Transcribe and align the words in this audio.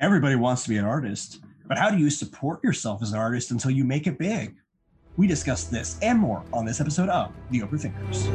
Everybody 0.00 0.36
wants 0.36 0.62
to 0.62 0.68
be 0.68 0.76
an 0.76 0.84
artist, 0.84 1.40
but 1.66 1.76
how 1.76 1.90
do 1.90 1.98
you 1.98 2.08
support 2.08 2.62
yourself 2.62 3.02
as 3.02 3.10
an 3.10 3.18
artist 3.18 3.50
until 3.50 3.72
you 3.72 3.82
make 3.82 4.06
it 4.06 4.16
big? 4.16 4.54
We 5.16 5.26
discuss 5.26 5.64
this 5.64 5.98
and 6.02 6.20
more 6.20 6.44
on 6.52 6.64
this 6.64 6.80
episode 6.80 7.08
of 7.08 7.32
The 7.50 7.62
Overthinkers. 7.62 8.28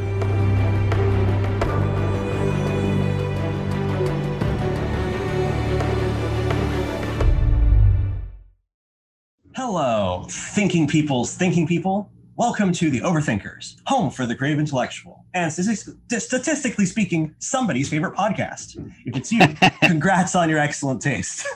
Hello, 9.56 10.26
thinking 10.28 10.86
people's 10.86 11.34
thinking 11.34 11.66
people. 11.66 12.10
Welcome 12.36 12.72
to 12.72 12.90
the 12.90 13.00
Overthinkers, 13.00 13.76
home 13.86 14.10
for 14.10 14.26
the 14.26 14.34
grave 14.34 14.58
intellectual, 14.58 15.24
and 15.34 15.52
statistically 15.52 16.84
speaking, 16.84 17.32
somebody's 17.38 17.88
favorite 17.88 18.16
podcast. 18.16 18.76
If 19.06 19.16
it's 19.16 19.30
you, 19.30 19.40
congrats 19.82 20.34
on 20.34 20.48
your 20.48 20.58
excellent 20.58 21.00
taste. 21.00 21.46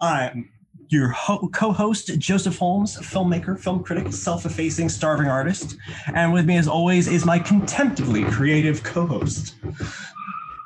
I'm 0.00 0.48
your 0.90 1.08
ho- 1.08 1.48
co-host 1.52 2.16
Joseph 2.18 2.58
Holmes, 2.58 2.96
filmmaker, 2.96 3.58
film 3.58 3.82
critic, 3.82 4.12
self-effacing, 4.12 4.88
starving 4.88 5.26
artist, 5.26 5.76
and 6.14 6.32
with 6.32 6.46
me, 6.46 6.56
as 6.56 6.68
always, 6.68 7.08
is 7.08 7.26
my 7.26 7.40
contemptibly 7.40 8.22
creative 8.24 8.84
co-host 8.84 9.56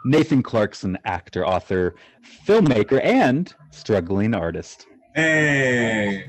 Nathan 0.05 0.43
Clarkson, 0.43 0.99
actor, 1.07 1.47
author, 1.47 1.95
filmmaker, 2.47 3.03
and 3.03 3.55
struggling 3.71 4.35
artist. 4.35 4.87
Hey, 5.15 6.27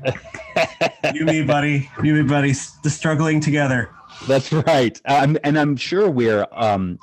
you 1.14 1.24
me, 1.24 1.42
buddy. 1.42 1.88
You 2.02 2.14
me, 2.14 2.22
buddy. 2.22 2.52
The 2.82 2.90
struggling 2.90 3.40
together. 3.40 3.90
That's 4.26 4.52
right. 4.52 5.00
Um, 5.06 5.38
and 5.42 5.58
I'm 5.58 5.76
sure 5.76 6.10
we're 6.10 6.46
um, 6.52 6.98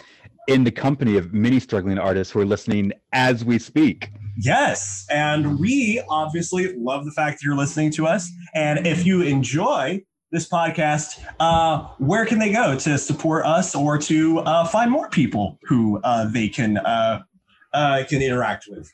in 0.47 0.63
the 0.63 0.71
company 0.71 1.17
of 1.17 1.33
many 1.33 1.59
struggling 1.59 1.97
artists 1.97 2.31
who 2.31 2.39
are 2.39 2.45
listening 2.45 2.91
as 3.13 3.43
we 3.43 3.57
speak. 3.57 4.11
Yes. 4.37 5.05
And 5.09 5.59
we 5.59 6.03
obviously 6.09 6.75
love 6.77 7.05
the 7.05 7.11
fact 7.11 7.39
that 7.39 7.45
you're 7.45 7.55
listening 7.55 7.91
to 7.93 8.07
us. 8.07 8.29
And 8.53 8.85
if 8.85 9.05
you 9.05 9.21
enjoy 9.21 10.03
this 10.31 10.47
podcast, 10.47 11.19
uh, 11.39 11.87
where 11.97 12.25
can 12.25 12.39
they 12.39 12.51
go 12.51 12.77
to 12.77 12.97
support 12.97 13.45
us 13.45 13.75
or 13.75 13.97
to 13.97 14.39
uh, 14.39 14.65
find 14.65 14.91
more 14.91 15.09
people 15.09 15.59
who 15.63 15.99
uh, 16.03 16.25
they 16.25 16.47
can 16.47 16.77
uh, 16.77 17.21
uh, 17.73 18.03
can 18.07 18.21
interact 18.21 18.67
with? 18.69 18.91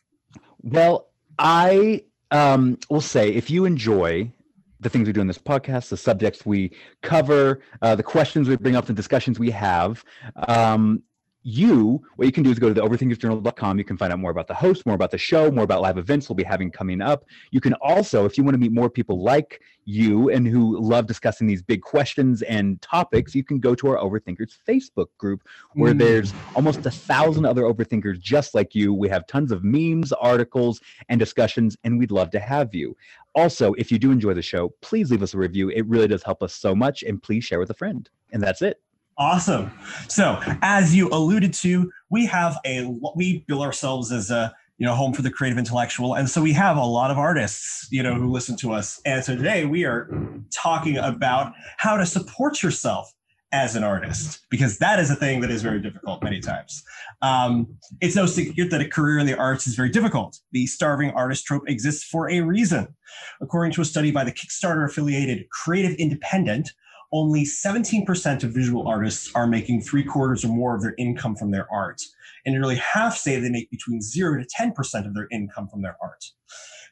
Well, 0.63 1.09
I 1.37 2.03
um, 2.31 2.77
we'll 2.89 3.01
say 3.01 3.29
if 3.29 3.49
you 3.49 3.65
enjoy 3.65 4.31
the 4.79 4.89
things 4.89 5.07
we 5.07 5.13
do 5.13 5.21
in 5.21 5.27
this 5.27 5.37
podcast, 5.37 5.89
the 5.89 5.97
subjects 5.97 6.45
we 6.45 6.71
cover, 7.01 7.61
uh, 7.81 7.95
the 7.95 8.03
questions 8.03 8.47
we 8.47 8.55
bring 8.55 8.75
up, 8.75 8.85
the 8.85 8.93
discussions 8.93 9.39
we 9.39 9.49
have, 9.49 10.03
um, 10.47 11.01
you, 11.47 12.03
what 12.17 12.25
you 12.25 12.31
can 12.33 12.43
do 12.43 12.51
is 12.51 12.59
go 12.59 12.67
to 12.67 12.73
the 12.73 12.81
overthinkersjournal.com. 12.81 13.77
You 13.77 13.85
can 13.85 13.95
find 13.95 14.11
out 14.11 14.19
more 14.19 14.31
about 14.31 14.47
the 14.47 14.53
host, 14.53 14.85
more 14.85 14.95
about 14.95 15.11
the 15.11 15.17
show, 15.17 15.49
more 15.49 15.63
about 15.63 15.81
live 15.81 15.97
events 15.97 16.27
we'll 16.27 16.35
be 16.35 16.43
having 16.43 16.69
coming 16.69 17.01
up. 17.01 17.23
You 17.51 17.61
can 17.61 17.73
also, 17.75 18.25
if 18.25 18.37
you 18.37 18.43
want 18.43 18.55
to 18.55 18.59
meet 18.59 18.73
more 18.73 18.89
people 18.89 19.23
like 19.23 19.61
you 19.85 20.29
and 20.29 20.45
who 20.45 20.77
love 20.77 21.07
discussing 21.07 21.47
these 21.47 21.61
big 21.61 21.81
questions 21.81 22.41
and 22.41 22.81
topics, 22.81 23.33
you 23.33 23.45
can 23.45 23.61
go 23.61 23.73
to 23.75 23.87
our 23.87 23.95
Overthinkers 23.95 24.57
Facebook 24.67 25.07
group 25.17 25.41
where 25.75 25.93
mm. 25.93 25.99
there's 25.99 26.33
almost 26.53 26.85
a 26.85 26.91
thousand 26.91 27.45
other 27.45 27.61
overthinkers 27.61 28.19
just 28.19 28.53
like 28.53 28.75
you. 28.75 28.93
We 28.93 29.07
have 29.07 29.25
tons 29.27 29.53
of 29.53 29.63
memes, 29.63 30.11
articles, 30.11 30.81
and 31.07 31.17
discussions, 31.17 31.77
and 31.85 31.97
we'd 31.97 32.11
love 32.11 32.29
to 32.31 32.41
have 32.41 32.75
you. 32.75 32.97
Also, 33.35 33.71
if 33.75 33.89
you 33.89 33.97
do 33.97 34.11
enjoy 34.11 34.33
the 34.33 34.41
show, 34.41 34.73
please 34.81 35.11
leave 35.11 35.23
us 35.23 35.33
a 35.33 35.37
review. 35.37 35.69
It 35.69 35.87
really 35.87 36.09
does 36.09 36.23
help 36.23 36.43
us 36.43 36.53
so 36.53 36.75
much, 36.75 37.03
and 37.03 37.23
please 37.23 37.45
share 37.45 37.59
with 37.59 37.69
a 37.69 37.73
friend. 37.73 38.09
And 38.33 38.43
that's 38.43 38.61
it. 38.61 38.81
Awesome. 39.17 39.71
So, 40.07 40.39
as 40.61 40.95
you 40.95 41.09
alluded 41.09 41.53
to, 41.55 41.91
we 42.09 42.27
have 42.27 42.57
a 42.65 42.85
we 43.15 43.43
bill 43.47 43.63
ourselves 43.63 44.11
as 44.11 44.29
a 44.29 44.53
you 44.77 44.85
know 44.85 44.93
home 44.93 45.13
for 45.13 45.23
the 45.23 45.31
creative 45.31 45.57
intellectual, 45.57 46.13
and 46.13 46.29
so 46.29 46.39
we 46.39 46.53
have 46.53 46.77
a 46.77 46.85
lot 46.85 47.09
of 47.09 47.17
artists 47.17 47.87
you 47.91 48.03
know 48.03 48.13
who 48.13 48.29
listen 48.29 48.55
to 48.57 48.73
us. 48.73 49.01
And 49.05 49.23
so 49.23 49.35
today 49.35 49.65
we 49.65 49.85
are 49.85 50.09
talking 50.53 50.97
about 50.97 51.53
how 51.77 51.97
to 51.97 52.05
support 52.05 52.61
yourself 52.61 53.11
as 53.51 53.75
an 53.75 53.83
artist 53.83 54.45
because 54.49 54.77
that 54.77 54.99
is 54.99 55.09
a 55.09 55.15
thing 55.15 55.39
that 55.39 55.49
is 55.49 55.63
very 55.63 55.81
difficult 55.81 56.21
many 56.21 56.39
times. 56.39 56.83
Um, 57.21 57.67
it's 58.01 58.15
no 58.15 58.25
secret 58.25 58.69
that 58.69 58.81
a 58.81 58.87
career 58.87 59.19
in 59.19 59.25
the 59.25 59.37
arts 59.37 59.65
is 59.67 59.75
very 59.75 59.89
difficult. 59.89 60.37
The 60.51 60.67
starving 60.67 61.11
artist 61.11 61.45
trope 61.45 61.63
exists 61.67 62.03
for 62.03 62.29
a 62.29 62.41
reason. 62.41 62.93
According 63.41 63.71
to 63.73 63.81
a 63.81 63.85
study 63.85 64.11
by 64.11 64.25
the 64.25 64.33
Kickstarter 64.33 64.85
affiliated 64.85 65.49
Creative 65.49 65.93
Independent, 65.93 66.71
only 67.11 67.43
17% 67.43 68.43
of 68.43 68.51
visual 68.51 68.87
artists 68.87 69.31
are 69.33 69.47
making 69.47 69.81
three 69.81 70.03
quarters 70.03 70.43
or 70.43 70.49
more 70.49 70.75
of 70.75 70.81
their 70.81 70.95
income 70.97 71.35
from 71.35 71.51
their 71.51 71.71
art. 71.71 72.01
And 72.45 72.53
nearly 72.53 72.75
half 72.75 73.17
say 73.17 73.39
they 73.39 73.49
make 73.49 73.69
between 73.71 74.01
0 74.01 74.41
to 74.41 74.47
10% 74.59 75.07
of 75.07 75.13
their 75.13 75.27
income 75.31 75.67
from 75.67 75.81
their 75.81 75.97
art. 76.01 76.23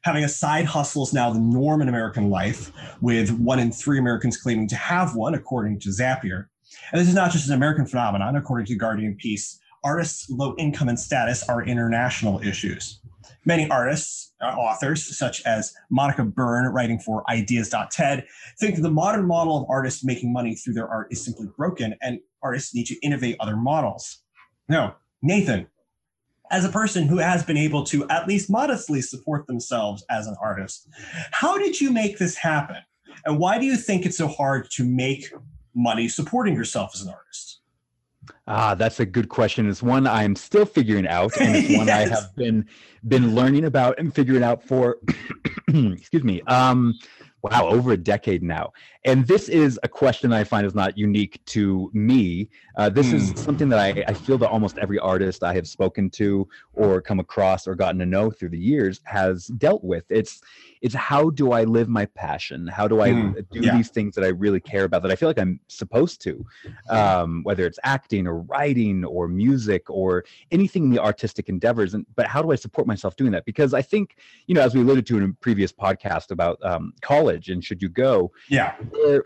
Having 0.04 0.24
a 0.24 0.30
side 0.30 0.66
hustle 0.66 1.04
is 1.04 1.14
now 1.14 1.32
the 1.32 1.40
norm 1.40 1.82
in 1.82 1.90
American 1.90 2.30
life, 2.30 2.72
with 3.02 3.32
one 3.32 3.60
in 3.60 3.72
three 3.72 3.98
Americans 3.98 4.38
claiming 4.38 4.68
to 4.68 4.76
have 4.76 5.16
one, 5.16 5.34
according 5.34 5.80
to 5.80 5.90
Zapier. 5.90 6.46
And 6.92 7.02
this 7.02 7.08
is 7.08 7.16
not 7.16 7.32
just 7.32 7.48
an 7.48 7.56
American 7.56 7.86
phenomenon, 7.86 8.36
according 8.36 8.68
to 8.68 8.76
Guardian 8.76 9.16
piece. 9.16 9.60
Artists' 9.84 10.30
low 10.30 10.56
income 10.58 10.90
and 10.90 11.00
status 11.00 11.48
are 11.50 11.64
international 11.64 12.40
issues. 12.42 13.00
Many 13.46 13.70
artists, 13.70 14.34
uh, 14.42 14.46
authors, 14.46 15.18
such 15.18 15.44
as 15.46 15.74
Monica 15.90 16.24
Byrne, 16.24 16.74
writing 16.74 17.00
for 17.00 17.24
Ideas.TED, 17.30 18.26
think 18.60 18.76
that 18.76 18.82
the 18.82 18.90
modern 18.90 19.26
model 19.26 19.62
of 19.62 19.70
artists 19.70 20.04
making 20.04 20.34
money 20.34 20.56
through 20.56 20.74
their 20.74 20.88
art 20.88 21.08
is 21.12 21.24
simply 21.24 21.48
broken 21.56 21.96
and 22.02 22.20
artists 22.42 22.74
need 22.74 22.86
to 22.88 22.96
innovate 23.02 23.38
other 23.40 23.56
models. 23.56 24.24
No, 24.68 24.96
Nathan, 25.22 25.68
as 26.52 26.66
a 26.66 26.70
person 26.70 27.08
who 27.08 27.18
has 27.18 27.44
been 27.44 27.58
able 27.58 27.84
to 27.86 28.08
at 28.10 28.28
least 28.28 28.50
modestly 28.50 29.02
support 29.02 29.48
themselves 29.48 30.04
as 30.10 30.28
an 30.28 30.36
artist, 30.42 30.88
how 31.32 31.58
did 31.58 31.80
you 31.80 31.92
make 31.92 32.18
this 32.18 32.36
happen? 32.36 32.78
And 33.26 33.40
why 33.40 33.60
do 33.60 33.66
you 33.66 33.78
think 33.78 34.06
it's 34.06 34.18
so 34.18 34.28
hard 34.28 34.70
to 34.72 34.84
make 34.84 35.32
money 35.74 36.08
supporting 36.08 36.56
yourself 36.56 36.92
as 36.94 37.02
an 37.02 37.10
artist? 37.10 37.62
Ah, 38.48 38.76
that's 38.76 39.00
a 39.00 39.06
good 39.06 39.30
question. 39.30 39.68
It's 39.68 39.82
one 39.82 40.06
I'm 40.06 40.36
still 40.36 40.66
figuring 40.66 41.08
out, 41.08 41.36
and 41.40 41.56
it's 41.56 41.78
one 41.78 41.88
yes. 41.88 42.12
I 42.12 42.14
have 42.14 42.36
been 42.36 42.68
been 43.08 43.36
learning 43.36 43.66
about 43.66 44.00
and 44.00 44.14
figuring 44.14 44.44
out 44.44 44.64
for 44.64 44.98
excuse 45.68 46.24
me. 46.24 46.42
Um, 46.44 46.94
wow, 47.42 47.68
over 47.68 47.92
a 47.92 47.98
decade 47.98 48.44
now. 48.44 48.74
And 49.06 49.28
this 49.28 49.50
is 49.50 49.80
a 49.84 49.88
question 49.88 50.34
I 50.34 50.44
find 50.44 50.66
is 50.66 50.74
not 50.74 50.98
unique 50.98 51.40
to 51.46 51.92
me. 51.94 52.50
Uh, 52.76 52.90
this 52.90 53.08
mm. 53.08 53.14
is 53.14 53.32
hmm. 53.32 53.38
something 53.38 53.70
that 53.70 53.80
I, 53.80 54.04
I 54.08 54.14
feel 54.14 54.40
that 54.40 54.50
almost 54.50 54.80
every 54.80 54.98
artist 54.98 55.44
I 55.44 55.54
have 55.54 55.68
spoken 55.68 56.10
to 56.12 56.48
or 56.74 57.02
come 57.02 57.20
across 57.20 57.68
or 57.68 57.76
gotten 57.76 58.00
to 58.00 58.06
know 58.06 58.32
through 58.32 58.50
the 58.50 58.60
years 58.60 59.02
has 59.04 59.46
dealt 59.46 59.84
with. 59.84 60.06
It's 60.10 60.42
it's 60.82 60.94
how 60.94 61.30
do 61.30 61.52
I 61.52 61.64
live 61.64 61.88
my 61.88 62.06
passion? 62.06 62.68
How 62.68 62.88
do 62.88 63.02
I 63.02 63.10
mm, 63.10 63.46
do 63.50 63.62
yeah. 63.62 63.76
these 63.76 63.90
things 63.90 64.14
that 64.16 64.24
I 64.24 64.28
really 64.28 64.60
care 64.60 64.84
about 64.84 65.02
that 65.04 65.12
I 65.12 65.16
feel 65.16 65.30
like 65.30 65.40
I'm 65.40 65.60
supposed 65.68 66.22
to? 66.24 66.46
Um, 66.90 67.42
whether 67.44 67.66
it's 67.66 67.80
acting 67.84 68.28
or 68.28 68.40
writing 68.42 69.06
or 69.06 69.28
music 69.28 69.90
or 69.90 70.26
anything 70.52 70.86
in 70.86 70.90
the 70.90 71.02
artistic 71.02 71.48
endeavors. 71.50 71.94
And 71.94 72.06
but 72.16 72.28
how 72.28 72.42
do 72.42 72.52
I 72.52 72.56
support 72.56 72.88
myself 72.88 73.16
doing 73.16 73.32
that? 73.32 73.46
Because 73.46 73.74
I 73.74 73.82
think 73.82 74.18
you 74.48 74.56
know, 74.56 74.62
as 74.62 74.76
we 74.76 74.82
alluded 74.82 75.06
to 75.08 75.18
in 75.18 75.24
a 75.24 75.34
previous 75.34 75.72
podcast 75.72 76.32
about 76.32 76.64
um, 76.64 76.94
college 77.02 77.50
and 77.50 77.64
should 77.64 77.82
you 77.82 77.90
go? 77.90 78.32
Yeah. 78.50 78.74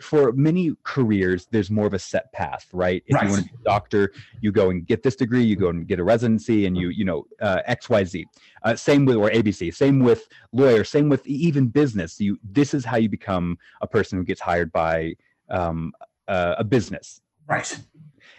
For 0.01 0.31
many 0.33 0.73
careers, 0.83 1.47
there's 1.51 1.69
more 1.69 1.87
of 1.87 1.93
a 1.93 1.99
set 1.99 2.31
path, 2.33 2.67
right? 2.73 3.03
If 3.07 3.15
right. 3.15 3.25
you 3.25 3.29
want 3.29 3.43
to 3.43 3.49
be 3.49 3.57
a 3.61 3.63
doctor, 3.63 4.11
you 4.41 4.51
go 4.51 4.69
and 4.69 4.85
get 4.85 5.03
this 5.03 5.15
degree, 5.15 5.43
you 5.43 5.55
go 5.55 5.69
and 5.69 5.87
get 5.87 5.99
a 5.99 6.03
residency, 6.03 6.65
and 6.65 6.77
you 6.77 6.89
you 6.89 7.05
know 7.05 7.25
uh, 7.41 7.61
X 7.65 7.89
Y 7.89 8.03
Z. 8.03 8.25
Uh, 8.63 8.75
same 8.75 9.05
with 9.05 9.17
or 9.17 9.29
ABC. 9.29 9.73
Same 9.73 9.99
with 9.99 10.27
lawyer. 10.51 10.83
Same 10.83 11.09
with 11.09 11.25
even 11.27 11.67
business. 11.67 12.19
You 12.19 12.39
this 12.43 12.73
is 12.73 12.85
how 12.85 12.97
you 12.97 13.09
become 13.09 13.57
a 13.81 13.87
person 13.87 14.17
who 14.17 14.23
gets 14.23 14.41
hired 14.41 14.71
by 14.71 15.13
um, 15.49 15.93
uh, 16.27 16.55
a 16.57 16.63
business. 16.63 17.21
Right. 17.47 17.79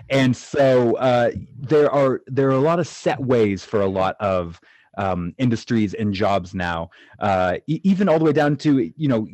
And 0.08 0.36
so 0.36 0.96
uh, 0.96 1.30
there 1.58 1.90
are 1.90 2.22
there 2.26 2.48
are 2.48 2.52
a 2.52 2.60
lot 2.60 2.80
of 2.80 2.86
set 2.86 3.20
ways 3.20 3.64
for 3.64 3.80
a 3.80 3.88
lot 3.88 4.16
of 4.20 4.60
um, 4.98 5.34
industries 5.38 5.94
and 5.94 6.12
jobs 6.12 6.54
now, 6.54 6.90
uh, 7.20 7.56
e- 7.66 7.80
even 7.84 8.08
all 8.08 8.18
the 8.18 8.24
way 8.24 8.32
down 8.32 8.56
to 8.56 8.92
you 8.96 9.08
know 9.08 9.26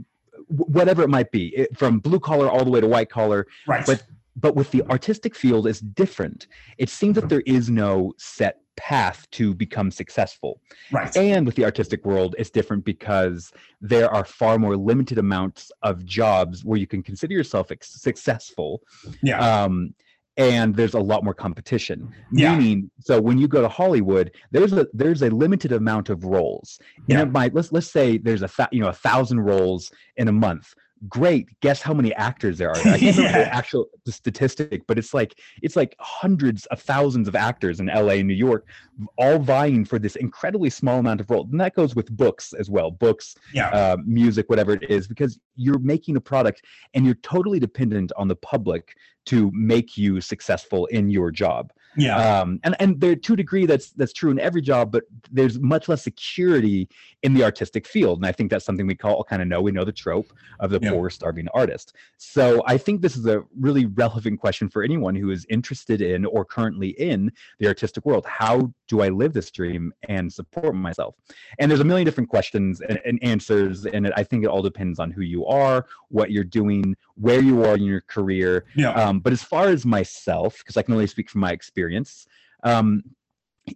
whatever 0.48 1.02
it 1.02 1.10
might 1.10 1.30
be, 1.30 1.48
it, 1.56 1.76
from 1.76 1.98
blue 1.98 2.20
collar 2.20 2.48
all 2.48 2.64
the 2.64 2.70
way 2.70 2.80
to 2.80 2.86
white 2.86 3.10
collar. 3.10 3.46
Right. 3.66 3.84
But 3.86 4.04
but 4.38 4.54
with 4.54 4.70
the 4.70 4.82
artistic 4.90 5.34
field, 5.34 5.66
it's 5.66 5.80
different. 5.80 6.46
It 6.76 6.90
seems 6.90 7.14
that 7.14 7.30
there 7.30 7.42
is 7.46 7.70
no 7.70 8.12
set 8.18 8.60
path 8.76 9.26
to 9.30 9.54
become 9.54 9.90
successful. 9.90 10.60
Right. 10.92 11.16
And 11.16 11.46
with 11.46 11.54
the 11.54 11.64
artistic 11.64 12.04
world, 12.04 12.34
it's 12.38 12.50
different 12.50 12.84
because 12.84 13.50
there 13.80 14.12
are 14.12 14.26
far 14.26 14.58
more 14.58 14.76
limited 14.76 15.16
amounts 15.16 15.72
of 15.82 16.04
jobs 16.04 16.64
where 16.64 16.78
you 16.78 16.86
can 16.86 17.02
consider 17.02 17.32
yourself 17.32 17.70
successful. 17.80 18.82
Yeah. 19.22 19.40
Um, 19.40 19.94
and 20.36 20.74
there's 20.76 20.94
a 20.94 21.00
lot 21.00 21.24
more 21.24 21.34
competition. 21.34 22.12
Yeah. 22.32 22.56
Meaning, 22.56 22.90
so 23.00 23.20
when 23.20 23.38
you 23.38 23.48
go 23.48 23.62
to 23.62 23.68
Hollywood, 23.68 24.32
there's 24.50 24.72
a 24.72 24.86
there's 24.92 25.22
a 25.22 25.30
limited 25.30 25.72
amount 25.72 26.10
of 26.10 26.24
roles. 26.24 26.78
And 26.96 27.04
yeah. 27.08 27.22
it 27.22 27.32
might 27.32 27.54
let's 27.54 27.72
let's 27.72 27.90
say 27.90 28.18
there's 28.18 28.42
a 28.42 28.50
you 28.70 28.80
know 28.80 28.88
a 28.88 28.92
thousand 28.92 29.40
roles 29.40 29.90
in 30.16 30.28
a 30.28 30.32
month 30.32 30.74
great 31.08 31.46
guess 31.60 31.82
how 31.82 31.92
many 31.92 32.14
actors 32.14 32.56
there 32.56 32.70
are 32.70 32.76
i 32.88 32.98
can't 32.98 33.16
remember 33.16 33.22
Yeah. 33.38 33.44
the 33.44 33.54
actual 33.54 33.86
the 34.06 34.12
statistic 34.12 34.86
but 34.86 34.98
it's 34.98 35.12
like 35.12 35.38
it's 35.62 35.76
like 35.76 35.94
hundreds 36.00 36.64
of 36.66 36.80
thousands 36.80 37.28
of 37.28 37.36
actors 37.36 37.80
in 37.80 37.86
la 37.86 38.08
and 38.12 38.26
new 38.26 38.32
york 38.34 38.66
all 39.18 39.38
vying 39.38 39.84
for 39.84 39.98
this 39.98 40.16
incredibly 40.16 40.70
small 40.70 40.98
amount 40.98 41.20
of 41.20 41.28
role 41.30 41.46
and 41.52 41.60
that 41.60 41.74
goes 41.74 41.94
with 41.94 42.10
books 42.16 42.54
as 42.58 42.70
well 42.70 42.90
books 42.90 43.34
Yeah. 43.52 43.68
uh, 43.70 43.96
music 44.06 44.48
whatever 44.48 44.72
it 44.72 44.90
is 44.90 45.06
because 45.06 45.38
you're 45.54 45.78
making 45.80 46.16
a 46.16 46.20
product 46.20 46.62
and 46.94 47.04
you're 47.04 47.14
totally 47.16 47.60
dependent 47.60 48.10
on 48.16 48.26
the 48.28 48.36
public 48.36 48.94
to 49.26 49.50
make 49.52 49.98
you 49.98 50.22
successful 50.22 50.86
in 50.86 51.10
your 51.10 51.30
job 51.30 51.72
yeah. 51.96 52.40
um, 52.40 52.60
and 52.64 52.76
and 52.80 53.00
there 53.00 53.16
to 53.16 53.32
a 53.32 53.36
degree 53.36 53.66
that's 53.66 53.90
that's 53.92 54.12
true 54.12 54.30
in 54.30 54.38
every 54.38 54.62
job, 54.62 54.92
but 54.92 55.04
there's 55.30 55.58
much 55.58 55.88
less 55.88 56.02
security 56.02 56.88
in 57.22 57.34
the 57.34 57.42
artistic 57.42 57.86
field, 57.86 58.18
and 58.18 58.26
I 58.26 58.32
think 58.32 58.50
that's 58.50 58.64
something 58.64 58.86
we 58.86 58.94
call 58.94 59.24
kind 59.24 59.42
of 59.42 59.48
know. 59.48 59.60
We 59.60 59.72
know 59.72 59.84
the 59.84 59.92
trope 59.92 60.32
of 60.60 60.70
the 60.70 60.78
Yeah. 60.80 60.90
poor 60.90 61.10
starving 61.10 61.48
artist. 61.54 61.94
So 62.18 62.62
I 62.66 62.78
think 62.78 63.02
this 63.02 63.16
is 63.16 63.26
a 63.26 63.42
really 63.58 63.86
relevant 63.86 64.40
question 64.40 64.68
for 64.68 64.82
anyone 64.82 65.14
who 65.14 65.30
is 65.30 65.46
interested 65.48 66.00
in 66.00 66.24
or 66.26 66.44
currently 66.44 66.90
in 66.90 67.32
the 67.58 67.66
artistic 67.66 68.04
world. 68.04 68.26
How 68.26 68.72
do 68.88 69.00
I 69.00 69.08
live 69.08 69.32
this 69.32 69.50
dream 69.50 69.92
and 70.08 70.32
support 70.32 70.74
myself? 70.74 71.14
And 71.58 71.70
there's 71.70 71.80
a 71.80 71.84
million 71.84 72.04
different 72.04 72.28
questions 72.28 72.80
and, 72.80 73.00
and 73.04 73.18
answers, 73.22 73.86
and 73.86 74.06
it, 74.06 74.12
I 74.16 74.22
think 74.22 74.44
it 74.44 74.48
all 74.48 74.62
depends 74.62 74.98
on 74.98 75.10
who 75.10 75.22
you 75.22 75.46
are, 75.46 75.86
what 76.08 76.30
you're 76.30 76.44
doing, 76.44 76.96
where 77.14 77.40
you 77.42 77.64
are 77.64 77.76
in 77.76 77.82
your 77.82 78.02
career, 78.02 78.66
yeah. 78.76 78.90
um, 78.92 79.20
but 79.20 79.32
as 79.32 79.42
far 79.42 79.68
as 79.68 79.86
myself, 79.86 80.58
because 80.58 80.76
I 80.76 80.82
can 80.82 80.92
only 80.94 81.06
speak 81.06 81.30
from 81.30 81.40
my 81.40 81.52
experience, 81.52 81.85
um, 82.62 83.02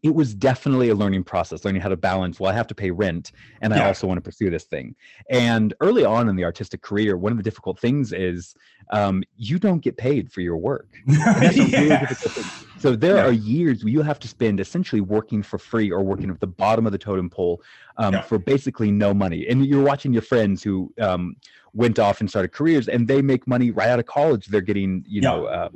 it 0.02 0.14
was 0.14 0.34
definitely 0.34 0.88
a 0.90 0.94
learning 0.94 1.24
process, 1.24 1.64
learning 1.64 1.82
how 1.82 1.88
to 1.88 1.96
balance. 1.96 2.38
Well, 2.38 2.50
I 2.50 2.54
have 2.54 2.68
to 2.68 2.74
pay 2.76 2.92
rent, 2.92 3.32
and 3.60 3.74
I 3.74 3.84
also 3.84 4.06
want 4.06 4.18
to 4.18 4.22
pursue 4.22 4.48
this 4.48 4.64
thing. 4.64 4.94
And 5.30 5.74
early 5.80 6.04
on 6.04 6.28
in 6.28 6.36
the 6.36 6.44
artistic 6.44 6.80
career, 6.80 7.16
one 7.16 7.32
of 7.32 7.38
the 7.38 7.42
difficult 7.42 7.80
things 7.80 8.12
is 8.12 8.54
um, 8.92 9.24
you 9.36 9.58
don't 9.58 9.80
get 9.80 9.96
paid 9.96 10.30
for 10.30 10.42
your 10.42 10.58
work. 10.58 10.88
A 11.42 11.50
really. 11.76 12.06
So 12.78 12.94
there 12.94 13.16
Yeah. 13.16 13.26
are 13.26 13.32
years 13.32 13.82
where 13.82 13.92
you 13.92 14.02
have 14.02 14.20
to 14.20 14.28
spend 14.28 14.60
essentially 14.60 15.00
working 15.00 15.42
for 15.42 15.58
free 15.58 15.90
or 15.90 16.02
working 16.02 16.30
at 16.30 16.38
the 16.40 16.46
bottom 16.46 16.86
of 16.86 16.92
the 16.92 16.98
totem 16.98 17.28
pole 17.28 17.60
um, 17.96 18.14
Yeah. 18.14 18.20
for 18.22 18.38
basically 18.38 18.92
no 18.92 19.12
money. 19.12 19.46
And 19.48 19.66
you're 19.66 19.84
watching 19.84 20.12
your 20.12 20.22
friends 20.22 20.62
who 20.62 20.92
um, 21.00 21.34
went 21.72 21.98
off 21.98 22.20
and 22.20 22.30
started 22.30 22.52
careers, 22.52 22.88
and 22.88 23.08
they 23.08 23.22
make 23.22 23.46
money 23.48 23.70
right 23.72 23.88
out 23.88 23.98
of 23.98 24.06
college. 24.06 24.46
They're 24.46 24.60
getting, 24.60 25.04
you 25.06 25.20
Yeah. 25.20 25.30
know, 25.30 25.46
uh, 25.46 25.68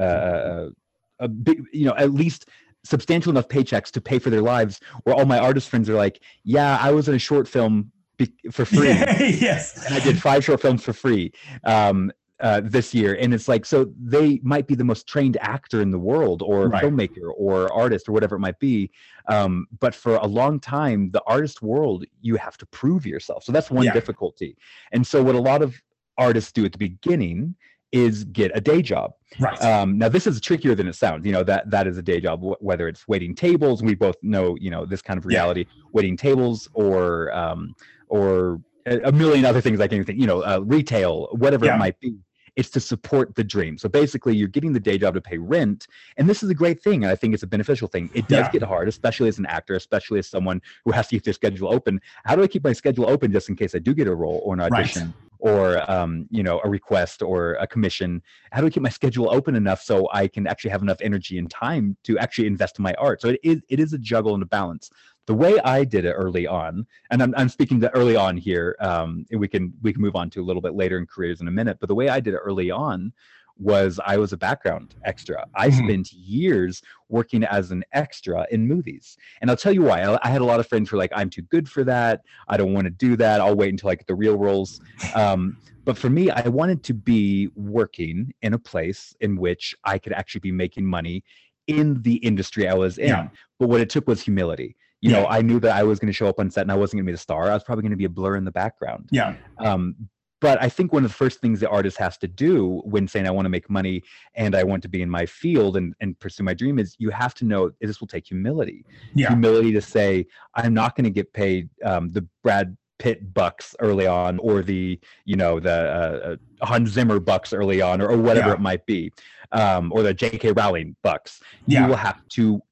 uh, 0.00 0.70
a 1.20 1.28
big, 1.28 1.62
you 1.72 1.84
know, 1.86 1.94
at 1.96 2.12
least 2.12 2.46
substantial 2.84 3.30
enough 3.30 3.48
paychecks 3.48 3.90
to 3.92 4.00
pay 4.00 4.18
for 4.18 4.30
their 4.30 4.42
lives. 4.42 4.80
Where 5.04 5.14
all 5.14 5.26
my 5.26 5.38
artist 5.38 5.68
friends 5.68 5.88
are 5.88 5.94
like, 5.94 6.20
"Yeah, 6.44 6.78
I 6.80 6.90
was 6.90 7.08
in 7.08 7.14
a 7.14 7.18
short 7.18 7.46
film 7.46 7.92
be- 8.16 8.32
for 8.50 8.64
free." 8.64 8.88
yes. 8.88 9.84
and 9.86 9.94
I 9.94 10.00
did 10.00 10.20
five 10.20 10.44
short 10.44 10.60
films 10.60 10.82
for 10.82 10.92
free 10.92 11.32
um, 11.64 12.10
uh, 12.40 12.62
this 12.64 12.94
year. 12.94 13.14
And 13.20 13.34
it's 13.34 13.48
like, 13.48 13.66
so 13.66 13.92
they 14.02 14.40
might 14.42 14.66
be 14.66 14.74
the 14.74 14.84
most 14.84 15.06
trained 15.06 15.36
actor 15.42 15.82
in 15.82 15.90
the 15.90 15.98
world, 15.98 16.40
or 16.42 16.68
Right. 16.68 16.82
filmmaker, 16.82 17.30
or 17.36 17.70
artist, 17.72 18.08
or 18.08 18.12
whatever 18.12 18.36
it 18.36 18.40
might 18.40 18.58
be. 18.58 18.90
Um, 19.28 19.66
but 19.78 19.94
for 19.94 20.16
a 20.16 20.26
long 20.26 20.58
time, 20.58 21.10
the 21.10 21.22
artist 21.26 21.60
world, 21.60 22.06
you 22.22 22.36
have 22.36 22.56
to 22.56 22.66
prove 22.66 23.04
yourself. 23.04 23.44
So 23.44 23.52
that's 23.52 23.70
one 23.70 23.84
Yeah. 23.84 23.92
difficulty. 23.92 24.56
And 24.92 25.06
so, 25.06 25.22
what 25.22 25.34
a 25.34 25.40
lot 25.40 25.60
of 25.60 25.74
artists 26.16 26.50
do 26.52 26.64
at 26.64 26.72
the 26.72 26.78
beginning 26.78 27.56
is 27.92 28.24
get 28.24 28.50
a 28.54 28.60
day 28.60 28.82
job. 28.82 29.12
Right. 29.38 29.60
Um, 29.62 29.98
now 29.98 30.08
this 30.08 30.26
is 30.26 30.40
trickier 30.40 30.74
than 30.74 30.86
it 30.86 30.94
sounds. 30.94 31.24
You 31.26 31.32
know 31.32 31.44
that 31.44 31.70
that 31.70 31.86
is 31.86 31.98
a 31.98 32.02
day 32.02 32.20
job, 32.20 32.40
wh- 32.42 32.62
whether 32.62 32.88
it's 32.88 33.06
waiting 33.08 33.34
tables. 33.34 33.82
We 33.82 33.94
both 33.94 34.16
know, 34.22 34.56
you 34.60 34.70
know, 34.70 34.86
this 34.86 35.02
kind 35.02 35.18
of 35.18 35.24
Yeah. 35.24 35.38
reality, 35.38 35.66
waiting 35.92 36.16
tables, 36.16 36.68
or 36.72 37.32
um, 37.34 37.74
or 38.08 38.60
a, 38.86 39.12
million 39.12 39.44
other 39.44 39.60
things 39.60 39.78
like 39.78 39.92
anything, 39.92 40.18
you 40.18 40.26
know, 40.26 40.40
uh, 40.42 40.58
retail, 40.64 41.28
whatever 41.32 41.66
Yeah. 41.66 41.76
it 41.76 41.78
might 41.78 42.00
be. 42.00 42.16
It's 42.56 42.70
to 42.70 42.80
support 42.80 43.34
the 43.34 43.44
dream. 43.44 43.78
So 43.78 43.88
basically, 43.88 44.36
you're 44.36 44.48
getting 44.48 44.72
the 44.72 44.80
day 44.80 44.98
job 44.98 45.14
to 45.14 45.20
pay 45.20 45.38
rent, 45.38 45.86
and 46.16 46.28
this 46.28 46.42
is 46.42 46.50
a 46.50 46.54
great 46.54 46.82
thing. 46.82 47.02
And 47.04 47.10
I 47.12 47.16
think 47.16 47.34
it's 47.34 47.42
a 47.42 47.46
beneficial 47.48 47.88
thing. 47.88 48.10
It 48.12 48.28
does 48.28 48.46
Yeah. 48.46 48.48
get 48.48 48.62
hard, 48.62 48.88
especially 48.88 49.28
as 49.28 49.38
an 49.38 49.46
actor, 49.46 49.74
especially 49.74 50.18
as 50.18 50.28
someone 50.28 50.60
who 50.84 50.92
has 50.92 51.08
to 51.08 51.16
keep 51.16 51.24
their 51.24 51.34
schedule 51.34 51.72
open. 51.72 52.00
How 52.24 52.36
do 52.36 52.42
I 52.42 52.46
keep 52.46 52.64
my 52.64 52.72
schedule 52.72 53.08
open 53.08 53.32
just 53.32 53.48
in 53.48 53.56
case 53.56 53.74
I 53.74 53.78
do 53.78 53.94
get 53.94 54.06
a 54.08 54.14
role 54.14 54.40
or 54.44 54.54
an 54.54 54.60
Right. 54.68 54.94
audition? 54.94 55.14
or 55.40 55.90
um, 55.90 56.26
you 56.30 56.42
know 56.42 56.60
a 56.62 56.68
request 56.68 57.22
or 57.22 57.54
a 57.54 57.66
commission 57.66 58.22
how 58.52 58.60
do 58.60 58.66
i 58.66 58.70
keep 58.70 58.82
my 58.82 58.90
schedule 58.90 59.30
open 59.32 59.54
enough 59.56 59.80
so 59.82 60.06
i 60.12 60.28
can 60.28 60.46
actually 60.46 60.70
have 60.70 60.82
enough 60.82 60.98
energy 61.00 61.38
and 61.38 61.50
time 61.50 61.96
to 62.04 62.18
actually 62.18 62.46
invest 62.46 62.78
in 62.78 62.82
my 62.82 62.92
art 62.98 63.20
so 63.22 63.30
it 63.30 63.40
is 63.42 63.60
it 63.70 63.80
is 63.80 63.92
a 63.94 63.98
juggle 63.98 64.34
and 64.34 64.42
a 64.42 64.46
balance 64.46 64.90
the 65.30 65.34
way 65.34 65.60
i 65.60 65.84
did 65.84 66.04
it 66.04 66.14
early 66.24 66.44
on 66.48 66.84
and 67.12 67.22
i'm, 67.22 67.32
I'm 67.36 67.48
speaking 67.48 67.78
to 67.82 67.90
early 67.94 68.16
on 68.16 68.36
here 68.36 68.74
um, 68.80 69.24
and 69.30 69.38
we 69.38 69.46
can 69.46 69.72
we 69.80 69.92
can 69.92 70.02
move 70.02 70.16
on 70.16 70.28
to 70.30 70.40
a 70.42 70.46
little 70.48 70.60
bit 70.66 70.74
later 70.74 70.98
in 70.98 71.06
careers 71.06 71.40
in 71.40 71.46
a 71.46 71.52
minute 71.52 71.76
but 71.78 71.88
the 71.88 71.94
way 71.94 72.08
i 72.08 72.18
did 72.18 72.34
it 72.34 72.40
early 72.50 72.68
on 72.72 73.12
was 73.56 74.00
i 74.04 74.16
was 74.16 74.32
a 74.32 74.36
background 74.36 74.88
extra. 75.04 75.46
I 75.54 75.68
Mhm. 75.68 75.78
spent 75.84 76.12
years 76.12 76.82
working 77.16 77.44
as 77.44 77.70
an 77.70 77.82
extra 77.92 78.38
in 78.50 78.66
movies. 78.66 79.06
And 79.40 79.46
i'll 79.50 79.56
tell 79.64 79.72
you 79.78 79.82
why. 79.82 79.98
I, 80.02 80.18
I 80.26 80.28
had 80.34 80.40
a 80.40 80.44
lot 80.52 80.58
of 80.58 80.66
friends 80.66 80.88
who 80.88 80.96
were 80.96 81.02
like 81.04 81.12
i'm 81.14 81.30
too 81.30 81.42
good 81.54 81.68
for 81.74 81.84
that. 81.84 82.22
I 82.48 82.56
don't 82.56 82.72
want 82.76 82.86
to 82.86 82.90
do 83.06 83.12
that. 83.22 83.40
I'll 83.40 83.54
wait 83.62 83.70
until 83.74 83.90
i 83.90 83.94
get 83.94 84.08
the 84.08 84.14
real 84.24 84.36
roles. 84.46 84.80
Um, 85.14 85.40
but 85.84 85.96
for 86.02 86.10
me 86.18 86.24
i 86.30 86.48
wanted 86.48 86.82
to 86.88 86.94
be 87.12 87.50
working 87.54 88.16
in 88.42 88.52
a 88.54 88.58
place 88.58 89.02
in 89.20 89.32
which 89.44 89.64
i 89.84 89.96
could 90.02 90.14
actually 90.20 90.44
be 90.50 90.52
making 90.64 90.86
money 90.98 91.22
in 91.66 91.86
the 92.02 92.16
industry 92.30 92.66
i 92.66 92.74
was 92.84 92.94
in. 92.98 93.08
Yeah. 93.14 93.28
but 93.60 93.68
what 93.68 93.80
it 93.84 93.90
took 93.94 94.06
was 94.12 94.20
humility 94.22 94.70
you 95.00 95.10
know 95.10 95.26
i 95.28 95.40
knew 95.40 95.58
that 95.60 95.74
i 95.76 95.82
was 95.82 95.98
going 95.98 96.06
to 96.08 96.12
show 96.12 96.26
up 96.26 96.38
on 96.38 96.50
set 96.50 96.62
and 96.62 96.72
i 96.72 96.74
wasn't 96.74 96.96
going 96.98 97.04
to 97.06 97.10
be 97.10 97.14
the 97.14 97.18
star 97.18 97.50
i 97.50 97.54
was 97.54 97.64
probably 97.64 97.82
going 97.82 97.90
to 97.90 97.96
be 97.96 98.04
a 98.04 98.08
blur 98.08 98.36
in 98.36 98.44
the 98.44 98.52
background 98.52 99.08
Yeah. 99.10 99.36
um, 99.58 99.94
but 100.40 100.56
I 100.62 100.70
think 100.70 100.90
one 100.94 101.04
of 101.04 101.10
the 101.10 101.14
first 101.14 101.40
things 101.42 101.60
the 101.60 101.68
artist 101.68 101.98
has 101.98 102.16
to 102.16 102.26
do 102.26 102.80
when 102.86 103.06
saying 103.06 103.26
I 103.26 103.30
want 103.30 103.44
to 103.44 103.50
make 103.50 103.68
money 103.68 104.02
and 104.34 104.54
I 104.54 104.62
want 104.64 104.82
to 104.84 104.88
be 104.88 105.02
in 105.02 105.10
my 105.10 105.26
field 105.26 105.76
and, 105.76 105.92
and 106.00 106.18
pursue 106.18 106.42
my 106.44 106.54
dream 106.54 106.78
is 106.78 106.96
you 106.98 107.10
have 107.10 107.34
to 107.34 107.44
know 107.44 107.70
this 107.82 108.00
will 108.00 108.06
take 108.08 108.26
humility. 108.26 108.86
Yeah. 109.14 109.28
Humility 109.28 109.70
to 109.72 109.82
say, 109.82 110.24
I'm 110.54 110.72
not 110.72 110.96
going 110.96 111.04
to 111.04 111.10
get 111.10 111.30
paid 111.34 111.68
um, 111.84 112.10
the 112.12 112.26
Brad 112.42 112.74
Pitt 112.98 113.34
bucks 113.34 113.76
early 113.80 114.06
on 114.06 114.38
or 114.38 114.62
the, 114.62 114.98
you 115.26 115.36
know, 115.36 115.60
the 115.60 115.70
uh, 115.72 116.36
uh, 116.62 116.66
Hans 116.66 116.88
Zimmer 116.88 117.20
bucks 117.20 117.52
early 117.52 117.82
on 117.82 118.00
or, 118.00 118.08
or 118.10 118.16
whatever 118.16 118.48
Yeah. 118.48 118.54
it 118.54 118.60
might 118.60 118.86
be. 118.86 119.12
Um, 119.52 119.92
or 119.92 120.02
the 120.02 120.14
J.K. 120.14 120.52
Rowling 120.52 120.96
bucks. 121.02 121.40
Yeah. 121.66 121.82
You 121.82 121.88
will 121.88 121.96
have 121.96 122.26
to 122.30 122.62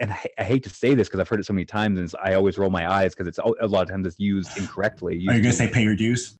and 0.00 0.12
I, 0.12 0.44
hate 0.44 0.62
to 0.64 0.70
say 0.70 0.94
this 0.94 1.08
because 1.08 1.20
I've 1.20 1.28
heard 1.28 1.40
it 1.40 1.46
so 1.46 1.52
many 1.52 1.64
times, 1.64 1.98
and 1.98 2.10
I 2.22 2.34
always 2.34 2.58
roll 2.58 2.70
my 2.70 2.90
eyes 2.90 3.14
because 3.14 3.26
it's 3.26 3.38
a 3.38 3.66
lot 3.66 3.82
of 3.82 3.88
times 3.88 4.06
it's 4.06 4.18
used 4.18 4.56
incorrectly. 4.58 5.14
Are 5.28 5.34
you 5.34 5.42
gonna 5.42 5.52
say 5.52 5.68
pay 5.68 5.82
your 5.82 5.96
dues? 5.96 6.38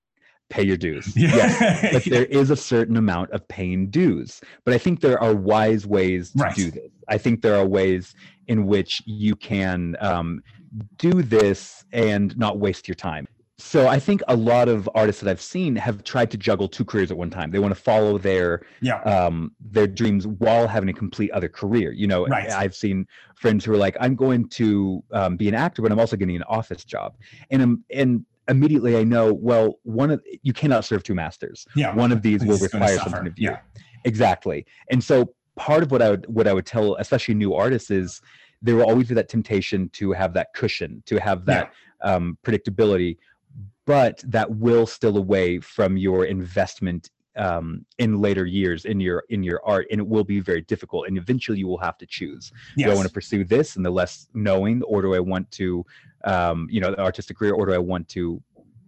pay 0.50 0.62
your 0.62 0.76
dues. 0.76 1.12
Yes, 1.16 1.92
but 1.92 2.04
there 2.04 2.24
is 2.24 2.50
a 2.50 2.56
certain 2.56 2.96
amount 2.96 3.30
of 3.32 3.46
paying 3.48 3.90
dues. 3.90 4.40
But 4.64 4.74
I 4.74 4.78
think 4.78 5.00
there 5.00 5.22
are 5.22 5.34
wise 5.34 5.86
ways 5.86 6.30
to 6.32 6.38
Right. 6.38 6.54
do 6.54 6.70
this. 6.70 6.90
I 7.06 7.18
think 7.18 7.42
there 7.42 7.56
are 7.56 7.66
ways 7.66 8.14
in 8.46 8.66
which 8.66 9.02
you 9.06 9.36
can 9.36 9.96
um, 10.00 10.42
do 10.96 11.22
this 11.22 11.84
and 11.92 12.36
not 12.36 12.58
waste 12.58 12.88
your 12.88 12.94
time. 12.94 13.28
So 13.60 13.88
I 13.88 13.98
think 13.98 14.22
a 14.28 14.36
lot 14.36 14.68
of 14.68 14.88
artists 14.94 15.20
that 15.20 15.28
I've 15.28 15.40
seen 15.40 15.74
have 15.74 16.04
tried 16.04 16.30
to 16.30 16.36
juggle 16.36 16.68
two 16.68 16.84
careers 16.84 17.10
at 17.10 17.16
one 17.16 17.28
time. 17.28 17.50
They 17.50 17.58
want 17.58 17.74
to 17.74 17.80
follow 17.80 18.16
their 18.16 18.62
yeah. 18.80 19.00
um, 19.02 19.52
their 19.60 19.88
dreams 19.88 20.28
while 20.28 20.68
having 20.68 20.88
a 20.88 20.92
complete 20.92 21.32
other 21.32 21.48
career. 21.48 21.90
You 21.90 22.06
know, 22.06 22.26
Right. 22.26 22.50
I've 22.50 22.76
seen 22.76 23.06
friends 23.34 23.64
who 23.64 23.72
are 23.72 23.76
like, 23.76 23.96
I'm 24.00 24.14
going 24.14 24.48
to 24.50 25.02
um, 25.12 25.36
be 25.36 25.48
an 25.48 25.54
actor, 25.54 25.82
but 25.82 25.90
I'm 25.90 25.98
also 25.98 26.16
getting 26.16 26.36
an 26.36 26.44
office 26.44 26.84
job, 26.84 27.16
and 27.50 27.60
um, 27.60 27.84
and 27.90 28.24
immediately 28.48 28.96
I 28.96 29.02
know, 29.02 29.34
well, 29.34 29.80
one 29.82 30.12
of 30.12 30.22
you 30.42 30.52
cannot 30.52 30.84
serve 30.84 31.02
two 31.02 31.14
masters. 31.14 31.66
Yeah. 31.74 31.92
One 31.94 32.12
of 32.12 32.22
these 32.22 32.44
will 32.44 32.58
require 32.58 32.96
something 32.98 33.26
of 33.26 33.38
you. 33.38 33.50
Yeah. 33.50 33.58
Exactly, 34.04 34.66
and 34.90 35.02
so 35.02 35.34
part 35.56 35.82
of 35.82 35.90
what 35.90 36.00
I 36.00 36.10
would 36.10 36.26
what 36.32 36.46
I 36.46 36.52
would 36.52 36.66
tell, 36.66 36.94
especially 36.96 37.34
new 37.34 37.54
artists, 37.54 37.90
is 37.90 38.20
there 38.62 38.76
will 38.76 38.88
always 38.88 39.08
be 39.08 39.14
that 39.14 39.28
temptation 39.28 39.88
to 39.94 40.12
have 40.12 40.32
that 40.34 40.54
cushion, 40.54 41.02
to 41.06 41.18
have 41.18 41.44
that 41.46 41.72
um, 42.02 42.38
predictability, 42.44 43.16
but 43.88 44.22
that 44.26 44.48
will 44.50 44.86
still 44.86 45.16
away 45.16 45.58
from 45.60 45.96
your 45.96 46.26
investment 46.26 47.08
um, 47.36 47.86
in 47.98 48.20
later 48.20 48.44
years 48.44 48.84
in 48.84 49.00
your 49.00 49.24
in 49.30 49.42
your 49.42 49.60
art, 49.64 49.86
and 49.90 49.98
it 49.98 50.06
will 50.06 50.24
be 50.24 50.40
very 50.40 50.60
difficult. 50.60 51.06
And 51.08 51.16
eventually, 51.16 51.58
you 51.58 51.66
will 51.66 51.78
have 51.78 51.96
to 51.98 52.06
choose: 52.06 52.52
do 52.76 52.90
I 52.90 52.94
want 52.94 53.08
to 53.08 53.14
pursue 53.14 53.44
this 53.44 53.76
and 53.76 53.86
the 53.86 53.90
less 53.90 54.28
knowing, 54.34 54.82
or 54.82 55.00
do 55.00 55.14
I 55.14 55.20
want 55.20 55.50
to, 55.52 55.86
um, 56.24 56.68
you 56.70 56.80
know, 56.82 56.90
the 56.90 57.00
artistic 57.00 57.38
career, 57.38 57.54
or 57.54 57.64
do 57.64 57.72
I 57.72 57.78
want 57.78 58.08
to 58.10 58.42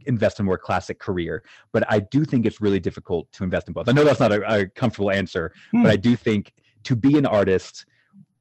invest 0.04 0.38
in 0.38 0.44
more 0.44 0.58
classic 0.58 0.98
career? 0.98 1.44
But 1.72 1.84
I 1.88 2.00
do 2.00 2.24
think 2.26 2.44
it's 2.44 2.60
really 2.60 2.80
difficult 2.80 3.32
to 3.32 3.44
invest 3.44 3.68
in 3.68 3.72
both. 3.72 3.88
I 3.88 3.92
know 3.92 4.04
that's 4.04 4.20
not 4.20 4.32
a, 4.32 4.40
a 4.54 4.66
comfortable 4.66 5.10
answer, 5.10 5.54
Hmm. 5.70 5.84
but 5.84 5.92
I 5.92 5.96
do 5.96 6.14
think 6.14 6.52
to 6.84 6.94
be 6.94 7.16
an 7.16 7.24
artist. 7.24 7.86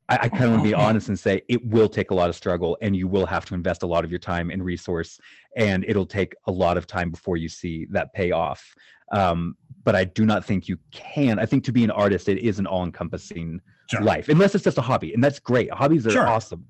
I, 0.09 0.19
I 0.23 0.29
kind 0.29 0.45
of 0.45 0.51
want 0.51 0.63
to 0.63 0.69
be 0.69 0.73
honest 0.73 1.07
and 1.07 1.17
say 1.17 1.43
it 1.47 1.63
will 1.65 1.87
take 1.87 2.11
a 2.11 2.15
lot 2.15 2.29
of 2.29 2.35
struggle 2.35 2.77
and 2.81 2.95
you 2.95 3.07
will 3.07 3.25
have 3.27 3.45
to 3.45 3.53
invest 3.53 3.83
a 3.83 3.87
lot 3.87 4.03
of 4.03 4.11
your 4.11 4.19
time 4.19 4.49
and 4.49 4.63
resource 4.63 5.19
and 5.55 5.85
it'll 5.87 6.05
take 6.05 6.35
a 6.47 6.51
lot 6.51 6.77
of 6.77 6.87
time 6.87 7.11
before 7.11 7.37
you 7.37 7.47
see 7.47 7.85
that 7.91 8.11
pay 8.13 8.31
off 8.31 8.73
um, 9.11 9.55
but 9.83 9.95
i 9.95 10.03
do 10.03 10.25
not 10.25 10.43
think 10.43 10.67
you 10.67 10.77
can 10.91 11.39
i 11.39 11.45
think 11.45 11.63
to 11.63 11.71
be 11.71 11.83
an 11.83 11.91
artist 11.91 12.27
it 12.27 12.39
is 12.39 12.59
an 12.59 12.67
all-encompassing 12.67 13.61
Sure. 13.89 14.01
life 14.01 14.29
unless 14.29 14.53
it's 14.53 14.63
just 14.63 14.77
a 14.77 14.81
hobby 14.81 15.15
and 15.15 15.23
that's 15.23 15.39
great. 15.39 15.71
Hobbies 15.71 16.05
are 16.05 16.11
Sure. 16.11 16.27
awesome. 16.27 16.63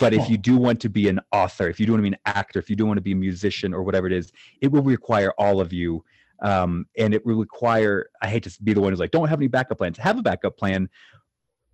But 0.00 0.12
if 0.14 0.28
you 0.28 0.36
do 0.36 0.56
want 0.56 0.80
to 0.80 0.88
be 0.88 1.08
an 1.08 1.20
author 1.30 1.68
if 1.68 1.78
you 1.78 1.86
do 1.86 1.92
want 1.92 2.00
to 2.00 2.10
be 2.10 2.16
an 2.16 2.20
actor 2.26 2.58
if 2.58 2.68
you 2.68 2.74
do 2.74 2.84
want 2.86 2.96
to 2.96 3.02
be 3.02 3.12
a 3.12 3.16
musician 3.16 3.72
or 3.72 3.84
whatever 3.84 4.08
it 4.08 4.12
is 4.12 4.32
it 4.60 4.72
will 4.72 4.82
require 4.82 5.32
all 5.38 5.60
of 5.60 5.72
you 5.72 6.04
um, 6.42 6.86
and 6.98 7.14
it 7.14 7.24
will 7.24 7.36
require 7.36 8.10
i 8.20 8.26
hate 8.26 8.42
to 8.42 8.62
be 8.64 8.72
the 8.74 8.80
one 8.80 8.92
who's 8.92 8.98
like 8.98 9.12
don't 9.12 9.28
have 9.28 9.38
any 9.38 9.46
backup 9.46 9.78
plans. 9.78 9.96
Have 9.98 10.18
a 10.18 10.22
backup 10.22 10.56
plan 10.56 10.88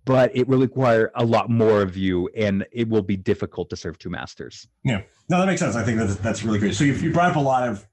but 0.05 0.35
it 0.35 0.47
will 0.47 0.59
require 0.59 1.11
a 1.15 1.25
lot 1.25 1.49
more 1.49 1.81
of 1.81 1.95
you 1.95 2.29
and 2.35 2.65
it 2.71 2.89
will 2.89 3.01
be 3.01 3.15
difficult 3.15 3.69
to 3.69 3.75
serve 3.75 3.97
two 3.97 4.09
masters. 4.09 4.67
Yeah. 4.83 5.01
No 5.29 5.39
that 5.39 5.47
makes 5.47 5.61
sense. 5.61 5.75
I 5.75 5.83
think 5.83 5.99
that 5.99 6.21
that's 6.21 6.43
really 6.43 6.59
great. 6.59 6.75
So 6.75 6.83
you, 6.83 6.93
you 6.93 7.13
brought 7.13 7.31
up 7.31 7.37
a 7.37 7.41
lot 7.41 7.67
of 7.67 7.87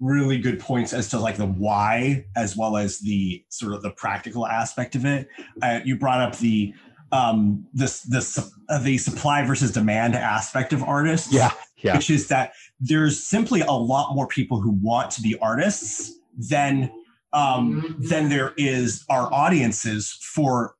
really 0.00 0.38
good 0.38 0.60
points 0.60 0.92
as 0.92 1.08
to 1.08 1.18
like 1.18 1.36
the 1.36 1.46
why 1.46 2.24
as 2.36 2.56
well 2.56 2.76
as 2.76 3.00
the 3.00 3.44
sort 3.48 3.72
of 3.72 3.82
the 3.82 3.90
practical 3.90 4.46
aspect 4.46 4.94
of 4.94 5.04
it. 5.04 5.28
Uh, 5.60 5.80
you 5.84 5.96
brought 5.96 6.20
up 6.20 6.38
the 6.38 6.72
um 7.10 7.66
this 7.72 8.02
this 8.02 8.38
uh, 8.68 8.78
the 8.82 8.98
supply 8.98 9.42
versus 9.42 9.72
demand 9.72 10.14
aspect 10.14 10.74
of 10.74 10.82
artists 10.82 11.32
yeah 11.32 11.50
yeah. 11.78 11.96
which 11.96 12.10
is 12.10 12.28
that 12.28 12.52
there's 12.80 13.22
simply 13.22 13.62
a 13.62 13.72
lot 13.72 14.14
more 14.14 14.26
people 14.26 14.60
who 14.60 14.72
want 14.82 15.10
to 15.10 15.22
be 15.22 15.34
artists 15.38 16.12
than 16.36 16.90
um 17.32 17.96
than 17.98 18.28
there 18.28 18.52
is 18.58 19.06
our 19.08 19.32
audiences 19.32 20.18
for 20.20 20.74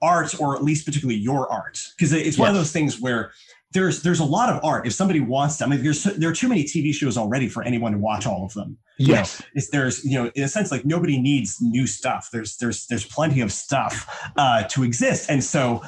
art 0.00 0.38
or 0.40 0.56
at 0.56 0.62
least 0.62 0.86
particularly 0.86 1.18
your 1.18 1.50
art. 1.50 1.84
Because 1.96 2.12
it's 2.12 2.38
one 2.38 2.48
yes. 2.48 2.50
of 2.50 2.60
those 2.60 2.72
things 2.72 3.00
where 3.00 3.32
there's 3.72 4.02
there's 4.02 4.20
a 4.20 4.24
lot 4.24 4.48
of 4.48 4.64
art. 4.64 4.86
If 4.86 4.94
somebody 4.94 5.20
wants 5.20 5.58
to 5.58 5.64
i 5.64 5.68
mean 5.68 5.82
there's 5.82 6.02
there 6.04 6.30
are 6.30 6.34
too 6.34 6.48
many 6.48 6.64
tv 6.64 6.92
shows 6.92 7.18
already 7.18 7.48
for 7.48 7.62
anyone 7.62 7.92
to 7.92 7.98
watch 7.98 8.26
all 8.26 8.44
of 8.44 8.54
them. 8.54 8.78
Yes 8.98 9.42
you 9.54 9.60
know, 9.60 9.66
there's 9.72 10.04
you 10.04 10.14
know 10.14 10.30
in 10.34 10.44
a 10.44 10.48
sense 10.48 10.70
like 10.70 10.84
nobody 10.84 11.20
needs 11.20 11.58
new 11.60 11.86
stuff. 11.86 12.30
There's 12.32 12.56
there's 12.56 12.86
there's 12.86 13.04
plenty 13.04 13.40
of 13.40 13.52
stuff 13.52 14.30
uh 14.36 14.64
to 14.64 14.84
exist. 14.84 15.30
And 15.30 15.44
so 15.44 15.82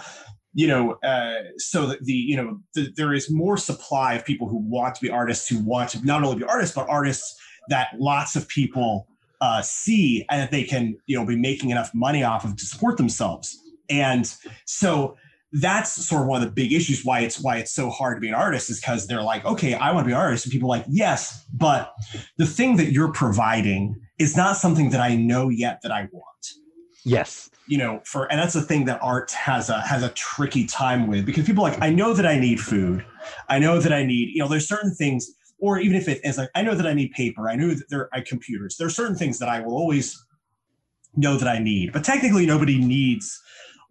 you 0.52 0.66
know 0.66 0.92
uh 1.02 1.42
so 1.56 1.86
the, 1.86 1.98
the 2.02 2.12
you 2.12 2.36
know 2.36 2.60
the, 2.74 2.92
there 2.96 3.14
is 3.14 3.30
more 3.30 3.56
supply 3.56 4.14
of 4.14 4.24
people 4.24 4.48
who 4.48 4.58
want 4.58 4.94
to 4.96 5.00
be 5.00 5.08
artists 5.08 5.48
who 5.48 5.58
want 5.64 5.90
to 5.90 6.04
not 6.04 6.22
only 6.22 6.38
be 6.38 6.44
artists 6.44 6.74
but 6.74 6.88
artists 6.88 7.40
that 7.68 7.88
lots 7.98 8.36
of 8.36 8.46
people 8.48 9.06
uh 9.40 9.62
see 9.62 10.26
and 10.28 10.42
that 10.42 10.50
they 10.50 10.64
can 10.64 10.96
you 11.06 11.16
know 11.16 11.24
be 11.24 11.36
making 11.36 11.70
enough 11.70 11.94
money 11.94 12.24
off 12.24 12.44
of 12.44 12.56
to 12.56 12.66
support 12.66 12.96
themselves 12.96 13.62
and 13.90 14.32
so 14.64 15.16
that's 15.52 16.06
sort 16.06 16.22
of 16.22 16.28
one 16.28 16.42
of 16.42 16.48
the 16.48 16.54
big 16.54 16.72
issues 16.72 17.04
why 17.04 17.20
it's 17.20 17.40
why 17.40 17.56
it's 17.56 17.72
so 17.72 17.90
hard 17.90 18.16
to 18.16 18.20
be 18.20 18.28
an 18.28 18.34
artist 18.34 18.70
is 18.70 18.80
because 18.80 19.06
they're 19.06 19.22
like, 19.22 19.44
okay, 19.44 19.74
I 19.74 19.90
want 19.92 20.04
to 20.04 20.06
be 20.06 20.12
an 20.12 20.18
artist. 20.18 20.46
And 20.46 20.52
people 20.52 20.68
are 20.72 20.78
like, 20.78 20.86
yes, 20.88 21.44
but 21.52 21.92
the 22.36 22.46
thing 22.46 22.76
that 22.76 22.92
you're 22.92 23.12
providing 23.12 24.00
is 24.18 24.36
not 24.36 24.56
something 24.56 24.90
that 24.90 25.00
I 25.00 25.16
know 25.16 25.48
yet 25.48 25.80
that 25.82 25.90
I 25.90 26.08
want. 26.12 26.46
Yes. 27.04 27.50
You 27.66 27.78
know, 27.78 28.00
for 28.04 28.30
and 28.30 28.40
that's 28.40 28.54
the 28.54 28.62
thing 28.62 28.84
that 28.84 29.00
art 29.02 29.32
has 29.32 29.70
a 29.70 29.80
has 29.80 30.02
a 30.02 30.10
tricky 30.10 30.66
time 30.66 31.06
with 31.06 31.26
because 31.26 31.46
people 31.46 31.62
like, 31.62 31.80
I 31.80 31.90
know 31.90 32.12
that 32.14 32.26
I 32.26 32.38
need 32.38 32.60
food. 32.60 33.04
I 33.48 33.58
know 33.58 33.80
that 33.80 33.92
I 33.92 34.04
need, 34.04 34.30
you 34.30 34.40
know, 34.40 34.48
there's 34.48 34.68
certain 34.68 34.94
things, 34.94 35.28
or 35.58 35.78
even 35.78 35.96
if 35.96 36.08
it 36.08 36.20
is 36.24 36.38
like, 36.38 36.50
I 36.54 36.62
know 36.62 36.74
that 36.74 36.86
I 36.86 36.94
need 36.94 37.12
paper, 37.12 37.48
I 37.48 37.56
know 37.56 37.68
that 37.74 37.88
there 37.88 38.08
are 38.12 38.22
computers. 38.22 38.76
There 38.76 38.86
are 38.86 38.90
certain 38.90 39.16
things 39.16 39.38
that 39.38 39.48
I 39.48 39.60
will 39.60 39.74
always 39.74 40.22
know 41.16 41.36
that 41.36 41.48
I 41.48 41.58
need, 41.58 41.92
but 41.92 42.04
technically 42.04 42.44
nobody 42.44 42.78
needs 42.78 43.40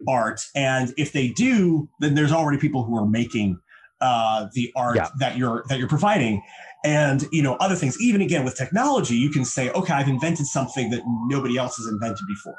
art. 0.08 0.40
And 0.54 0.92
if 0.96 1.12
they 1.12 1.28
do, 1.28 1.88
then 2.00 2.14
there's 2.14 2.32
already 2.32 2.58
people 2.58 2.84
who 2.84 2.96
are 2.96 3.06
making 3.06 3.58
uh, 4.00 4.48
the 4.54 4.72
art 4.76 4.96
yeah. 4.96 5.08
that 5.18 5.36
you're 5.36 5.64
that 5.68 5.78
you're 5.78 5.88
providing. 5.88 6.42
And 6.82 7.26
you 7.30 7.42
know 7.42 7.56
other 7.56 7.74
things. 7.74 8.00
Even 8.00 8.22
again 8.22 8.44
with 8.44 8.56
technology, 8.56 9.14
you 9.14 9.30
can 9.30 9.44
say, 9.44 9.70
okay, 9.70 9.92
I've 9.92 10.08
invented 10.08 10.46
something 10.46 10.90
that 10.90 11.02
nobody 11.26 11.58
else 11.58 11.76
has 11.76 11.86
invented 11.86 12.26
before. 12.26 12.58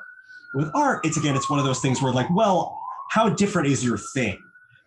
With 0.54 0.70
art, 0.76 1.06
it's 1.06 1.18
again, 1.18 1.36
it's 1.36 1.50
one 1.50 1.58
of 1.58 1.66
those 1.66 1.80
things 1.80 2.02
where 2.02 2.14
like, 2.14 2.30
well, 2.30 2.78
how 3.10 3.30
different 3.30 3.68
is 3.70 3.84
your 3.84 3.98
thing? 3.98 4.38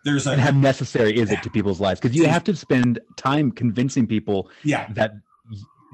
There's 0.05 0.27
a, 0.27 0.31
and 0.31 0.41
how 0.41 0.51
necessary 0.51 1.17
is 1.17 1.31
it 1.31 1.41
to 1.43 1.49
people's 1.49 1.81
lives? 1.81 1.99
Because 1.99 2.15
you 2.15 2.27
have 2.27 2.43
to 2.45 2.55
spend 2.55 2.99
time 3.17 3.51
convincing 3.51 4.05
people 4.05 4.49
yeah. 4.63 4.87
that 4.93 5.13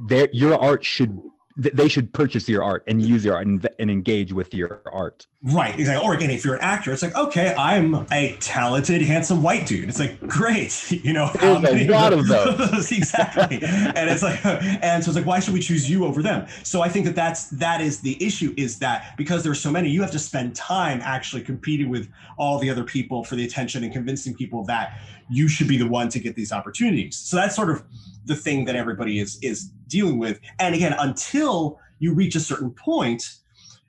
their 0.07 0.27
your 0.33 0.61
art 0.61 0.83
should 0.83 1.17
they 1.57 1.87
should 1.87 2.13
purchase 2.13 2.47
your 2.47 2.63
art 2.63 2.83
and 2.87 3.01
use 3.01 3.25
your 3.25 3.35
art 3.35 3.47
and, 3.47 3.67
and, 3.79 3.91
engage 3.91 4.31
with 4.31 4.53
your 4.53 4.81
art. 4.91 5.27
Right, 5.43 5.77
exactly. 5.77 6.05
Or 6.05 6.13
again, 6.13 6.29
if 6.29 6.45
you're 6.45 6.55
an 6.55 6.61
actor, 6.61 6.91
it's 6.91 7.01
like, 7.01 7.15
okay, 7.15 7.53
I'm 7.57 8.05
a 8.11 8.37
talented, 8.39 9.01
handsome 9.01 9.43
white 9.43 9.67
dude. 9.67 9.89
It's 9.89 9.99
like, 9.99 10.19
great, 10.21 10.91
you 11.03 11.13
know. 11.13 11.29
There's 11.33 11.65
a 11.65 11.81
um, 11.81 11.87
lot 11.87 12.13
of 12.13 12.27
those. 12.27 12.91
exactly, 12.91 13.59
and 13.61 14.09
it's 14.09 14.23
like, 14.23 14.43
and 14.45 15.03
so 15.03 15.09
it's 15.09 15.17
like, 15.17 15.25
why 15.25 15.39
should 15.39 15.53
we 15.53 15.61
choose 15.61 15.89
you 15.89 16.05
over 16.05 16.21
them? 16.21 16.47
So 16.63 16.81
I 16.81 16.89
think 16.89 17.05
that 17.05 17.15
that's 17.15 17.49
that 17.51 17.81
is 17.81 17.99
the 17.99 18.23
issue 18.23 18.53
is 18.57 18.79
that 18.79 19.17
because 19.17 19.43
there's 19.43 19.59
so 19.59 19.71
many, 19.71 19.89
you 19.89 20.01
have 20.01 20.11
to 20.11 20.19
spend 20.19 20.55
time 20.55 21.01
actually 21.03 21.41
competing 21.41 21.89
with 21.89 22.09
all 22.37 22.59
the 22.59 22.69
other 22.69 22.83
people 22.83 23.23
for 23.23 23.35
the 23.35 23.45
attention 23.45 23.83
and 23.83 23.91
convincing 23.91 24.33
people 24.33 24.63
that 24.65 24.99
you 25.29 25.47
should 25.47 25.67
be 25.67 25.77
the 25.77 25.87
one 25.87 26.09
to 26.09 26.19
get 26.19 26.35
these 26.35 26.51
opportunities. 26.51 27.17
So 27.17 27.35
that's 27.35 27.55
sort 27.55 27.69
of 27.69 27.83
the 28.25 28.35
thing 28.35 28.65
that 28.65 28.75
everybody 28.75 29.19
is 29.19 29.39
is 29.41 29.71
dealing 29.91 30.17
with. 30.17 30.39
And 30.59 30.73
again, 30.73 30.95
until 30.97 31.79
you 31.99 32.13
reach 32.13 32.35
a 32.35 32.39
certain 32.39 32.71
point, 32.71 33.23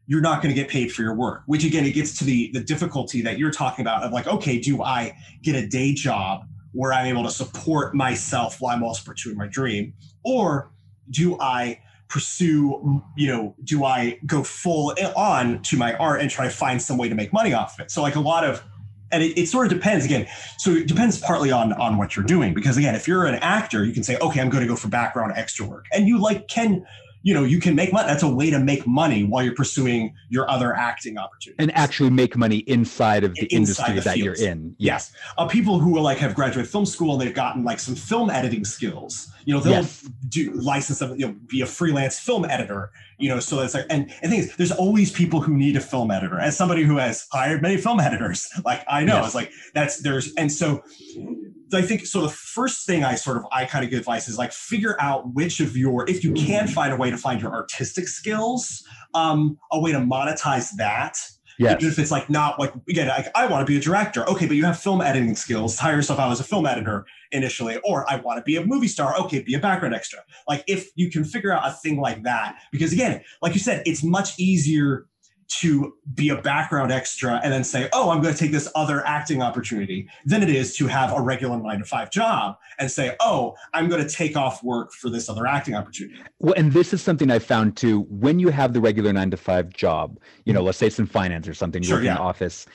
you're 0.07 0.21
not 0.21 0.43
going 0.43 0.55
to 0.55 0.61
get 0.61 0.69
paid 0.69 0.93
for 0.93 1.03
your 1.03 1.15
work. 1.15 1.43
Which 1.47 1.65
again, 1.65 1.87
it 1.87 1.93
gets 1.93 2.19
to 2.19 2.25
the 2.25 2.51
the 2.53 2.61
difficulty 2.61 3.23
that 3.23 3.39
you're 3.39 3.53
talking 3.53 3.83
about 3.83 4.03
of 4.03 4.13
like, 4.13 4.27
okay, 4.27 4.59
do 4.59 4.83
I 4.83 5.17
get 5.43 5.55
a 5.55 5.67
day 5.67 5.95
job 5.95 6.45
where 6.73 6.93
I'm 6.93 7.07
able 7.07 7.23
to 7.25 7.31
support 7.31 7.95
myself 7.95 8.61
while 8.61 8.75
I'm 8.75 8.83
also 8.83 9.11
pursuing 9.11 9.37
my 9.37 9.47
dream, 9.47 9.95
or 10.25 10.73
do 11.11 11.39
I 11.41 11.81
pursue 12.13 13.03
you 13.17 13.27
know 13.27 13.55
do 13.65 13.87
i 13.87 14.19
go 14.27 14.43
full 14.43 14.95
on 15.17 15.63
to 15.63 15.79
my 15.79 15.95
art 15.95 16.21
and 16.21 16.31
try 16.31 16.45
to 16.45 16.51
find 16.51 16.83
some 16.83 16.99
way 16.99 17.09
to 17.09 17.15
make 17.15 17.33
money 17.33 17.55
off 17.55 17.73
of 17.73 17.81
it 17.81 17.91
so 17.91 18.03
like 18.03 18.17
a 18.17 18.21
lot 18.21 18.45
of 18.45 18.63
and 19.13 19.23
it, 19.23 19.39
it, 19.39 19.47
sort 19.47 19.67
of 19.67 19.73
depends 19.73 20.05
again 20.05 20.27
so 20.59 20.71
it 20.73 20.89
depends 20.89 21.19
partly 21.19 21.51
on 21.53 21.73
on 21.75 21.97
what 21.97 22.17
you're 22.17 22.25
doing 22.25 22.55
because 22.55 22.77
again 22.77 22.95
if 22.95 23.07
you're 23.07 23.27
an 23.27 23.37
actor 23.37 23.85
you 23.85 23.93
can 23.93 24.03
say 24.03 24.17
okay 24.19 24.41
i'm 24.41 24.49
going 24.49 24.63
to 24.63 24.69
go 24.69 24.77
for 24.77 24.89
background 24.89 25.33
extra 25.37 25.67
work. 25.67 25.87
And 25.93 26.07
you 26.07 26.19
like 26.19 26.49
can 26.49 26.87
you 27.23 27.35
know 27.35 27.45
you 27.45 27.59
can 27.59 27.75
make 27.75 27.93
money. 27.93 28.07
That's 28.07 28.23
a 28.23 28.29
way 28.29 28.51
to 28.51 28.59
make 28.59 28.87
money 28.87 29.25
while 29.25 29.43
you're 29.43 29.55
pursuing 29.55 30.15
your 30.29 30.49
other 30.51 30.75
acting 30.75 31.19
opportunities. 31.19 31.57
And 31.59 31.75
actually 31.77 32.11
make 32.11 32.37
money 32.37 32.59
inside 32.59 33.25
of 33.25 33.35
the 33.35 33.47
inside 33.47 33.57
industry 33.57 33.95
the 33.95 34.01
that 34.03 34.19
you're 34.19 34.35
in. 34.35 34.75
Yes, 34.79 35.13
yes. 35.13 35.21
Uh, 35.39 35.47
people 35.47 35.79
who 35.79 35.97
are 35.97 36.01
like 36.01 36.19
have 36.19 36.35
graduated 36.35 36.71
film 36.71 36.87
school 36.87 37.13
and 37.13 37.21
they've 37.21 37.35
gotten 37.35 37.65
like 37.65 37.81
some 37.81 37.95
film 37.95 38.31
editing 38.31 38.65
skills. 38.65 39.31
You 39.45 39.55
know 39.55 39.61
they'll 39.61 39.73
yes. 39.73 40.09
do 40.29 40.53
license 40.53 41.01
them 41.01 41.19
you 41.19 41.27
know 41.27 41.37
be 41.47 41.63
a 41.63 41.67
freelance 41.67 42.19
film 42.19 42.45
editor 42.45 42.93
you 43.19 43.29
know 43.29 43.41
so 43.41 43.59
it's 43.61 43.75
like 43.75 43.87
and 43.91 44.13
and 44.23 44.31
things 44.31 44.55
there's 44.57 44.71
always 44.71 45.11
people 45.11 45.41
who 45.41 45.57
need 45.57 45.77
a 45.77 45.81
film 45.81 46.11
editor. 46.11 46.39
As 46.39 46.57
somebody 46.57 46.83
who 46.83 46.97
has 46.99 47.27
hired 47.33 47.63
many 47.63 47.77
film 47.77 48.01
editors 48.01 48.51
like 48.65 48.85
i 48.89 49.05
know. 49.05 49.17
Yes. 49.17 49.27
it's 49.27 49.35
like 49.35 49.53
that's 49.75 50.03
there's 50.03 50.33
and 50.35 50.51
so 50.51 50.83
I 51.79 51.83
think 51.83 52.07
so. 52.07 52.21
The 52.21 52.29
first 52.29 52.87
thing 52.87 53.05
I 53.05 53.15
sort 53.15 53.37
of 53.37 53.45
I 53.53 53.65
kind 53.65 53.85
of 53.85 53.91
give 53.91 54.01
advice 54.01 54.29
is 54.29 54.39
like 54.39 54.53
figure 54.53 54.97
out 55.01 55.35
which 55.35 55.61
of 55.61 55.77
your 55.77 56.09
if 56.09 56.25
you 56.25 56.33
can 56.33 56.69
find 56.69 56.93
a 56.93 56.97
way 56.97 57.11
to 57.11 57.17
find 57.17 57.41
your 57.41 57.53
artistic 57.53 58.09
skills, 58.09 58.85
um, 59.15 59.59
a 59.71 59.81
way 59.81 59.93
to 59.93 59.99
monetize 59.99 60.71
that. 60.77 61.17
Yes. 61.59 61.77
Even 61.81 61.93
if 61.93 61.99
it's 61.99 62.11
like 62.11 62.31
not 62.31 62.59
like 62.59 62.73
again, 62.89 63.09
like 63.09 63.29
I 63.35 63.47
want 63.47 63.67
to 63.67 63.71
be 63.71 63.77
a 63.77 63.81
director. 63.81 64.29
Okay, 64.29 64.47
but 64.47 64.57
you 64.57 64.65
have 64.65 64.79
film 64.79 65.01
editing 65.01 65.37
skills. 65.37 65.79
Hire 65.79 65.97
yourself 65.97 66.19
out 66.19 66.33
as 66.33 66.41
a 66.41 66.45
film 66.45 66.67
editor 66.67 67.07
initially. 67.31 67.79
Or 67.85 68.11
I 68.11 68.17
want 68.17 68.39
to 68.39 68.43
be 68.43 68.57
a 68.57 68.65
movie 68.65 68.89
star. 68.89 69.17
Okay, 69.21 69.43
be 69.43 69.55
a 69.55 69.59
background 69.59 69.95
extra. 69.95 70.21
Like 70.49 70.65
if 70.67 70.89
you 70.97 71.11
can 71.11 71.25
figure 71.25 71.53
out 71.53 71.67
a 71.67 71.73
thing 71.73 72.01
like 72.01 72.23
that, 72.25 72.57
because 72.73 72.93
again, 72.93 73.23
like 73.43 73.55
you 73.55 73.61
said, 73.61 73.83
it's 73.87 74.03
much 74.03 74.39
easier 74.39 75.07
to 75.61 75.95
be 76.15 76.29
a 76.31 76.37
background 76.41 76.93
extra 76.93 77.41
and 77.43 77.53
then 77.53 77.65
say, 77.65 77.89
oh, 77.93 78.11
I'm 78.11 78.23
going 78.23 78.33
to 78.33 78.39
take 78.39 78.53
this 78.53 78.71
other 78.75 79.07
acting 79.07 79.43
opportunity 79.43 80.09
than 80.25 80.43
it 80.43 80.49
is 80.49 80.77
to 80.77 80.87
have 80.87 81.13
a 81.13 81.21
regular 81.21 81.59
nine 81.59 81.79
to 81.81 81.85
five 81.85 82.11
job 82.11 82.57
and 82.79 82.91
say, 82.91 83.17
oh, 83.21 83.55
I'm 83.75 83.89
going 83.89 84.07
to 84.07 84.09
take 84.09 84.37
off 84.37 84.63
work 84.63 84.93
for 84.93 85.11
this 85.11 85.29
other 85.29 85.47
acting 85.47 85.75
opportunity. 85.75 86.21
Well, 86.39 86.55
and 86.57 86.73
this 86.73 86.93
is 86.93 87.03
something 87.03 87.31
I 87.31 87.39
found 87.39 87.77
too. 87.77 88.07
When 88.09 88.39
you 88.39 88.49
have 88.49 88.73
the 88.73 88.81
regular 88.81 89.13
nine 89.13 89.31
to 89.31 89.37
five 89.37 89.71
job, 89.71 90.19
you 90.45 90.53
know, 90.53 90.61
mm-hmm. 90.61 90.67
let's 90.67 90.79
say 90.79 90.87
it's 90.87 90.99
in 90.99 91.07
finance 91.07 91.47
or 91.49 91.55
something, 91.55 91.83
sure, 91.83 91.97
you're 91.97 92.07
yeah. 92.07 92.13
in 92.13 92.19
office, 92.19 92.67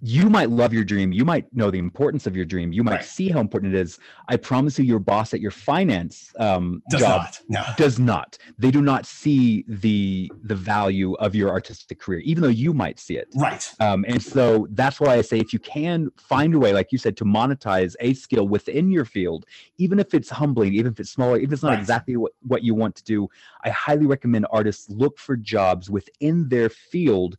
you 0.00 0.30
might 0.30 0.50
love 0.50 0.72
your 0.72 0.84
dream 0.84 1.12
you 1.12 1.24
might 1.24 1.52
know 1.54 1.70
the 1.70 1.78
importance 1.78 2.26
of 2.26 2.36
your 2.36 2.44
dream 2.44 2.72
you 2.72 2.84
might 2.84 2.96
right. 2.96 3.04
see 3.04 3.28
how 3.28 3.40
important 3.40 3.74
it 3.74 3.80
is 3.80 3.98
i 4.28 4.36
promise 4.36 4.78
you 4.78 4.84
your 4.84 4.98
boss 4.98 5.34
at 5.34 5.40
your 5.40 5.50
finance 5.50 6.32
um, 6.38 6.82
does 6.88 7.00
job 7.00 7.22
not. 7.22 7.40
No. 7.48 7.64
does 7.76 7.98
not 7.98 8.38
they 8.58 8.70
do 8.70 8.80
not 8.80 9.06
see 9.06 9.64
the 9.66 10.30
the 10.44 10.54
value 10.54 11.14
of 11.14 11.34
your 11.34 11.50
artistic 11.50 11.98
career 11.98 12.20
even 12.20 12.42
though 12.42 12.48
you 12.48 12.72
might 12.72 12.98
see 12.98 13.16
it 13.16 13.28
right 13.36 13.72
um, 13.80 14.04
and 14.08 14.22
so 14.22 14.68
that's 14.70 15.00
why 15.00 15.14
i 15.14 15.20
say 15.20 15.38
if 15.38 15.52
you 15.52 15.58
can 15.58 16.10
find 16.16 16.54
a 16.54 16.58
way 16.58 16.72
like 16.72 16.92
you 16.92 16.98
said 16.98 17.16
to 17.16 17.24
monetize 17.24 17.94
a 18.00 18.14
skill 18.14 18.46
within 18.46 18.90
your 18.90 19.04
field 19.04 19.46
even 19.78 19.98
if 19.98 20.14
it's 20.14 20.30
humbling 20.30 20.74
even 20.74 20.92
if 20.92 21.00
it's 21.00 21.10
smaller 21.10 21.36
even 21.36 21.48
if 21.48 21.54
it's 21.54 21.62
not 21.62 21.70
right. 21.70 21.80
exactly 21.80 22.16
what, 22.16 22.32
what 22.42 22.62
you 22.62 22.74
want 22.74 22.94
to 22.94 23.02
do 23.02 23.28
i 23.64 23.70
highly 23.70 24.06
recommend 24.06 24.46
artists 24.50 24.88
look 24.90 25.18
for 25.18 25.36
jobs 25.36 25.90
within 25.90 26.48
their 26.48 26.68
field 26.68 27.36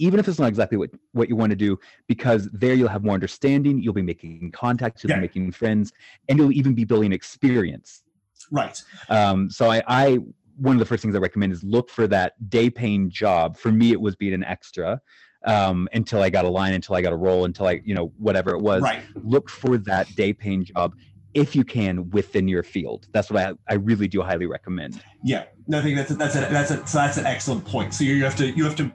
even 0.00 0.18
if 0.18 0.26
it's 0.26 0.38
not 0.38 0.48
exactly 0.48 0.78
what, 0.78 0.90
what 1.12 1.28
you 1.28 1.36
want 1.36 1.50
to 1.50 1.56
do, 1.56 1.78
because 2.08 2.48
there 2.52 2.74
you'll 2.74 2.88
have 2.88 3.04
more 3.04 3.14
understanding, 3.14 3.82
you'll 3.82 3.94
be 3.94 4.02
making 4.02 4.50
contacts, 4.52 5.04
you'll 5.04 5.10
yeah. 5.10 5.16
be 5.16 5.22
making 5.22 5.52
friends, 5.52 5.92
and 6.28 6.38
you'll 6.38 6.52
even 6.52 6.74
be 6.74 6.84
building 6.84 7.12
experience. 7.12 8.02
Right. 8.50 8.82
Um, 9.10 9.50
so 9.50 9.70
I, 9.70 9.82
I, 9.86 10.18
one 10.56 10.74
of 10.74 10.80
the 10.80 10.86
first 10.86 11.02
things 11.02 11.14
I 11.14 11.18
recommend 11.18 11.52
is 11.52 11.62
look 11.62 11.90
for 11.90 12.06
that 12.08 12.32
day 12.48 12.70
paying 12.70 13.10
job. 13.10 13.56
For 13.56 13.70
me, 13.70 13.92
it 13.92 14.00
was 14.00 14.16
being 14.16 14.32
an 14.32 14.42
extra 14.44 15.00
um, 15.44 15.88
until 15.92 16.22
I 16.22 16.30
got 16.30 16.46
a 16.46 16.48
line, 16.48 16.72
until 16.72 16.96
I 16.96 17.02
got 17.02 17.12
a 17.12 17.16
role, 17.16 17.44
until 17.44 17.66
I, 17.66 17.82
you 17.84 17.94
know, 17.94 18.12
whatever 18.18 18.50
it 18.50 18.60
was. 18.60 18.82
Right. 18.82 19.02
Look 19.22 19.50
for 19.50 19.76
that 19.78 20.14
day 20.16 20.32
paying 20.32 20.64
job 20.64 20.94
if 21.34 21.54
you 21.54 21.62
can 21.62 22.10
within 22.10 22.48
your 22.48 22.62
field. 22.62 23.06
That's 23.12 23.30
what 23.30 23.42
I, 23.42 23.52
I 23.68 23.74
really 23.74 24.08
do 24.08 24.22
highly 24.22 24.46
recommend. 24.46 25.00
Yeah, 25.22 25.44
no, 25.68 25.78
I 25.78 25.82
think 25.82 25.96
that's 25.96 26.10
a, 26.10 26.14
that's 26.14 26.34
a, 26.34 26.40
that's 26.40 26.70
a, 26.70 26.86
so 26.86 26.98
that's 26.98 27.18
an 27.18 27.26
excellent 27.26 27.64
point. 27.64 27.94
So 27.94 28.04
you 28.04 28.24
have 28.24 28.36
to 28.36 28.50
you 28.50 28.64
have 28.64 28.76
to 28.76 28.90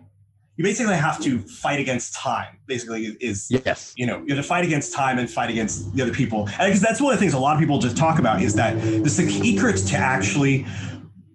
you 0.58 0.64
basically 0.64 0.96
have 0.96 1.22
to 1.22 1.40
fight 1.40 1.80
against 1.80 2.14
time. 2.14 2.58
Basically, 2.66 3.18
is 3.20 3.50
yes, 3.50 3.94
you 3.98 4.06
know, 4.06 4.24
you 4.26 4.36
have 4.36 4.44
to 4.44 4.48
fight 4.48 4.64
against 4.64 4.94
time 4.94 5.20
and 5.20 5.30
fight 5.30 5.50
against 5.50 5.94
the 5.94 6.02
other 6.02 6.14
people. 6.14 6.48
And 6.48 6.68
because 6.68 6.82
that's 6.82 7.02
one 7.02 7.14
of 7.14 7.20
the 7.20 7.22
things 7.22 7.34
a 7.34 7.40
lot 7.40 7.56
of 7.56 7.60
people 7.60 7.80
just 7.80 7.98
talk 7.98 8.20
about 8.20 8.42
is 8.42 8.56
that 8.56 8.80
the 8.82 9.10
secret 9.10 9.78
to 9.78 9.98
actually 9.98 10.66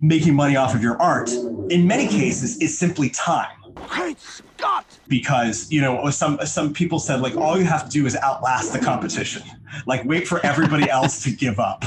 making 0.01 0.35
money 0.35 0.57
off 0.57 0.75
of 0.75 0.83
your 0.83 1.01
art, 1.01 1.31
in 1.31 1.87
many 1.87 2.09
cases, 2.09 2.57
is 2.59 2.77
simply 2.77 3.11
time. 3.11 3.55
Great 3.75 4.19
Scott! 4.19 4.87
Because 5.09 5.71
you 5.71 5.81
know, 5.81 6.09
some 6.11 6.39
some 6.47 6.73
people 6.73 6.99
said 6.99 7.21
like 7.21 7.37
all 7.37 7.59
you 7.59 7.65
have 7.65 7.85
to 7.85 7.91
do 7.91 8.07
is 8.07 8.17
outlast 8.17 8.73
the 8.73 8.79
competition, 8.79 9.43
like 9.87 10.05
wait 10.05 10.27
for 10.27 10.45
everybody 10.45 10.89
else 10.89 11.23
to 11.25 11.31
give 11.31 11.61
up, 11.61 11.85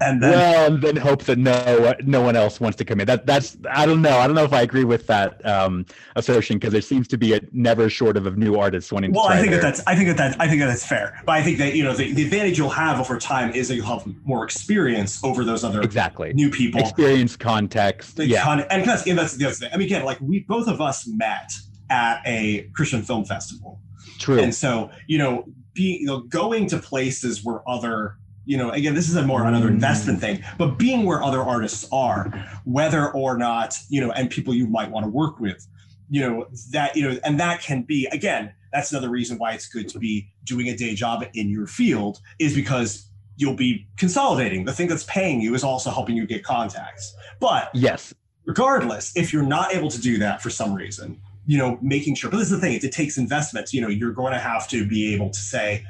and 0.00 0.22
then 0.22 0.30
well, 0.30 0.72
and 0.72 0.82
then 0.82 0.96
hope 0.96 1.24
that 1.24 1.38
no 1.38 1.94
no 2.04 2.20
one 2.20 2.36
else 2.36 2.60
wants 2.60 2.76
to 2.78 2.84
come 2.84 3.00
in. 3.00 3.06
That 3.06 3.26
that's 3.26 3.56
I 3.70 3.86
don't 3.86 4.02
know. 4.02 4.18
I 4.18 4.26
don't 4.26 4.36
know 4.36 4.44
if 4.44 4.52
I 4.52 4.62
agree 4.62 4.84
with 4.84 5.06
that 5.06 5.44
um, 5.46 5.86
assertion 6.16 6.58
because 6.58 6.72
there 6.72 6.82
seems 6.82 7.08
to 7.08 7.18
be 7.18 7.34
a 7.34 7.40
never 7.52 7.88
short 7.88 8.16
of 8.16 8.26
of 8.26 8.36
new 8.38 8.56
artists 8.56 8.92
wanting. 8.92 9.12
Well, 9.12 9.28
to 9.28 9.34
I 9.34 9.38
think 9.38 9.50
their... 9.50 9.60
that 9.60 9.76
that's 9.76 9.86
I 9.86 9.94
think 9.94 10.08
that 10.08 10.16
that's 10.16 10.36
I 10.38 10.48
think 10.48 10.60
that 10.60 10.66
that's 10.66 10.86
fair. 10.86 11.20
But 11.24 11.32
I 11.32 11.42
think 11.42 11.58
that 11.58 11.74
you 11.74 11.84
know 11.84 11.94
the, 11.94 12.12
the 12.12 12.22
advantage 12.22 12.58
you'll 12.58 12.68
have 12.70 13.00
over 13.00 13.18
time 13.18 13.52
is 13.52 13.68
that 13.68 13.76
you'll 13.76 13.86
have 13.86 14.06
more 14.24 14.44
experience 14.44 15.22
over 15.24 15.44
those 15.44 15.64
other 15.64 15.80
exactly 15.82 16.32
new 16.32 16.50
people, 16.50 16.80
experience, 16.80 17.36
context, 17.36 18.16
the 18.16 18.26
yeah, 18.26 18.42
con- 18.42 18.60
and 18.70 18.84
that's 18.84 19.06
and 19.06 19.18
that's 19.18 19.36
the 19.36 19.46
other 19.46 19.54
thing. 19.54 19.70
I 19.72 19.76
mean, 19.76 19.86
again, 19.86 20.04
like 20.04 20.20
we 20.20 20.40
both 20.40 20.68
of 20.68 20.80
us 20.80 21.06
met 21.06 21.52
at 21.90 22.20
a 22.26 22.68
Christian 22.72 23.02
film 23.02 23.24
festival. 23.24 23.80
True. 24.18 24.40
And 24.40 24.54
so, 24.54 24.90
you 25.06 25.18
know, 25.18 25.44
being 25.74 26.00
you 26.00 26.06
know, 26.06 26.20
going 26.20 26.66
to 26.68 26.78
places 26.78 27.44
where 27.44 27.68
other, 27.68 28.16
you 28.46 28.56
know, 28.56 28.70
again, 28.70 28.94
this 28.94 29.08
is 29.08 29.16
a 29.16 29.22
more 29.26 29.44
another 29.44 29.68
investment 29.68 30.18
mm. 30.18 30.22
thing, 30.22 30.44
but 30.58 30.78
being 30.78 31.04
where 31.04 31.22
other 31.22 31.40
artists 31.40 31.86
are, 31.92 32.30
whether 32.64 33.10
or 33.10 33.36
not, 33.36 33.76
you 33.88 34.00
know, 34.00 34.12
and 34.12 34.30
people 34.30 34.54
you 34.54 34.66
might 34.66 34.90
want 34.90 35.04
to 35.04 35.10
work 35.10 35.40
with, 35.40 35.66
you 36.10 36.20
know, 36.20 36.46
that, 36.70 36.96
you 36.96 37.08
know, 37.08 37.18
and 37.24 37.40
that 37.40 37.62
can 37.62 37.82
be 37.82 38.06
again, 38.12 38.52
that's 38.72 38.90
another 38.90 39.08
reason 39.08 39.38
why 39.38 39.52
it's 39.52 39.68
good 39.68 39.88
to 39.88 39.98
be 39.98 40.28
doing 40.44 40.68
a 40.68 40.76
day 40.76 40.94
job 40.94 41.24
in 41.34 41.48
your 41.48 41.66
field 41.66 42.20
is 42.38 42.54
because 42.54 43.08
you'll 43.36 43.56
be 43.56 43.86
consolidating. 43.96 44.64
The 44.64 44.72
thing 44.72 44.88
that's 44.88 45.04
paying 45.04 45.40
you 45.40 45.54
is 45.54 45.64
also 45.64 45.90
helping 45.90 46.16
you 46.16 46.26
get 46.26 46.44
contacts. 46.44 47.14
But 47.40 47.70
yes, 47.74 48.12
regardless, 48.44 49.16
if 49.16 49.32
you're 49.32 49.42
not 49.42 49.74
able 49.74 49.90
to 49.90 50.00
do 50.00 50.18
that 50.18 50.42
for 50.42 50.50
some 50.50 50.74
reason, 50.74 51.20
you 51.46 51.58
know, 51.58 51.78
making 51.82 52.14
sure, 52.14 52.30
but 52.30 52.38
this 52.38 52.50
is 52.50 52.58
the 52.58 52.60
thing, 52.60 52.74
it, 52.74 52.84
it 52.84 52.92
takes 52.92 53.16
investments. 53.16 53.72
You 53.72 53.80
know, 53.80 53.88
you're 53.88 54.12
going 54.12 54.32
to 54.32 54.38
have 54.38 54.68
to 54.68 54.86
be 54.86 55.14
able 55.14 55.30
to 55.30 55.38
say, 55.38 55.84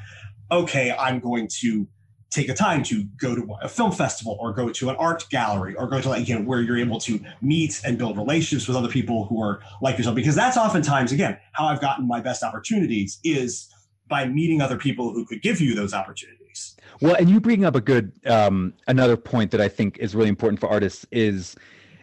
okay, 0.50 0.92
I'm 0.92 1.20
going 1.20 1.49
to 1.61 1.87
take 2.30 2.48
a 2.48 2.54
time 2.54 2.82
to 2.82 3.04
go 3.16 3.34
to 3.34 3.56
a 3.62 3.68
film 3.68 3.92
festival 3.92 4.36
or 4.40 4.52
go 4.52 4.68
to 4.68 4.90
an 4.90 4.96
art 4.96 5.24
gallery 5.30 5.74
or 5.76 5.86
go 5.86 6.00
to 6.00 6.08
like 6.08 6.28
you 6.28 6.34
know 6.34 6.42
where 6.42 6.60
you're 6.60 6.78
able 6.78 6.98
to 6.98 7.20
meet 7.40 7.80
and 7.84 7.96
build 7.96 8.16
relationships 8.16 8.66
with 8.66 8.76
other 8.76 8.88
people 8.88 9.26
who 9.26 9.40
are 9.40 9.60
like 9.80 9.96
yourself 9.96 10.16
because 10.16 10.34
that's 10.34 10.56
oftentimes 10.56 11.12
again 11.12 11.38
how 11.52 11.66
I've 11.66 11.80
gotten 11.80 12.08
my 12.08 12.20
best 12.20 12.42
opportunities 12.42 13.18
is 13.22 13.68
by 14.08 14.26
meeting 14.26 14.60
other 14.60 14.76
people 14.76 15.12
who 15.12 15.24
could 15.24 15.42
give 15.42 15.60
you 15.60 15.74
those 15.74 15.94
opportunities. 15.94 16.76
Well, 17.00 17.14
and 17.14 17.28
you 17.28 17.40
bring 17.40 17.64
up 17.64 17.74
a 17.74 17.80
good 17.80 18.12
um, 18.26 18.74
another 18.86 19.16
point 19.16 19.50
that 19.52 19.60
I 19.60 19.68
think 19.68 19.98
is 19.98 20.14
really 20.14 20.28
important 20.28 20.60
for 20.60 20.68
artists 20.68 21.06
is 21.10 21.56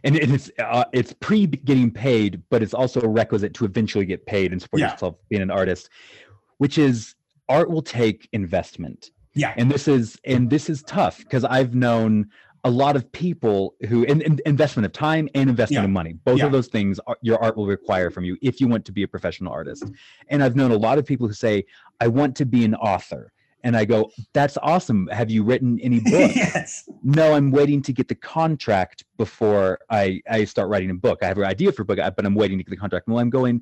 and 0.03 0.15
it's 0.15 0.49
uh, 0.59 0.85
it's 0.93 1.13
pre 1.13 1.45
getting 1.45 1.91
paid, 1.91 2.41
but 2.49 2.63
it's 2.63 2.73
also 2.73 3.01
a 3.01 3.07
requisite 3.07 3.53
to 3.55 3.65
eventually 3.65 4.05
get 4.05 4.25
paid 4.25 4.51
and 4.51 4.61
support 4.61 4.81
Yeah. 4.81 4.91
yourself 4.91 5.15
being 5.29 5.41
an 5.41 5.51
artist, 5.51 5.89
which 6.57 6.77
is 6.77 7.15
art 7.49 7.69
will 7.69 7.81
take 7.83 8.27
investment. 8.33 9.11
Yeah. 9.33 9.53
And 9.57 9.71
this 9.71 9.87
is 9.87 10.19
and 10.25 10.49
this 10.49 10.69
is 10.69 10.83
tough 10.83 11.19
because 11.19 11.43
I've 11.45 11.73
known 11.75 12.29
a 12.63 12.69
lot 12.69 12.95
of 12.95 13.11
people 13.11 13.73
who 13.89 14.03
in, 14.03 14.21
in- 14.21 14.39
investment 14.45 14.85
of 14.85 14.91
time 14.93 15.27
and 15.33 15.49
investment 15.49 15.81
Yeah. 15.81 15.85
of 15.85 15.89
money. 15.89 16.13
Both 16.25 16.39
Yeah. 16.39 16.45
of 16.45 16.51
those 16.51 16.67
things 16.67 16.99
are, 17.07 17.17
your 17.21 17.41
art 17.43 17.57
will 17.57 17.65
require 17.65 18.11
from 18.11 18.23
you 18.23 18.37
if 18.41 18.61
you 18.61 18.67
want 18.67 18.85
to 18.85 18.91
be 18.91 19.03
a 19.03 19.07
professional 19.07 19.51
artist. 19.51 19.85
And 20.27 20.43
I've 20.43 20.55
known 20.55 20.71
a 20.71 20.77
lot 20.77 20.97
of 20.99 21.05
people 21.05 21.27
who 21.27 21.33
say, 21.33 21.65
"I 21.99 22.07
want 22.07 22.35
to 22.37 22.45
be 22.45 22.63
an 22.65 22.75
author." 22.75 23.31
And 23.63 23.77
I 23.77 23.85
go, 23.85 24.11
"That's 24.33 24.57
awesome. 24.57 25.07
Have 25.11 25.29
you 25.31 25.43
written 25.43 25.79
any 25.81 25.99
books?" 26.11 26.35
yes. 26.35 26.89
no 27.03 27.33
i'm 27.33 27.49
waiting 27.51 27.81
to 27.81 27.93
get 27.93 28.07
the 28.07 28.15
contract 28.15 29.05
before 29.17 29.79
i 29.89 30.21
i 30.29 30.43
start 30.43 30.67
writing 30.69 30.89
a 30.91 30.93
book 30.93 31.19
i 31.23 31.25
have 31.27 31.37
an 31.37 31.45
idea 31.45 31.71
for 31.71 31.81
a 31.81 31.85
book 31.85 31.97
but 32.15 32.25
i'm 32.25 32.35
waiting 32.35 32.57
to 32.59 32.63
get 32.63 32.69
the 32.69 32.77
contract 32.77 33.07
well 33.07 33.17
i'm 33.19 33.29
going 33.29 33.61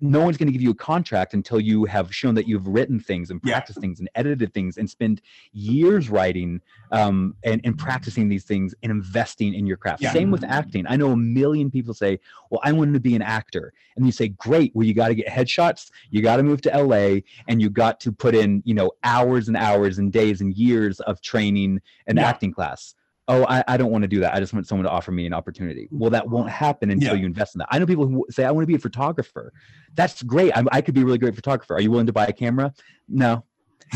no 0.00 0.20
one's 0.22 0.36
going 0.36 0.46
to 0.46 0.52
give 0.52 0.62
you 0.62 0.70
a 0.70 0.74
contract 0.74 1.32
until 1.34 1.60
you 1.60 1.84
have 1.84 2.14
shown 2.14 2.34
that 2.34 2.46
you've 2.46 2.66
written 2.66 3.00
things 3.00 3.30
and 3.30 3.40
Yeah. 3.44 3.54
practiced 3.54 3.80
things 3.80 3.98
and 4.00 4.08
edited 4.14 4.52
things 4.52 4.76
and 4.76 4.88
spend 4.90 5.22
years 5.52 6.10
writing 6.10 6.60
um, 6.92 7.34
and, 7.44 7.60
and 7.64 7.78
practicing 7.78 8.28
these 8.28 8.44
things 8.44 8.74
and 8.82 8.90
investing 8.92 9.54
in 9.54 9.66
your 9.66 9.76
craft 9.76 10.02
Yeah. 10.02 10.12
same 10.12 10.30
with 10.30 10.44
acting 10.44 10.84
i 10.88 10.96
know 10.96 11.12
a 11.12 11.16
million 11.16 11.70
people 11.70 11.94
say 11.94 12.18
well 12.50 12.60
i 12.64 12.72
want 12.72 12.92
to 12.94 13.00
be 13.00 13.14
an 13.16 13.22
actor 13.22 13.72
and 13.96 14.04
you 14.06 14.12
say 14.12 14.28
great 14.28 14.72
well 14.74 14.86
you 14.86 14.94
got 14.94 15.08
to 15.08 15.14
get 15.14 15.26
headshots 15.28 15.90
you 16.10 16.22
got 16.22 16.36
to 16.36 16.42
move 16.42 16.60
to 16.62 16.70
la 16.82 17.16
and 17.48 17.60
you 17.62 17.70
got 17.70 17.98
to 18.00 18.12
put 18.12 18.34
in 18.34 18.62
you 18.64 18.74
know 18.74 18.90
hours 19.04 19.48
and 19.48 19.56
hours 19.56 19.98
and 19.98 20.12
days 20.12 20.40
and 20.40 20.54
years 20.54 21.00
of 21.00 21.20
training 21.22 21.80
an 22.06 22.16
Yeah. 22.16 22.28
acting 22.28 22.52
class. 22.52 22.94
Oh, 23.28 23.44
I, 23.48 23.64
I 23.66 23.76
don't 23.76 23.90
want 23.90 24.02
to 24.02 24.08
do 24.08 24.20
that. 24.20 24.34
I 24.34 24.40
just 24.40 24.52
want 24.52 24.68
someone 24.68 24.84
to 24.84 24.90
offer 24.90 25.10
me 25.10 25.26
an 25.26 25.32
opportunity. 25.32 25.88
Well, 25.90 26.10
that 26.10 26.28
won't 26.28 26.48
happen 26.48 26.90
until 26.90 27.14
Yeah. 27.14 27.20
you 27.20 27.26
invest 27.26 27.56
in 27.56 27.58
that. 27.58 27.68
I 27.70 27.78
know 27.78 27.86
people 27.86 28.06
who 28.06 28.24
say, 28.30 28.44
I 28.44 28.50
want 28.52 28.62
to 28.62 28.68
be 28.68 28.76
a 28.76 28.78
photographer. 28.78 29.52
That's 29.94 30.22
great. 30.22 30.56
I, 30.56 30.62
I 30.70 30.80
could 30.80 30.94
be 30.94 31.00
a 31.00 31.04
really 31.04 31.18
great 31.18 31.34
photographer. 31.34 31.74
Are 31.74 31.80
you 31.80 31.90
willing 31.90 32.06
to 32.06 32.12
buy 32.12 32.26
a 32.26 32.32
camera? 32.32 32.72
No. 33.08 33.44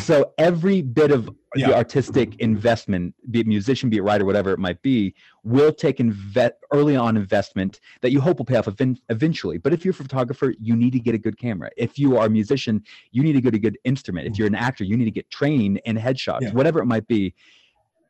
So 0.03 0.33
every 0.38 0.83
bit 0.83 1.11
of 1.11 1.31
Yeah. 1.57 1.69
the 1.69 1.77
artistic 1.77 2.37
investment, 2.40 3.12
be 3.31 3.40
it 3.40 3.47
musician, 3.47 3.90
be 3.90 3.97
it 3.97 4.03
writer, 4.03 4.25
whatever 4.25 4.53
it 4.53 4.59
might 4.59 4.81
be, 4.83 5.14
will 5.43 5.73
take 5.73 5.99
inve- 5.99 6.53
early 6.73 6.95
on 6.95 7.16
investment 7.16 7.81
that 8.01 8.12
you 8.12 8.21
hope 8.21 8.38
will 8.38 8.45
pay 8.45 8.57
off 8.57 8.69
event- 8.69 9.01
eventually. 9.09 9.59
But 9.59 9.73
if 9.73 9.85
you're 9.85 9.90
a 9.90 9.95
photographer, 9.95 10.55
you 10.61 10.77
need 10.77 10.93
to 10.93 11.01
get 11.01 11.14
a 11.16 11.19
good 11.19 11.38
camera. 11.38 11.71
If 11.77 11.99
you 11.99 12.16
are 12.19 12.27
a 12.27 12.31
musician, 12.31 12.83
you 13.11 13.23
need 13.25 13.33
to 13.33 13.40
get 13.40 13.55
a 13.55 13.59
good 13.59 13.79
instrument. 13.85 14.27
If 14.29 14.35
mm. 14.35 14.38
you're 14.38 14.47
an 14.49 14.55
actor, 14.55 14.85
you 14.85 14.97
need 14.97 15.07
to 15.07 15.11
get 15.12 15.29
trained 15.31 15.81
in 15.85 15.97
headshots, 15.97 16.43
Yeah. 16.43 16.53
whatever 16.53 16.81
it 16.81 16.87
might 16.87 17.07
be. 17.09 17.35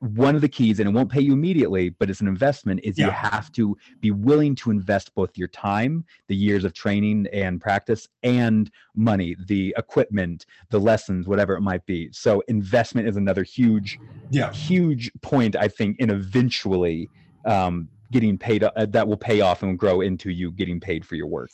One 0.00 0.34
of 0.34 0.40
the 0.40 0.48
keys, 0.48 0.80
and 0.80 0.88
it 0.88 0.92
won't 0.92 1.10
pay 1.10 1.20
you 1.20 1.34
immediately, 1.34 1.90
but 1.90 2.08
it's 2.08 2.22
an 2.22 2.26
investment, 2.26 2.80
is 2.82 2.98
you 2.98 3.10
have 3.10 3.52
to 3.52 3.76
be 4.00 4.10
willing 4.10 4.54
to 4.56 4.70
invest 4.70 5.14
both 5.14 5.36
your 5.36 5.48
time, 5.48 6.06
the 6.26 6.34
years 6.34 6.64
of 6.64 6.72
training 6.72 7.26
and 7.34 7.60
practice, 7.60 8.08
and 8.22 8.70
money, 8.94 9.36
the 9.46 9.74
equipment, 9.76 10.46
the 10.70 10.80
lessons, 10.80 11.28
whatever 11.28 11.54
it 11.54 11.60
might 11.60 11.84
be. 11.84 12.08
So 12.12 12.42
investment 12.48 13.08
is 13.08 13.16
another 13.16 13.42
huge, 13.42 13.98
Yeah. 14.30 14.50
huge 14.52 15.10
point, 15.20 15.54
I 15.54 15.68
think, 15.68 15.98
in 15.98 16.08
eventually 16.08 17.10
um, 17.44 17.90
getting 18.10 18.38
paid 18.38 18.64
uh, 18.64 18.70
that 18.86 19.06
will 19.06 19.18
pay 19.18 19.42
off 19.42 19.62
and 19.62 19.78
grow 19.78 20.00
into 20.00 20.30
you 20.30 20.50
getting 20.50 20.80
paid 20.80 21.04
for 21.04 21.14
your 21.14 21.26
work. 21.26 21.50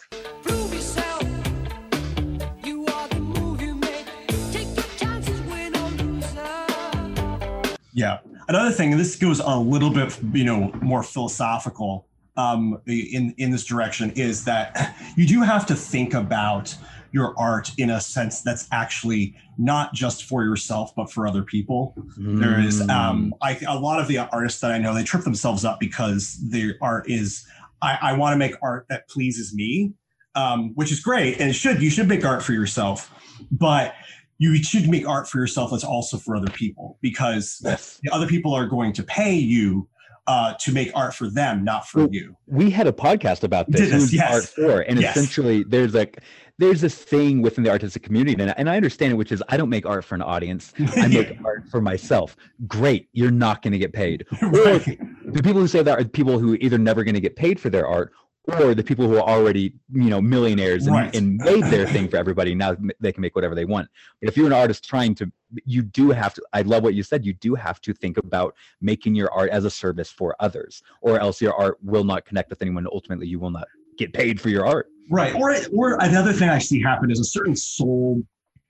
Yeah. 7.96 8.18
Another 8.46 8.70
thing, 8.70 8.92
and 8.92 9.00
this 9.00 9.16
goes 9.16 9.40
a 9.40 9.58
little 9.58 9.88
bit, 9.90 10.16
you 10.34 10.44
know, 10.44 10.70
more 10.82 11.02
philosophical 11.02 12.06
um, 12.36 12.78
in 12.86 13.34
in 13.38 13.50
this 13.50 13.64
direction, 13.64 14.10
is 14.10 14.44
that 14.44 14.94
you 15.16 15.26
do 15.26 15.40
have 15.40 15.64
to 15.66 15.74
think 15.74 16.12
about 16.12 16.76
your 17.12 17.32
art 17.38 17.72
in 17.78 17.88
a 17.88 17.98
sense 18.00 18.42
that's 18.42 18.68
actually 18.70 19.34
not 19.56 19.94
just 19.94 20.24
for 20.24 20.44
yourself 20.44 20.94
but 20.94 21.10
for 21.10 21.26
other 21.26 21.42
people. 21.42 21.94
There 22.18 22.60
is 22.60 22.82
Mm. 22.82 22.90
um, 22.90 23.34
I, 23.40 23.58
a 23.66 23.78
lot 23.78 23.98
of 23.98 24.08
the 24.08 24.18
artists 24.18 24.60
that 24.60 24.70
I 24.72 24.78
know 24.78 24.92
they 24.92 25.02
trip 25.02 25.24
themselves 25.24 25.64
up 25.64 25.80
because 25.80 26.36
their 26.50 26.74
art 26.82 27.08
is 27.08 27.46
I, 27.80 27.98
I 28.02 28.12
want 28.12 28.34
to 28.34 28.38
make 28.38 28.54
art 28.60 28.84
that 28.90 29.08
pleases 29.08 29.54
me, 29.54 29.94
um, 30.34 30.72
which 30.74 30.92
is 30.92 31.00
great 31.00 31.40
and 31.40 31.48
it 31.48 31.54
should 31.54 31.80
you 31.80 31.88
should 31.88 32.08
make 32.08 32.22
art 32.26 32.42
for 32.42 32.52
yourself, 32.52 33.10
but 33.50 33.94
you 34.38 34.56
should 34.62 34.88
make 34.88 35.08
art 35.08 35.28
for 35.28 35.38
yourself 35.38 35.70
that's 35.70 35.84
also 35.84 36.18
for 36.18 36.36
other 36.36 36.50
people 36.52 36.98
because 37.00 37.60
Yes. 37.64 37.98
the 38.02 38.10
other 38.12 38.26
people 38.26 38.52
are 38.54 38.66
going 38.66 38.92
to 38.94 39.02
pay 39.02 39.34
you 39.34 39.88
uh, 40.28 40.54
to 40.58 40.72
make 40.72 40.90
art 40.94 41.14
for 41.14 41.30
them, 41.30 41.62
not 41.64 41.86
for 41.86 42.00
Well, 42.00 42.08
you. 42.12 42.36
we 42.48 42.68
had 42.68 42.88
a 42.88 42.92
podcast 42.92 43.44
about 43.44 43.70
this. 43.70 43.82
this, 43.82 43.92
Who's 43.92 44.12
yes. 44.14 44.32
art 44.34 44.44
for? 44.44 44.80
And 44.80 45.00
Yes. 45.00 45.16
essentially, 45.16 45.62
there's 45.62 45.94
like 45.94 46.18
there's 46.58 46.80
this 46.80 46.96
thing 46.96 47.42
within 47.42 47.62
the 47.64 47.70
artistic 47.70 48.02
community, 48.02 48.42
and, 48.42 48.52
and 48.58 48.68
I 48.68 48.76
understand 48.76 49.12
it, 49.12 49.16
which 49.16 49.30
is 49.30 49.42
I 49.48 49.56
don't 49.56 49.68
make 49.68 49.86
art 49.86 50.04
for 50.04 50.14
an 50.16 50.22
audience. 50.22 50.72
I 50.96 51.06
make 51.06 51.38
art 51.44 51.68
for 51.70 51.80
myself. 51.80 52.34
Great, 52.66 53.08
you're 53.12 53.30
not 53.30 53.62
going 53.62 53.72
to 53.72 53.78
get 53.78 53.92
paid. 53.92 54.26
Right. 54.42 54.98
The 55.26 55.42
people 55.42 55.60
who 55.60 55.68
say 55.68 55.82
that 55.82 55.98
are 55.98 56.04
people 56.04 56.38
who 56.40 56.54
are 56.54 56.58
either 56.60 56.78
never 56.78 57.04
going 57.04 57.14
to 57.14 57.20
get 57.20 57.36
paid 57.36 57.60
for 57.60 57.68
their 57.70 57.86
art, 57.86 58.12
or 58.46 58.74
the 58.74 58.82
people 58.84 59.08
who 59.08 59.16
are 59.16 59.28
already 59.28 59.74
you 59.92 60.08
know 60.10 60.20
millionaires 60.20 60.86
and, 60.86 60.94
Right. 60.94 61.14
and 61.14 61.36
made 61.38 61.64
their 61.64 61.86
thing 61.86 62.08
for 62.08 62.16
everybody. 62.16 62.54
Now 62.54 62.76
they 63.00 63.12
can 63.12 63.20
make 63.20 63.34
whatever 63.34 63.54
they 63.54 63.64
want. 63.64 63.88
But 64.20 64.28
if 64.28 64.36
you're 64.36 64.46
an 64.46 64.52
artist 64.52 64.84
trying 64.88 65.14
to, 65.16 65.30
you 65.64 65.82
do 65.82 66.10
have 66.10 66.34
to. 66.34 66.42
I 66.52 66.62
love 66.62 66.82
what 66.82 66.94
you 66.94 67.02
said. 67.02 67.24
You 67.24 67.32
do 67.34 67.54
have 67.54 67.80
to 67.82 67.92
think 67.92 68.18
about 68.18 68.54
making 68.80 69.14
your 69.14 69.32
art 69.32 69.50
as 69.50 69.64
a 69.64 69.70
service 69.70 70.10
for 70.10 70.36
others, 70.40 70.82
or 71.00 71.18
else 71.18 71.40
your 71.40 71.54
art 71.54 71.78
will 71.82 72.04
not 72.04 72.24
connect 72.24 72.50
with 72.50 72.62
anyone. 72.62 72.86
Ultimately, 72.92 73.26
you 73.26 73.38
will 73.38 73.50
not 73.50 73.66
get 73.98 74.12
paid 74.12 74.40
for 74.40 74.48
your 74.48 74.66
art. 74.66 74.88
Right. 75.10 75.34
Or 75.34 75.54
or 75.72 75.98
another 76.00 76.32
thing 76.32 76.48
I 76.48 76.58
see 76.58 76.82
happen 76.82 77.10
is 77.10 77.20
a 77.20 77.24
certain 77.24 77.56
soul 77.56 78.22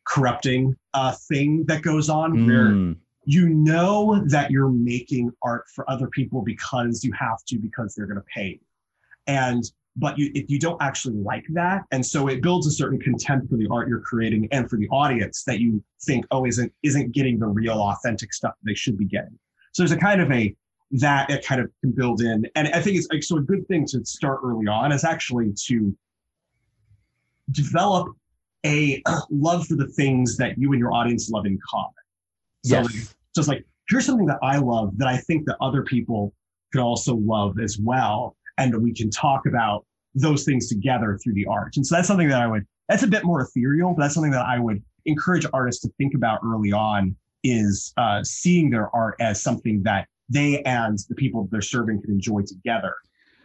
corrupting 0.06 0.74
uh, 0.94 1.14
thing 1.28 1.64
that 1.66 1.82
goes 1.82 2.08
on 2.08 2.46
where 2.46 2.66
Mm, 2.68 2.96
you 3.24 3.48
know 3.48 4.22
that 4.28 4.50
you're 4.52 4.70
making 4.70 5.32
art 5.42 5.64
for 5.74 5.88
other 5.90 6.06
people 6.08 6.42
because 6.42 7.02
you 7.02 7.12
have 7.12 7.44
to 7.48 7.58
because 7.58 7.94
they're 7.94 8.06
going 8.06 8.18
to 8.20 8.24
pay. 8.32 8.60
And 9.26 9.64
but 9.96 10.18
you 10.18 10.30
if 10.34 10.50
you 10.50 10.58
don't 10.58 10.80
actually 10.82 11.14
like 11.14 11.44
that 11.50 11.82
and 11.90 12.04
so 12.04 12.28
it 12.28 12.42
builds 12.42 12.66
a 12.66 12.70
certain 12.70 13.00
contempt 13.00 13.48
for 13.48 13.56
the 13.56 13.66
art 13.70 13.88
you're 13.88 14.00
creating 14.00 14.48
and 14.52 14.68
for 14.68 14.76
the 14.76 14.88
audience 14.88 15.42
that 15.44 15.60
you 15.60 15.82
think 16.02 16.26
oh 16.30 16.44
isn't 16.46 16.72
isn't 16.82 17.12
getting 17.12 17.38
the 17.38 17.46
real 17.46 17.80
authentic 17.80 18.32
stuff 18.32 18.52
they 18.64 18.74
should 18.74 18.98
be 18.98 19.06
getting. 19.06 19.38
So 19.72 19.82
there's 19.82 19.92
a 19.92 19.96
kind 19.96 20.20
of 20.20 20.30
a 20.30 20.54
that 20.92 21.28
it 21.30 21.44
kind 21.44 21.60
of 21.60 21.70
can 21.80 21.92
build 21.92 22.20
in. 22.20 22.46
And 22.54 22.68
i 22.68 22.80
think 22.80 22.96
it's 22.96 23.08
like 23.12 23.22
so 23.22 23.38
a 23.38 23.42
good 23.42 23.66
thing 23.68 23.86
to 23.88 24.04
start 24.04 24.40
early 24.44 24.66
on 24.66 24.92
is 24.92 25.04
actually 25.04 25.52
to 25.66 25.96
develop 27.50 28.08
a 28.64 29.02
uh, 29.06 29.20
love 29.30 29.66
for 29.66 29.76
the 29.76 29.86
things 29.86 30.36
that 30.36 30.58
you 30.58 30.72
and 30.72 30.80
your 30.80 30.92
audience 30.92 31.30
love 31.30 31.46
in 31.46 31.58
common. 31.70 31.92
So 32.64 32.76
Yes. 32.76 32.84
like, 32.84 32.94
so 33.34 33.40
it's 33.40 33.48
like 33.48 33.64
here's 33.88 34.06
something 34.06 34.26
that 34.26 34.38
i 34.42 34.56
love 34.56 34.96
that 34.98 35.08
i 35.08 35.16
think 35.16 35.46
that 35.46 35.56
other 35.60 35.82
people 35.82 36.34
could 36.72 36.80
also 36.80 37.14
love 37.14 37.58
as 37.60 37.78
well 37.78 38.36
and 38.58 38.74
we 38.82 38.92
can 38.92 39.10
talk 39.10 39.46
about 39.46 39.84
those 40.14 40.44
things 40.44 40.68
together 40.68 41.18
through 41.22 41.34
the 41.34 41.46
art. 41.46 41.76
And 41.76 41.86
so 41.86 41.94
that's 41.94 42.08
something 42.08 42.28
that 42.28 42.40
i 42.40 42.46
would 42.46 42.66
that's 42.88 43.02
a 43.02 43.06
bit 43.06 43.24
more 43.24 43.40
ethereal 43.42 43.92
but 43.94 44.02
that's 44.02 44.14
something 44.14 44.30
that 44.30 44.46
i 44.46 44.58
would 44.58 44.82
encourage 45.06 45.46
artists 45.52 45.82
to 45.82 45.88
think 45.98 46.14
about 46.14 46.40
early 46.44 46.72
on 46.72 47.16
is 47.44 47.92
uh, 47.96 48.22
seeing 48.24 48.70
their 48.70 48.94
art 48.94 49.14
as 49.20 49.40
something 49.40 49.82
that 49.84 50.08
they 50.28 50.62
and 50.62 50.98
the 51.08 51.14
people 51.14 51.48
they're 51.50 51.60
serving 51.60 52.02
can 52.02 52.10
enjoy 52.10 52.42
together. 52.42 52.94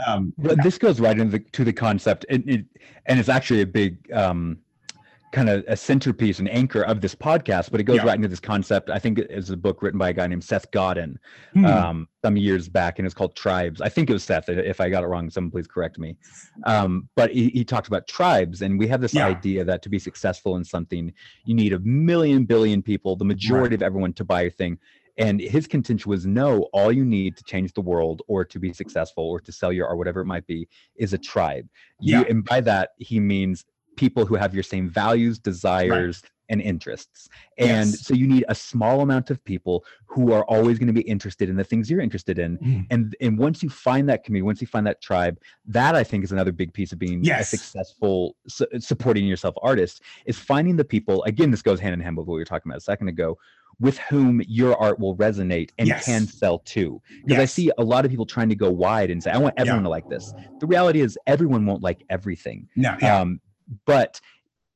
Um, 0.06 0.34
But 0.38 0.64
this 0.64 0.80
goes 0.80 1.00
right 1.00 1.18
into 1.18 1.38
the, 1.38 1.44
to 1.52 1.64
the 1.64 1.74
concept, 1.74 2.26
and 2.28 2.48
it, 2.50 2.66
and 3.06 3.20
it's 3.20 3.30
actually 3.30 3.62
a 3.62 3.68
big 3.68 4.12
um, 4.12 4.58
kind 5.32 5.50
of 5.50 5.64
a 5.68 5.78
centerpiece 5.78 6.40
and 6.40 6.50
anchor 6.50 6.82
of 6.84 7.02
this 7.02 7.16
podcast. 7.16 7.72
But 7.72 7.80
it 7.80 7.84
goes 7.84 7.98
Yeah. 7.98 8.06
right 8.08 8.16
into 8.16 8.28
this 8.28 8.40
concept. 8.40 8.90
I 8.90 9.00
think 9.00 9.18
it 9.18 9.32
is 9.32 9.50
a 9.50 9.58
book 9.58 9.82
written 9.82 9.98
by 9.98 10.10
a 10.10 10.14
guy 10.14 10.28
named 10.28 10.44
Seth 10.44 10.70
Godin 10.72 11.18
hmm, 11.54 11.66
um, 11.66 12.08
some 12.24 12.38
years 12.38 12.68
back, 12.70 13.00
and 13.00 13.06
it's 13.06 13.16
called 13.16 13.36
Tribes. 13.36 13.82
I 13.82 13.90
think 13.90 14.10
it 14.10 14.14
was 14.14 14.24
Seth. 14.24 14.50
If 14.50 14.82
I 14.82 14.90
got 14.90 15.04
it 15.04 15.08
wrong, 15.08 15.30
someone 15.30 15.52
please 15.52 15.68
correct 15.68 15.98
me. 16.00 16.18
Um, 16.66 17.08
but 17.16 17.32
he, 17.32 17.50
he 17.50 17.64
talks 17.64 17.88
about 17.88 18.08
tribes, 18.08 18.62
and 18.62 18.78
we 18.78 18.88
have 18.88 19.02
this 19.02 19.14
Yeah. 19.14 19.26
idea 19.28 19.64
that 19.64 19.82
to 19.84 19.90
be 19.90 20.00
successful 20.00 20.58
in 20.58 20.64
something, 20.64 21.14
you 21.46 21.56
need 21.56 21.74
a 21.74 21.80
million 21.80 22.46
billion 22.46 22.82
people, 22.82 23.16
the 23.16 23.26
majority 23.26 23.76
of 23.76 23.82
everyone, 23.82 24.14
to 24.14 24.24
buy 24.26 24.42
your 24.44 24.52
thing. 24.52 24.78
And 25.18 25.40
his 25.42 25.68
contention 25.68 26.10
was 26.10 26.26
no, 26.26 26.64
all 26.74 26.92
you 26.92 27.04
need 27.06 27.36
to 27.38 27.44
change 27.44 27.74
the 27.74 27.82
world 27.82 28.22
or 28.28 28.44
to 28.46 28.60
be 28.60 28.74
successful 28.74 29.26
or 29.26 29.40
to 29.42 29.52
sell 29.52 29.72
your 29.72 29.88
or 29.88 29.96
whatever 29.98 30.22
it 30.22 30.26
might 30.26 30.48
be, 30.48 30.68
is 30.96 31.14
a 31.14 31.18
tribe. 31.18 31.68
You, 32.00 32.20
Yeah. 32.20 32.24
And 32.30 32.44
by 32.44 32.62
that, 32.62 32.92
he 32.98 33.20
means 33.20 33.66
people 33.98 34.26
who 34.26 34.36
have 34.36 34.54
your 34.54 34.64
same 34.64 34.90
values, 34.90 35.38
desires, 35.40 36.22
and 36.50 36.62
interests. 36.62 37.30
And 37.58 37.90
Yes. 37.92 38.02
so 38.02 38.14
you 38.14 38.28
need 38.28 38.44
a 38.50 38.56
small 38.56 39.00
amount 39.02 39.30
of 39.30 39.42
people 39.46 39.86
who 40.06 40.34
are 40.34 40.44
always 40.46 40.78
going 40.80 40.88
to 40.88 40.94
be 40.94 41.02
interested 41.02 41.48
in 41.50 41.56
the 41.56 41.64
things 41.64 41.90
you're 41.90 42.02
interested 42.02 42.38
in. 42.40 42.58
Mhm. 42.58 42.88
And 42.90 43.16
and 43.22 43.38
once 43.38 43.64
you 43.64 43.70
find 43.70 44.10
that 44.10 44.26
community, 44.26 44.46
once 44.46 44.60
you 44.60 44.68
find 44.68 44.86
that 44.86 45.02
tribe, 45.02 45.40
that 45.66 45.96
I 45.96 46.04
think 46.04 46.26
is 46.26 46.34
another 46.34 46.52
big 46.52 46.74
piece 46.74 46.92
of 46.92 47.00
being 47.00 47.24
Yes. 47.24 47.54
a 47.54 47.58
successful 47.58 48.36
su- 48.48 48.68
supporting 48.80 49.26
yourself 49.26 49.56
artist 49.62 50.02
is 50.26 50.38
finding 50.38 50.76
the 50.76 50.84
people. 50.84 51.24
Again, 51.24 51.52
this 51.52 51.62
goes 51.62 51.80
hand 51.80 51.94
in 51.94 52.02
hand 52.02 52.18
with 52.18 52.28
what 52.28 52.34
we 52.34 52.42
were 52.42 52.46
talking 52.46 52.70
about 52.70 52.80
a 52.80 52.82
second 52.82 53.08
ago, 53.08 53.38
with 53.80 53.98
whom 54.00 54.42
your 54.46 54.76
art 54.76 55.00
will 55.00 55.16
resonate 55.16 55.70
and 55.78 55.88
Yes. 55.88 56.04
can 56.06 56.28
sell 56.28 56.60
to. 56.60 57.02
Because 57.26 57.40
I 57.42 57.46
see 57.46 57.72
a 57.78 57.84
lot 57.84 58.04
of 58.04 58.12
people 58.12 58.26
trying 58.26 58.50
to 58.50 58.56
go 58.56 58.70
wide 58.70 59.10
and 59.10 59.24
say, 59.24 59.32
I 59.32 59.38
want 59.38 59.54
everyone 59.58 59.84
to 59.84 59.90
like 59.90 60.10
this. 60.10 60.34
The 60.60 60.68
reality 60.68 61.00
is 61.00 61.18
everyone 61.28 61.66
won't 61.66 61.82
like 61.82 62.04
everything. 62.10 62.68
no 62.76 62.98
yeah 63.02 63.22
Um, 63.22 63.40
but 63.86 64.20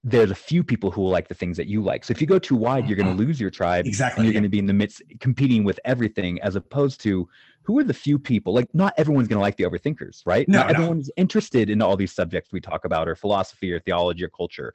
there's 0.03 0.29
a 0.29 0.35
few 0.35 0.63
people 0.63 0.91
who 0.91 1.01
will 1.01 1.09
like 1.09 1.27
the 1.27 1.33
things 1.33 1.57
that 1.57 1.67
you 1.67 1.81
like. 1.81 2.05
So 2.05 2.11
if 2.11 2.21
you 2.21 2.27
go 2.27 2.37
too 2.37 2.55
wide, 2.55 2.87
you're 2.87 2.95
going 2.95 3.07
to 3.07 3.13
mm-hmm. 3.13 3.27
lose 3.27 3.41
your 3.41 3.49
tribe 3.49 3.85
and 3.85 3.87
exactly 3.87 4.23
you're 4.23 4.33
yeah. 4.33 4.39
going 4.39 4.43
to 4.43 4.49
be 4.49 4.59
in 4.59 4.67
the 4.67 4.73
midst 4.73 5.01
competing 5.19 5.63
with 5.63 5.79
everything 5.83 6.39
as 6.41 6.55
opposed 6.55 7.01
to 7.01 7.27
who 7.63 7.79
are 7.79 7.83
the 7.83 7.93
few 7.93 8.19
people 8.19 8.53
like 8.53 8.67
not 8.73 8.93
everyone's 8.97 9.27
going 9.27 9.37
to 9.37 9.41
like 9.41 9.57
the 9.57 9.63
overthinkers 9.63 10.21
right 10.25 10.47
No, 10.47 10.59
not 10.59 10.67
no. 10.67 10.73
everyone's 10.73 11.09
interested 11.17 11.71
in 11.71 11.81
all 11.81 11.97
these 11.97 12.13
subjects 12.13 12.51
we 12.53 12.61
talk 12.61 12.85
about 12.85 13.07
or 13.07 13.15
philosophy 13.15 13.73
or 13.73 13.79
theology 13.79 14.23
or 14.23 14.29
culture 14.29 14.73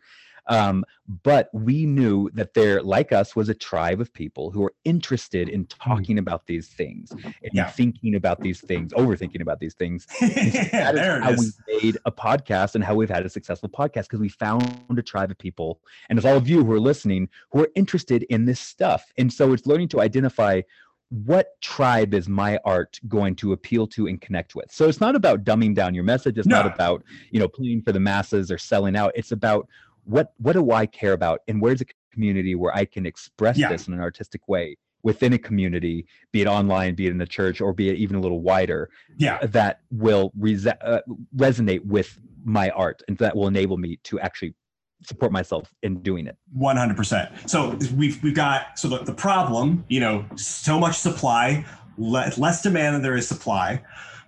um, 0.51 0.85
but 1.25 1.49
we 1.55 1.87
knew 1.87 2.29
that 2.35 2.53
there 2.55 2.83
like 2.83 3.13
us 3.13 3.35
was 3.35 3.49
a 3.49 3.55
tribe 3.55 4.01
of 4.01 4.13
people 4.13 4.51
who 4.51 4.61
were 4.61 4.75
interested 4.85 5.49
in 5.49 5.65
talking 5.67 6.19
about 6.19 6.47
these 6.47 6.69
things 6.69 7.11
and 7.13 7.23
Hmm. 7.23 7.31
Yeah. 7.53 7.71
thinking 7.71 8.15
about 8.17 8.41
these 8.43 8.61
things 8.61 8.93
overthinking 8.93 9.41
about 9.41 9.61
these 9.61 9.75
things. 9.75 10.07
That 10.21 10.95
is 10.97 11.25
how 11.25 11.31
is. 11.31 11.59
we 11.69 11.81
made 11.83 11.99
a 12.05 12.13
podcast 12.13 12.75
and 12.75 12.85
how 12.85 12.95
we've 12.95 13.09
had 13.09 13.25
a 13.25 13.31
successful 13.31 13.69
podcast 13.71 14.03
because 14.03 14.21
we 14.21 14.29
found 14.29 14.63
a 14.99 15.03
tribe 15.03 15.31
of 15.31 15.39
people 15.39 15.81
and 16.09 16.19
it's 16.19 16.27
all 16.27 16.37
of 16.37 16.49
you 16.49 16.63
who 16.65 16.73
are 16.73 16.81
listening 16.81 17.29
who 17.53 17.63
are 17.63 17.71
interested 17.75 18.25
in 18.25 18.45
this 18.45 18.61
stuff. 18.61 19.13
And 19.17 19.33
so 19.33 19.53
it's 19.53 19.67
learning 19.67 19.89
to 19.91 20.01
identify 20.01 20.63
what 21.11 21.61
tribe 21.61 22.15
is 22.15 22.29
my 22.29 22.57
art 22.65 23.01
going 23.09 23.35
to 23.35 23.53
appeal 23.53 23.85
to 23.89 24.07
and 24.07 24.21
connect 24.21 24.55
with. 24.55 24.71
So 24.71 24.89
it's 24.89 25.01
not 25.01 25.17
about 25.17 25.43
dumbing 25.43 25.75
down 25.75 25.93
your 25.93 26.05
message. 26.05 26.39
It's 26.39 26.47
not 26.47 26.67
about 26.73 27.03
you 27.33 27.41
know 27.41 27.49
playing 27.49 27.83
for 27.83 27.91
the 27.93 27.99
masses 28.01 28.51
or 28.51 28.59
selling 28.59 28.95
out. 28.97 29.11
It's 29.17 29.33
about 29.33 29.69
what 30.11 30.33
what 30.39 30.53
do 30.55 30.73
i 30.73 30.85
care 30.87 31.13
about 31.13 31.41
and 31.49 31.61
where's 31.61 31.81
a 31.81 31.85
community 32.13 32.55
where 32.55 32.75
i 32.75 32.85
can 32.85 33.07
express 33.07 33.57
Yeah. 33.57 33.69
this 33.69 33.89
in 33.89 33.95
an 33.95 34.01
artistic 34.01 34.47
way 34.49 34.77
within 35.03 35.33
a 35.33 35.39
community 35.39 36.07
be 36.33 36.43
it 36.43 36.47
online 36.47 36.95
be 36.95 37.07
it 37.07 37.11
in 37.11 37.19
the 37.19 37.27
church 37.27 37.61
or 37.61 37.73
be 37.73 37.89
it 37.89 37.97
even 37.97 38.17
a 38.17 38.21
little 38.21 38.41
wider 38.41 38.91
yeah 39.17 39.39
that 39.47 39.81
will 39.91 40.33
uh, 40.37 41.01
resonate 41.37 41.85
with 41.85 42.19
my 42.45 42.71
art 42.71 43.03
and 43.09 43.17
that 43.19 43.35
will 43.37 43.47
enable 43.47 43.77
me 43.77 43.99
to 44.05 44.19
actually 44.21 44.55
support 45.03 45.33
myself 45.33 45.73
in 45.83 46.01
doing 46.03 46.27
it. 46.27 46.37
100%. 46.59 47.49
So 47.49 47.79
we've 47.97 48.23
we've 48.23 48.35
got 48.35 48.79
so 48.79 48.89
the, 48.89 48.99
the 48.99 49.15
problem, 49.15 49.85
you 49.89 50.01
know, 50.01 50.25
so 50.37 50.79
much 50.79 50.99
supply, 50.99 51.65
le- 51.97 52.33
less 52.37 52.63
demand 52.63 52.97
than 52.97 53.03
there 53.03 53.17
is 53.17 53.27
supply. 53.27 53.83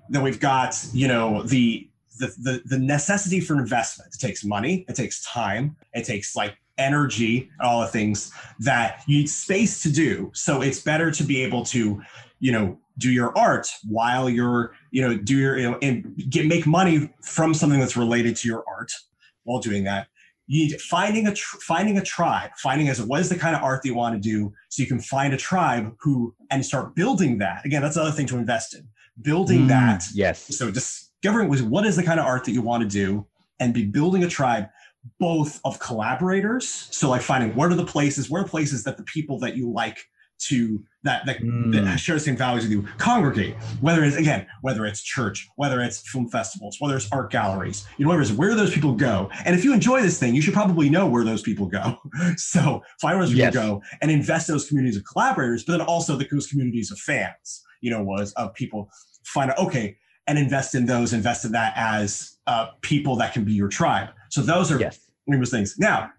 Then 0.08 0.22
we've 0.22 0.40
got, 0.40 0.76
you 0.92 1.08
know, 1.08 1.42
the 1.42 1.88
the 2.22 2.34
the, 2.38 2.62
the 2.64 2.78
necessity 2.78 3.40
for 3.40 3.58
investment. 3.58 4.14
It 4.14 4.20
takes 4.20 4.44
money, 4.44 4.84
it 4.88 4.94
takes 4.94 5.24
time, 5.24 5.76
it 5.92 6.04
takes 6.04 6.34
like 6.36 6.56
energy, 6.78 7.50
all 7.60 7.80
the 7.82 7.88
things 7.88 8.32
that 8.60 9.02
you 9.06 9.18
need 9.18 9.28
space 9.28 9.82
to 9.82 9.92
do. 9.92 10.30
So 10.34 10.62
it's 10.62 10.80
better 10.80 11.10
to 11.10 11.22
be 11.22 11.42
able 11.42 11.64
to, 11.66 12.00
you 12.40 12.52
know, 12.52 12.78
do 12.98 13.10
your 13.10 13.36
art 13.36 13.68
while 13.88 14.28
you're, 14.30 14.74
you 14.90 15.02
know, 15.02 15.16
do 15.16 15.36
your, 15.36 15.58
you 15.58 15.70
know, 15.70 15.78
and 15.82 16.16
get 16.30 16.46
make 16.46 16.66
money 16.66 17.12
from 17.22 17.54
something 17.54 17.80
that's 17.80 17.96
related 17.96 18.36
to 18.36 18.48
your 18.48 18.64
art 18.66 18.92
while 19.44 19.60
doing 19.60 19.84
that 19.84 20.06
you 20.46 20.66
need 20.66 20.80
finding 20.80 21.26
a 21.26 21.34
tr- 21.34 21.56
finding 21.58 21.98
a 21.98 22.02
tribe 22.02 22.50
finding 22.58 22.88
as 22.88 23.00
what 23.00 23.20
is 23.20 23.28
the 23.28 23.36
kind 23.36 23.54
of 23.56 23.62
art 23.62 23.82
that 23.82 23.88
you 23.88 23.94
want 23.94 24.14
to 24.14 24.20
do 24.20 24.52
so 24.68 24.82
you 24.82 24.88
can 24.88 25.00
find 25.00 25.32
a 25.32 25.36
tribe 25.36 25.94
who 26.00 26.34
and 26.50 26.64
start 26.64 26.94
building 26.94 27.38
that 27.38 27.64
again 27.64 27.82
that's 27.82 27.96
another 27.96 28.12
thing 28.12 28.26
to 28.26 28.36
invest 28.36 28.74
in 28.74 28.86
building 29.20 29.66
that 29.68 30.00
Mm, 30.00 30.12
Yes. 30.14 30.56
so 30.56 30.70
discovering 31.22 31.48
was 31.48 31.62
what 31.62 31.86
is 31.86 31.96
the 31.96 32.02
kind 32.02 32.18
of 32.18 32.26
art 32.26 32.44
that 32.44 32.52
you 32.52 32.62
want 32.62 32.82
to 32.82 32.88
do 32.88 33.24
and 33.60 33.72
be 33.72 33.84
building 33.84 34.24
a 34.24 34.28
tribe 34.28 34.66
both 35.18 35.60
of 35.64 35.78
collaborators. 35.78 36.88
So 36.90 37.10
like 37.10 37.22
finding 37.22 37.54
what 37.54 37.70
are 37.70 37.74
the 37.74 37.86
places 37.86 38.28
where 38.28 38.42
are 38.42 38.48
places 38.48 38.84
that 38.84 38.96
the 38.96 39.04
people 39.04 39.38
that 39.40 39.56
you 39.56 39.70
like 39.72 39.98
to 40.46 40.82
that 41.04 41.24
that, 41.26 41.38
that 41.38 41.44
Mm. 41.44 41.98
share 41.98 42.16
the 42.16 42.20
same 42.20 42.36
values 42.36 42.64
with 42.64 42.72
you 42.72 42.82
congregate. 42.98 43.54
Whether 43.80 44.02
it's 44.02 44.16
again 44.16 44.46
whether 44.62 44.84
it's 44.84 45.00
church 45.00 45.48
whether 45.56 45.80
it's 45.80 46.08
film 46.08 46.28
festivals 46.28 46.76
whether 46.80 46.96
it's 46.96 47.08
art 47.12 47.30
galleries 47.30 47.86
you 47.96 48.04
know 48.04 48.08
whatever 48.08 48.22
it 48.22 48.30
is, 48.30 48.32
where 48.32 48.54
those 48.56 48.74
people 48.74 48.94
go? 48.94 49.30
And 49.44 49.54
if 49.54 49.64
you 49.64 49.72
enjoy 49.72 50.02
this 50.02 50.18
thing 50.18 50.34
you 50.34 50.42
should 50.42 50.54
probably 50.54 50.90
know 50.90 51.06
where 51.06 51.24
those 51.24 51.42
people 51.42 51.66
go. 51.66 51.98
So 52.36 52.82
find 53.00 53.18
where 53.18 53.26
those 53.26 53.34
people 53.34 53.52
go 53.52 53.82
and 54.00 54.10
invest 54.10 54.48
in 54.48 54.54
those 54.54 54.68
communities 54.68 54.96
of 54.96 55.04
collaborators 55.04 55.64
but 55.64 55.72
then 55.78 55.86
also 55.86 56.16
the 56.16 56.26
those 56.30 56.48
communities 56.48 56.90
of 56.90 56.98
fans 56.98 57.62
you 57.80 57.90
know 57.90 58.02
was 58.02 58.32
of 58.32 58.54
people. 58.54 58.90
Find 59.24 59.52
out 59.52 59.58
okay 59.58 59.96
and 60.26 60.38
invest 60.38 60.74
in 60.74 60.86
those 60.86 61.12
invest 61.12 61.44
in 61.44 61.52
that 61.52 61.72
as 61.76 62.36
uh, 62.46 62.66
people 62.80 63.16
that 63.16 63.32
can 63.32 63.44
be 63.44 63.52
your 63.52 63.68
tribe 63.68 64.08
so 64.30 64.40
those 64.40 64.70
are 64.72 64.80
Yes. 64.80 64.98
numerous 65.26 65.50
things. 65.50 65.76
Now, 65.78 66.10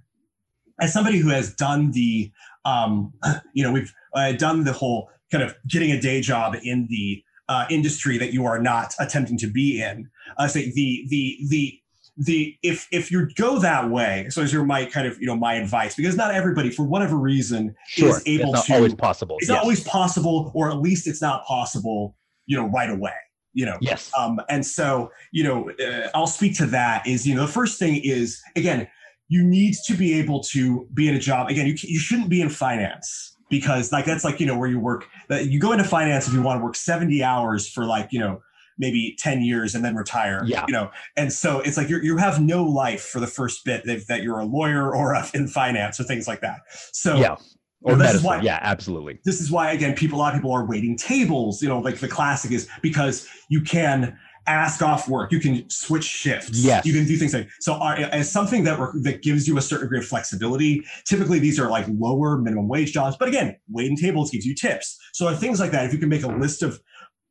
as 0.80 0.94
somebody 0.94 1.18
who 1.18 1.30
has 1.30 1.54
done 1.56 1.92
the, 1.92 2.32
um, 2.63 3.12
you 3.54 3.63
know, 3.63 3.72
we've 3.72 3.92
uh, 4.13 4.34
done 4.34 4.63
the 4.63 4.72
whole 4.74 5.10
kind 5.32 5.44
of 5.44 5.56
getting 5.68 5.92
a 5.92 6.00
day 6.00 6.22
job 6.22 6.56
in 6.63 6.86
the 6.89 7.24
uh, 7.50 7.66
industry 7.72 8.18
that 8.20 8.32
you 8.32 8.46
are 8.46 8.60
not 8.60 8.94
attempting 9.00 9.38
to 9.39 9.48
be 9.48 9.82
in. 9.82 10.10
I 10.38 10.46
say 10.48 10.72
the 10.72 11.06
the 11.10 11.38
the 11.50 11.80
the 12.18 12.56
if 12.62 12.88
if 12.92 13.10
you 13.12 13.28
go 13.36 13.58
that 13.60 13.89
way, 13.89 14.28
so 14.30 14.44
as 14.44 14.54
your 14.54 14.63
my 14.63 14.86
kind 14.86 15.08
of 15.08 15.20
you 15.20 15.26
know 15.26 15.36
my 15.36 15.56
advice 15.56 15.96
because 15.96 16.16
not 16.16 16.34
everybody 16.36 16.70
for 16.70 16.84
whatever 16.84 17.18
reason 17.18 17.76
Sure. 17.88 18.10
is 18.10 18.22
able 18.28 18.50
it's 18.50 18.54
not 18.54 18.66
to 18.68 18.74
always 18.76 18.94
possible. 18.94 19.38
it's 19.39 19.50
yes. 19.50 19.56
not 19.56 19.63
always 19.63 19.84
possible 19.84 20.52
or 20.54 20.70
at 20.72 20.78
least 20.78 21.08
it's 21.08 21.22
not 21.22 21.44
possible 21.46 22.16
you 22.46 22.56
know 22.56 22.68
right 22.68 22.92
away 22.92 23.13
you 23.54 23.66
know 23.66 23.78
Yes. 23.82 24.12
um, 24.18 24.39
and 24.50 24.66
so, 24.66 25.12
you 25.32 25.44
know, 25.44 25.70
uh, 25.80 26.10
I'll 26.16 26.28
speak 26.28 26.56
to 26.58 26.66
that. 26.68 27.06
Is 27.08 27.28
you 27.28 27.36
know, 27.36 27.46
the 27.46 27.52
first 27.52 27.80
thing 27.80 28.02
is 28.04 28.42
again, 28.56 28.88
you 29.30 29.44
need 29.44 29.76
to 29.88 29.96
be 29.96 30.13
able 30.20 30.42
to 30.44 30.88
be 30.94 31.08
in 31.08 31.16
a 31.16 31.20
job. 31.20 31.50
Again, 31.50 31.68
you 31.68 31.76
you 31.82 32.00
shouldn't 32.00 32.30
be 32.30 32.42
in 32.42 32.50
finance 32.50 33.36
because 33.50 33.92
like 33.92 34.06
that's 34.06 34.24
like 34.24 34.39
you 34.39 34.46
know 34.46 34.58
where 34.58 34.70
you 34.70 34.80
work. 34.80 35.08
That 35.30 35.48
you 35.48 35.60
go 35.60 35.72
into 35.72 35.84
finance 35.84 36.28
if 36.28 36.34
you 36.34 36.42
want 36.42 36.60
to 36.60 36.63
work 36.63 36.76
seventy 36.76 37.24
hours 37.24 37.68
for 37.70 37.86
like 37.86 38.10
you 38.12 38.20
know 38.20 38.42
maybe 38.80 39.16
10 39.20 39.44
years 39.44 39.76
and 39.76 39.86
then 39.86 39.96
retire 39.96 40.42
Yeah. 40.48 40.66
you 40.68 40.74
know 40.74 40.89
and 41.16 41.32
so 41.32 41.60
it's 41.60 41.78
like 41.78 41.89
you 41.89 42.00
you 42.02 42.18
have 42.18 42.42
no 42.42 42.63
life 42.63 43.04
for 43.04 43.20
the 43.20 43.28
first 43.28 43.63
bit 43.63 43.86
that, 43.86 44.08
that 44.08 44.24
you're 44.24 44.39
a 44.39 44.46
lawyer 44.46 44.96
or 44.96 45.16
in 45.36 45.48
finance 45.48 46.00
or 46.00 46.06
things 46.06 46.28
like 46.28 46.42
that 46.42 46.62
so 46.92 47.16
yeah. 47.18 47.36
Or 47.84 47.96
this 47.96 48.08
is 48.15 48.24
medicine. 48.24 48.26
why- 48.26 48.41
yeah, 48.41 48.60
absolutely. 48.62 49.19
this 49.26 49.41
is 49.41 49.52
why 49.52 49.72
again 49.72 49.93
people 49.96 50.17
a 50.17 50.22
lot 50.22 50.34
of 50.34 50.39
people 50.39 50.52
are 50.52 50.65
waiting 50.65 50.96
tables 50.98 51.62
you 51.62 51.69
know 51.69 51.80
like 51.80 51.98
the 52.00 52.08
classic 52.08 52.52
is 52.52 52.67
because 52.82 53.28
you 53.50 53.62
can 53.62 54.17
ask 54.46 54.82
off 54.82 55.08
work 55.08 55.32
you 55.32 55.39
can 55.39 55.63
switch 55.69 56.04
shifts 56.04 56.60
Yes. 56.63 56.86
you 56.86 56.91
can 56.91 57.06
do 57.06 57.15
things 57.15 57.34
like 57.34 57.50
so 57.62 57.76
are, 57.76 57.96
as 57.96 58.30
something 58.30 58.65
that 58.65 58.78
re- 58.80 58.89
that 59.04 59.22
gives 59.22 59.48
you 59.48 59.58
a 59.58 59.62
certain 59.62 59.86
degree 59.86 60.00
of 60.00 60.06
flexibility 60.06 60.84
typically 61.06 61.39
these 61.39 61.58
are 61.60 61.69
like 61.69 61.86
lower 61.98 62.38
minimum 62.38 62.67
wage 62.67 62.91
jobs 62.91 63.15
but 63.17 63.28
again 63.30 63.56
waiting 63.72 63.96
tables 63.96 64.32
gives 64.32 64.46
you 64.46 64.54
tips 64.54 64.98
so 65.13 65.34
things 65.36 65.60
like 65.62 65.72
that 65.72 65.86
if 65.86 65.93
you 65.93 66.00
can 66.00 66.10
make 66.10 66.24
a 66.24 66.28
list 66.28 66.62
of 66.62 66.80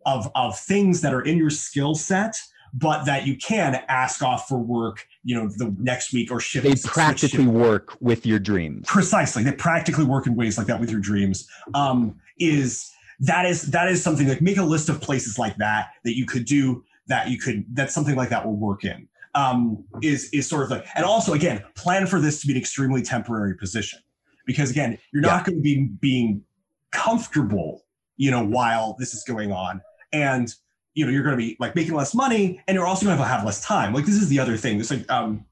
of 0.06 0.30
of 0.34 0.58
things 0.58 1.00
that 1.02 1.12
are 1.12 1.20
in 1.22 1.36
your 1.36 1.50
skill 1.50 1.94
set 1.94 2.34
but 2.74 3.04
that 3.04 3.26
you 3.26 3.36
can 3.36 3.82
ask 3.88 4.22
off 4.22 4.48
for 4.48 4.58
work 4.58 5.06
you 5.24 5.34
know 5.34 5.48
the 5.56 5.74
next 5.78 6.12
week 6.12 6.30
or 6.30 6.40
shift 6.40 6.64
They 6.66 6.74
practically 6.88 7.44
shift. 7.44 7.48
work 7.50 7.96
with 8.00 8.24
your 8.26 8.38
dreams. 8.38 8.86
precisely. 8.86 9.42
They 9.42 9.52
practically 9.52 10.04
work 10.04 10.26
in 10.26 10.34
ways 10.34 10.56
like 10.58 10.66
that 10.68 10.80
with 10.80 10.90
your 10.90 11.00
dreams. 11.00 11.46
Um 11.74 12.16
is 12.38 12.90
that 13.20 13.44
is 13.46 13.70
that 13.70 13.88
is 13.88 14.02
something 14.02 14.26
like 14.28 14.40
make 14.40 14.56
a 14.56 14.64
list 14.64 14.88
of 14.88 15.00
places 15.00 15.38
like 15.38 15.56
that 15.58 15.90
that 16.04 16.16
you 16.16 16.26
could 16.26 16.44
do 16.44 16.82
that 17.08 17.28
you 17.28 17.38
could 17.38 17.64
that 17.76 17.90
something 17.90 18.16
like 18.16 18.30
that 18.30 18.44
will 18.44 18.56
work 18.56 18.84
in. 18.84 19.06
Um 19.34 19.84
is 20.02 20.30
is 20.32 20.48
sort 20.48 20.64
of 20.64 20.70
like 20.70 20.86
and 20.94 21.04
also 21.04 21.34
again 21.34 21.62
plan 21.74 22.06
for 22.06 22.20
this 22.20 22.40
to 22.40 22.46
be 22.46 22.54
an 22.54 22.58
extremely 22.58 23.02
temporary 23.02 23.56
position. 23.56 23.98
Because 24.46 24.70
again 24.70 24.98
you're 25.12 25.22
not 25.22 25.44
going 25.44 25.58
to 25.58 25.62
be 25.62 25.88
being 26.00 26.42
comfortable 26.90 27.84
you 28.16 28.30
know 28.30 28.44
while 28.44 28.96
this 28.98 29.14
is 29.14 29.22
going 29.24 29.52
on. 29.52 29.80
And 30.12 30.54
you 30.94 31.04
know 31.04 31.10
you're 31.10 31.22
going 31.22 31.32
to 31.36 31.38
be 31.38 31.56
like 31.60 31.74
making 31.74 31.94
less 31.94 32.14
money 32.14 32.62
and 32.68 32.74
you're 32.74 32.86
also 32.86 33.06
going 33.06 33.16
to 33.18 33.24
have 33.24 33.44
less 33.44 33.64
time 33.64 33.92
like 33.94 34.04
this 34.04 34.16
is 34.16 34.28
the 34.28 34.38
other 34.38 34.56
thing 34.56 34.78
this 34.78 34.90
like 34.90 35.10
um 35.10 35.44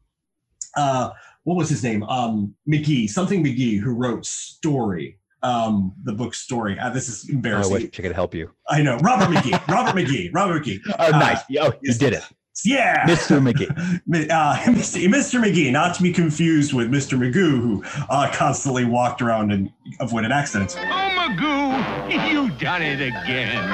uh 0.76 1.10
what 1.44 1.56
was 1.56 1.70
his 1.70 1.82
name? 1.82 2.02
Um, 2.02 2.54
McKee, 2.70 3.08
something 3.08 3.42
McKee, 3.42 3.80
who 3.80 3.92
wrote 3.94 4.26
Story, 4.26 5.18
um, 5.42 5.94
the 6.04 6.12
book 6.12 6.34
Story. 6.34 6.78
Uh, 6.78 6.90
this 6.90 7.08
is 7.08 7.24
Oh, 7.26 7.32
I 7.32 7.34
embarrassing. 7.36 7.72
wish 7.72 7.98
I 7.98 8.02
could 8.02 8.12
help 8.12 8.34
you. 8.34 8.50
I 8.68 8.82
know 8.82 8.98
Robert 8.98 9.34
McKee. 9.34 9.66
Robert 9.74 9.98
McKee. 9.98 10.28
Robert 10.34 10.62
McKee. 10.66 10.80
Oh, 10.98 11.06
Uh, 11.06 11.18
nice. 11.18 11.38
Oh, 11.58 11.72
you 11.80 11.94
did 11.94 12.12
it. 12.12 12.24
Yeah, 12.62 13.06
Mr. 13.06 13.40
McKee. 13.40 13.70
Uh, 14.30 14.56
Mr. 14.66 15.08
Mr. 15.08 15.42
McKee, 15.42 15.72
not 15.72 15.94
to 15.94 16.02
be 16.02 16.12
confused 16.12 16.74
with 16.74 16.90
Mr. 16.90 17.18
Magoo, 17.18 17.58
who 17.58 17.82
uh, 18.10 18.30
constantly 18.34 18.84
walked 18.84 19.22
around 19.22 19.50
and 19.50 19.70
avoided 19.98 20.32
accidents. 20.32 20.76
Oh, 20.76 20.80
Magoo, 20.82 22.30
you 22.30 22.50
done 22.58 22.82
it 22.82 23.00
again. 23.00 23.66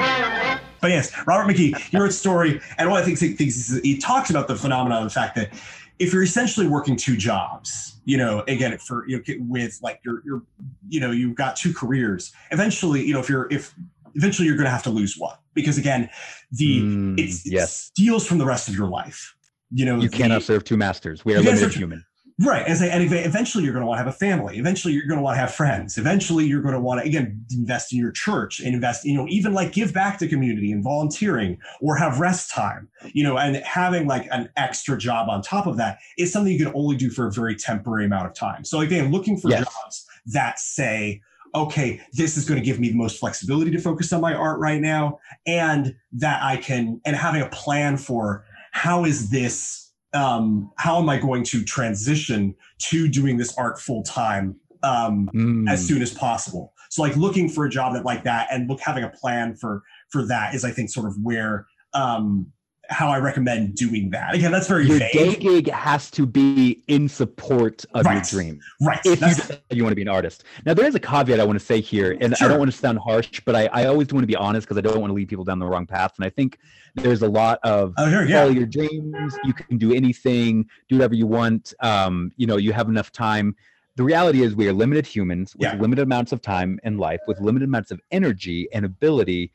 But 0.87 0.93
yes, 0.93 1.11
Robert 1.27 1.51
McKee, 1.53 1.77
he 1.77 1.97
wrote 1.97 2.13
story, 2.13 2.61
and 2.77 2.89
one 2.89 3.01
of 3.01 3.05
the 3.05 3.13
things, 3.13 3.37
things 3.37 3.77
he 3.81 3.97
talks 3.97 4.29
about 4.29 4.47
the 4.47 4.55
phenomenon 4.55 4.99
of 4.99 5.03
the 5.03 5.13
fact 5.13 5.35
that 5.35 5.51
if 5.99 6.13
you're 6.13 6.23
essentially 6.23 6.65
working 6.65 6.95
two 6.95 7.17
jobs, 7.17 7.97
you 8.05 8.15
know, 8.15 8.45
again, 8.47 8.77
for 8.77 9.05
you 9.05 9.17
know, 9.17 9.23
with 9.49 9.77
like 9.83 9.99
your 10.05 10.21
your, 10.25 10.43
you 10.87 11.01
know, 11.01 11.11
you've 11.11 11.35
got 11.35 11.57
two 11.57 11.73
careers. 11.73 12.31
Eventually, 12.51 13.03
you 13.05 13.13
know, 13.13 13.19
if 13.19 13.27
you're 13.27 13.49
if 13.51 13.75
eventually 14.15 14.47
you're 14.47 14.55
going 14.55 14.63
to 14.63 14.71
have 14.71 14.83
to 14.83 14.89
lose 14.89 15.17
one 15.17 15.35
because 15.53 15.77
again, 15.77 16.09
the 16.53 16.79
Mm, 16.83 17.19
it's, 17.19 17.45
it 17.45 17.51
yes. 17.51 17.75
steals 17.75 18.25
from 18.25 18.37
the 18.37 18.45
rest 18.45 18.69
of 18.69 18.75
your 18.77 18.87
life. 18.87 19.35
You 19.73 19.83
know, 19.83 19.99
You 19.99 20.07
the- 20.07 20.15
cannot 20.15 20.43
serve 20.43 20.63
two 20.63 20.77
masters. 20.77 21.25
We 21.25 21.33
are 21.35 21.39
limited 21.41 21.59
serve- 21.59 21.73
human. 21.75 22.05
Right. 22.39 22.67
As 22.67 22.83
I, 22.83 22.85
and 22.87 23.03
ev- 23.03 23.25
eventually 23.25 23.63
you're 23.63 23.73
going 23.73 23.81
to 23.81 23.87
want 23.87 23.97
to 23.97 24.03
have 24.03 24.13
a 24.13 24.17
family. 24.17 24.59
Eventually 24.59 24.93
you're 24.93 25.07
going 25.07 25.17
to 25.17 25.23
want 25.23 25.35
to 25.35 25.39
have 25.39 25.55
friends. 25.55 25.97
Eventually 25.97 26.45
you're 26.45 26.61
going 26.61 26.75
to 26.75 26.79
want 26.79 27.01
to, 27.01 27.07
again, 27.07 27.43
invest 27.51 27.91
in 27.91 27.97
your 27.97 28.11
church 28.11 28.59
and 28.59 28.75
invest, 28.75 29.05
you 29.05 29.15
know, 29.15 29.25
even 29.27 29.53
like 29.53 29.71
give 29.71 29.91
back 29.91 30.19
to 30.19 30.27
community 30.27 30.71
and 30.71 30.83
volunteering 30.83 31.57
or 31.81 31.95
have 31.95 32.19
rest 32.19 32.51
time, 32.51 32.89
you 33.11 33.23
know, 33.23 33.39
and 33.39 33.55
having 33.57 34.05
like 34.05 34.27
an 34.31 34.49
extra 34.55 34.97
job 34.99 35.29
on 35.29 35.41
top 35.41 35.65
of 35.65 35.77
that 35.77 35.97
is 36.19 36.31
something 36.31 36.53
you 36.53 36.63
can 36.63 36.73
only 36.75 36.95
do 36.95 37.09
for 37.09 37.25
a 37.25 37.31
very 37.31 37.55
temporary 37.55 38.05
amount 38.05 38.27
of 38.27 38.35
time. 38.35 38.63
So 38.63 38.81
again, 38.81 39.11
looking 39.11 39.37
for 39.37 39.49
Yes. 39.49 39.63
jobs 39.63 40.05
that 40.27 40.59
say, 40.59 41.21
okay, 41.55 41.99
this 42.13 42.37
is 42.37 42.47
going 42.47 42.59
to 42.59 42.65
give 42.65 42.79
me 42.79 42.89
the 42.89 42.97
most 42.97 43.19
flexibility 43.19 43.71
to 43.71 43.79
focus 43.79 44.13
on 44.13 44.21
my 44.21 44.35
art 44.35 44.59
right 44.59 44.79
now. 44.79 45.17
And 45.47 45.95
that 46.11 46.43
I 46.43 46.57
can, 46.57 47.01
and 47.03 47.15
having 47.15 47.41
a 47.41 47.49
plan 47.49 47.97
for 47.97 48.45
how 48.73 49.05
is 49.05 49.31
this 49.31 49.86
um, 50.13 50.71
how 50.77 50.97
am 50.99 51.09
I 51.09 51.17
going 51.17 51.43
to 51.45 51.63
transition 51.63 52.55
to 52.79 53.07
doing 53.07 53.37
this 53.37 53.55
art 53.57 53.79
full 53.79 54.03
time 54.03 54.55
um, 54.83 55.29
Mm. 55.33 55.69
as 55.69 55.85
soon 55.85 56.01
as 56.01 56.13
possible? 56.13 56.73
So 56.89 57.01
like 57.01 57.15
looking 57.15 57.49
for 57.49 57.65
a 57.65 57.69
job 57.69 57.93
that 57.93 58.05
like 58.05 58.23
that 58.23 58.47
and 58.51 58.69
look 58.69 58.79
having 58.79 59.03
a 59.03 59.09
plan 59.09 59.55
for 59.55 59.83
for 60.09 60.25
that 60.27 60.55
is 60.55 60.63
I 60.63 60.71
think 60.71 60.89
sort 60.89 61.07
of 61.07 61.15
where 61.21 61.65
um, 61.93 62.51
how 62.89 63.09
I 63.09 63.17
recommend 63.19 63.75
doing 63.75 64.09
that. 64.11 64.33
Again, 64.35 64.51
that's 64.51 64.67
very 64.67 64.85
Your 64.87 64.99
vague. 64.99 65.11
day 65.11 65.35
gig 65.35 65.69
has 65.69 66.09
to 66.11 66.25
be 66.25 66.83
in 66.87 67.07
support 67.09 67.83
of 67.93 68.05
your 68.05 68.21
dream. 68.21 68.59
right. 68.81 68.99
if 69.05 69.05
you 69.05 69.15
That's- 69.15 69.51
you 69.71 69.83
want 69.83 69.91
to 69.91 69.95
be 69.95 70.01
an 70.01 70.07
artist. 70.07 70.43
Now, 70.65 70.73
there 70.73 70.85
is 70.85 70.95
a 70.95 70.99
caveat 70.99 71.39
I 71.39 71.43
want 71.43 71.59
to 71.59 71.65
say 71.65 71.81
here, 71.81 72.17
and 72.21 72.33
I 72.41 72.47
don't 72.47 72.59
want 72.59 72.71
to 72.71 72.77
sound 72.77 72.99
harsh, 72.99 73.41
but 73.45 73.55
I, 73.55 73.65
I 73.67 73.85
always 73.85 74.07
want 74.13 74.23
to 74.23 74.27
be 74.27 74.35
honest 74.35 74.65
because 74.67 74.77
I 74.77 74.81
don't 74.81 74.99
want 75.01 75.09
to 75.11 75.15
lead 75.15 75.27
people 75.27 75.43
down 75.43 75.59
the 75.59 75.65
wrong 75.67 75.85
path. 75.85 76.13
And 76.17 76.25
I 76.25 76.29
think 76.29 76.57
there's 76.95 77.21
a 77.21 77.27
lot 77.29 77.59
of 77.63 77.93
oh, 77.97 78.09
sure, 78.09 78.27
follow 78.27 78.49
your 78.49 78.65
dreams. 78.65 79.35
You 79.43 79.53
can 79.53 79.77
do 79.77 79.93
anything, 79.93 80.65
do 80.89 80.95
whatever 80.95 81.15
you 81.15 81.27
want. 81.27 81.73
Um, 81.81 82.31
you 82.37 82.47
know, 82.47 82.57
you 82.57 82.73
have 82.73 82.87
enough 82.89 83.11
time. 83.11 83.55
The 83.97 84.03
reality 84.03 84.43
is, 84.43 84.55
we 84.55 84.67
are 84.67 84.73
limited 84.73 85.07
humans 85.07 85.55
with 85.55 85.63
Yeah. 85.73 85.81
limited 85.81 86.03
amounts 86.03 86.31
of 86.31 86.41
time 86.41 86.79
in 86.83 86.97
life, 86.97 87.19
with 87.27 87.39
limited 87.41 87.67
amounts 87.67 87.89
of 87.91 87.99
energy 88.11 88.67
and 88.71 88.85
ability. 88.85 89.51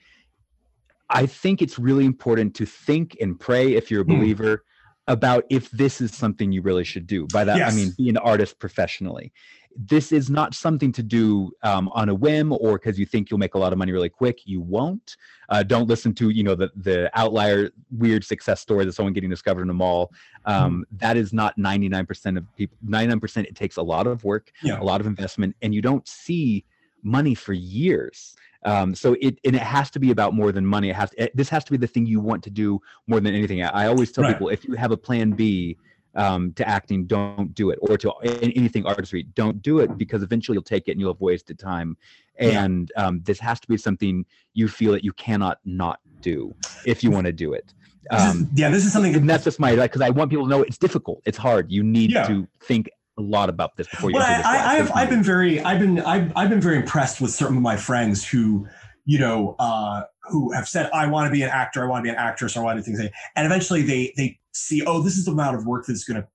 I 1.12 1.27
think 1.27 1.62
it's 1.62 1.79
really 1.79 2.05
important 2.05 2.55
to 2.57 2.66
think 2.66 3.16
and 3.20 3.38
pray 3.38 3.75
if 3.75 3.90
you're 3.90 4.03
a 4.03 4.05
Hmm. 4.05 4.18
believer 4.18 4.64
about 5.09 5.44
if 5.51 5.70
this 5.70 6.01
is 6.01 6.14
something 6.14 6.53
you 6.53 6.62
really 6.62 6.85
should 6.85 7.07
do. 7.07 7.27
By 7.27 7.44
that, 7.44 7.57
Yes. 7.59 7.72
I 7.72 7.77
mean 7.77 7.92
be 7.98 8.09
an 8.09 8.16
artist 8.18 8.59
professionally. 8.59 9.33
This 9.75 10.12
is 10.12 10.29
not 10.31 10.55
something 10.55 10.92
to 10.92 11.03
do 11.03 11.51
um, 11.62 11.88
on 11.94 12.09
a 12.11 12.14
whim 12.14 12.53
or 12.53 12.79
because 12.79 12.98
you 12.98 13.07
think 13.07 13.31
you'll 13.31 13.38
make 13.40 13.55
a 13.55 13.59
lot 13.59 13.72
of 13.72 13.79
money 13.79 13.90
really 13.90 14.11
quick. 14.11 14.40
You 14.44 14.61
won't. 14.61 15.16
Uh, 15.48 15.62
don't 15.62 15.88
listen 15.88 16.14
to 16.14 16.29
you 16.29 16.42
know 16.44 16.55
the 16.55 16.70
the 16.77 17.11
outlier 17.18 17.70
weird 17.90 18.22
success 18.22 18.61
story 18.61 18.87
of 18.87 18.94
someone 18.94 19.12
getting 19.14 19.31
discovered 19.31 19.62
in 19.62 19.70
a 19.70 19.75
mall. 19.75 20.12
Um, 20.44 20.85
that 20.92 21.16
is 21.16 21.33
not 21.33 21.57
99% 21.59 22.37
of 22.38 22.44
people. 22.57 22.77
99% 22.87 23.44
it 23.44 23.57
takes 23.57 23.77
a 23.77 23.83
lot 23.83 24.07
of 24.07 24.22
work, 24.25 24.53
Yeah. 24.62 24.81
a 24.81 24.85
lot 24.85 25.01
of 25.01 25.07
investment, 25.07 25.57
and 25.62 25.75
you 25.75 25.81
don't 25.83 26.07
see 26.07 26.64
money 27.03 27.35
for 27.35 27.53
years. 27.55 28.35
Um, 28.64 28.94
so 28.94 29.16
it 29.20 29.38
and 29.44 29.57
it 29.57 29.62
has 29.62 29.90
to 29.90 29.98
be 29.98 30.11
about 30.11 30.35
more 30.35 30.53
than 30.53 30.64
money. 30.64 30.90
It 30.90 30.96
has 30.96 31.11
it, 31.18 31.37
this 31.37 31.48
has 31.48 31.64
to 31.64 31.72
be 31.72 31.77
the 31.79 31.87
thing 31.87 32.07
you 32.07 32.20
want 32.20 32.42
to 32.44 32.51
do 32.51 32.81
more 33.07 33.20
than 33.20 33.35
anything. 33.35 33.62
I, 33.62 33.85
I 33.85 33.87
always 33.88 34.12
tell 34.12 34.25
Right. 34.25 34.33
people 34.33 34.48
if 34.51 34.64
you 34.64 34.75
have 34.75 34.92
a 34.92 34.96
plan 34.96 35.33
B 35.33 35.77
um, 36.14 36.53
to 36.55 36.68
acting, 36.68 37.07
don't 37.07 37.55
do 37.55 37.70
it, 37.70 37.79
or 37.83 37.96
to 37.98 38.12
anything 38.22 38.85
artistry, 38.87 39.22
don't 39.35 39.62
do 39.62 39.81
it 39.81 39.96
because 39.98 40.22
eventually 40.22 40.55
you'll 40.57 40.62
take 40.62 40.87
it 40.88 40.92
and 40.92 41.01
you'll 41.01 41.12
have 41.12 41.20
wasted 41.20 41.59
time. 41.59 41.96
Yeah. 42.40 42.64
And 42.64 42.92
um, 42.96 43.20
this 43.25 43.38
has 43.40 43.59
to 43.61 43.68
be 43.68 43.77
something 43.77 44.25
you 44.55 44.68
feel 44.68 44.92
that 44.92 45.05
you 45.05 45.12
cannot 45.14 45.59
not 45.64 46.01
do 46.20 46.55
if 46.87 47.03
you 47.03 47.11
want 47.11 47.27
to 47.27 47.33
do 47.33 47.53
it. 47.55 47.72
This 48.11 48.22
is- 48.22 48.31
Um, 48.42 48.51
yeah, 48.55 48.68
this 48.70 48.85
is 48.85 48.92
something 48.92 49.14
and 49.14 49.29
that's 49.29 49.44
just 49.44 49.59
my 49.59 49.72
like 49.72 49.90
because 49.90 50.03
I 50.03 50.11
want 50.11 50.31
people 50.31 50.44
to 50.44 50.51
know 50.51 50.62
it's 50.62 50.79
difficult. 50.79 51.20
It's 51.25 51.38
hard. 51.38 51.70
You 51.70 51.83
need 51.83 52.12
Yeah. 52.12 52.27
to 52.29 52.46
think 52.61 52.88
a 53.18 53.22
lot 53.22 53.48
about 53.48 53.77
this 53.77 53.87
before 53.88 54.11
you 54.11 54.16
well, 54.16 54.37
this 54.37 54.46
I. 54.46 54.57
I, 54.57 54.79
I've, 54.79 54.92
I've 54.92 55.11
been 55.11 55.22
very, 55.22 55.61
I've 55.61 55.79
been, 55.79 56.01
I've, 56.01 56.33
I've 56.37 56.48
been 56.51 56.61
very 56.61 56.77
impressed 56.77 57.20
with 57.20 57.31
some 57.31 57.57
of 57.57 57.62
my 57.62 57.77
friends 57.77 58.27
who, 58.27 58.66
you 59.05 59.18
know, 59.18 59.55
uh, 59.59 60.03
who 60.31 60.53
have 60.53 60.68
said, 60.68 60.88
I 60.94 61.07
want 61.09 61.27
to 61.27 61.33
be 61.33 61.42
an 61.42 61.51
actor, 61.51 61.83
I 61.85 61.87
want 61.87 62.01
to 62.01 62.05
be 62.05 62.11
an 62.11 62.16
actress, 62.16 62.57
or 62.57 62.61
I 62.61 62.62
want 62.64 62.79
to 62.79 62.83
do 62.83 62.87
things, 62.87 63.01
like- 63.01 63.12
and 63.37 63.44
eventually 63.46 63.83
they, 63.83 64.12
they 64.16 64.38
see, 64.53 64.83
oh, 64.85 65.03
this 65.03 65.16
is 65.16 65.25
the 65.27 65.33
amount 65.33 65.57
of 65.57 65.66
work 65.66 65.85
that's 65.87 66.05
going 66.05 66.22
to 66.22 66.29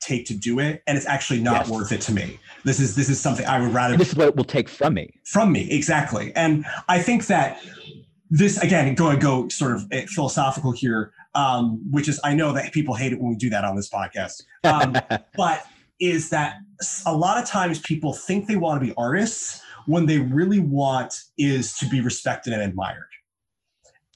take 0.00 0.24
to 0.26 0.34
do 0.34 0.58
it, 0.60 0.82
and 0.86 0.96
it's 0.96 1.06
actually 1.06 1.40
not 1.40 1.66
Yes. 1.66 1.68
worth 1.68 1.92
it 1.92 2.00
to 2.02 2.12
me. 2.12 2.38
This 2.64 2.80
is, 2.80 2.96
this 2.96 3.10
is 3.10 3.20
something 3.20 3.44
I 3.46 3.60
would 3.60 3.74
rather 3.74 3.94
And 3.94 4.00
this 4.00 4.08
is 4.10 4.16
what 4.16 4.28
it 4.28 4.36
will 4.36 4.44
take 4.44 4.68
from 4.68 4.94
me. 4.94 5.10
from 5.24 5.52
me 5.52 5.70
exactly 5.70 6.32
and 6.36 6.64
i 6.88 6.98
think 7.00 7.26
that 7.26 7.58
this 8.30 8.58
again 8.58 8.94
go 8.94 9.14
go 9.16 9.48
sort 9.48 9.72
of 9.72 9.86
eh, 9.92 10.06
philosophical 10.08 10.72
here 10.72 11.12
um, 11.34 11.80
which 11.90 12.08
is 12.08 12.18
i 12.24 12.34
know 12.34 12.52
that 12.52 12.72
people 12.72 12.94
hate 12.94 13.12
it 13.12 13.20
when 13.20 13.30
we 13.30 13.36
do 13.36 13.50
that 13.50 13.64
on 13.64 13.74
this 13.76 13.88
podcast 13.90 14.42
um, 14.64 14.92
but 15.36 15.64
is 16.06 16.30
that 16.30 16.56
a 17.06 17.16
lot 17.16 17.42
of 17.42 17.48
times 17.48 17.78
people 17.80 18.12
think 18.12 18.46
they 18.46 18.56
want 18.56 18.80
to 18.80 18.86
be 18.86 18.94
artists 18.96 19.60
when 19.86 20.06
they 20.06 20.18
really 20.18 20.60
want 20.60 21.14
is 21.36 21.76
to 21.78 21.88
be 21.88 22.00
respected 22.00 22.52
and 22.52 22.62
admired 22.62 23.08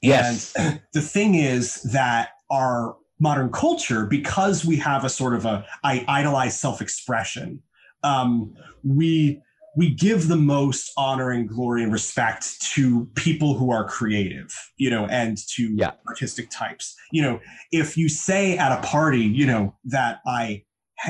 yes. 0.01 0.53
and 0.55 0.81
the 0.93 1.01
thing 1.01 1.35
is 1.35 1.81
that 1.83 2.29
our 2.51 2.95
modern 3.19 3.51
culture, 3.51 4.05
because 4.05 4.65
we 4.65 4.77
have 4.77 5.03
a 5.03 5.09
sort 5.09 5.33
of 5.33 5.45
a 5.45 5.65
I 5.83 6.05
idolize 6.07 6.59
self-expression, 6.59 7.61
um, 8.03 8.53
we 8.83 9.41
we 9.75 9.93
give 9.93 10.27
the 10.27 10.35
most 10.35 10.91
honor 10.97 11.29
and 11.29 11.47
glory 11.47 11.83
and 11.83 11.93
respect 11.93 12.59
to 12.73 13.05
people 13.15 13.53
who 13.53 13.71
are 13.71 13.87
creative, 13.87 14.53
you 14.77 14.89
know, 14.89 15.05
and 15.05 15.37
to 15.55 15.73
Yeah. 15.75 15.91
artistic 16.07 16.49
types. 16.49 16.95
You 17.11 17.21
know, 17.21 17.39
if 17.71 17.95
you 17.95 18.09
say 18.09 18.57
at 18.57 18.71
a 18.71 18.81
party, 18.81 19.21
you 19.21 19.45
know, 19.45 19.75
that 19.85 20.21
I, 20.25 20.63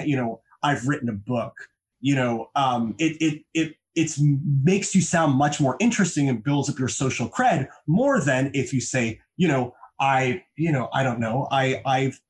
you 0.03 0.17
know, 0.17 0.41
I've 0.63 0.87
written 0.87 1.09
a 1.09 1.13
book, 1.13 1.53
you 2.01 2.15
know, 2.15 2.49
um, 2.55 2.95
it 2.97 3.17
it 3.21 3.43
it 3.53 3.75
it's 3.95 4.19
makes 4.63 4.95
you 4.95 5.01
sound 5.01 5.35
much 5.35 5.59
more 5.59 5.75
interesting 5.79 6.29
and 6.29 6.43
builds 6.43 6.69
up 6.69 6.79
your 6.79 6.87
social 6.87 7.29
cred 7.29 7.67
more 7.87 8.21
than 8.21 8.51
if 8.53 8.73
you 8.73 8.81
say, 8.81 9.19
you 9.37 9.47
know, 9.47 9.73
I, 9.99 10.43
you 10.55 10.71
know, 10.71 10.89
I 10.93 11.03
don't 11.03 11.19
know, 11.19 11.47
I, 11.51 11.81
I've, 11.85 12.21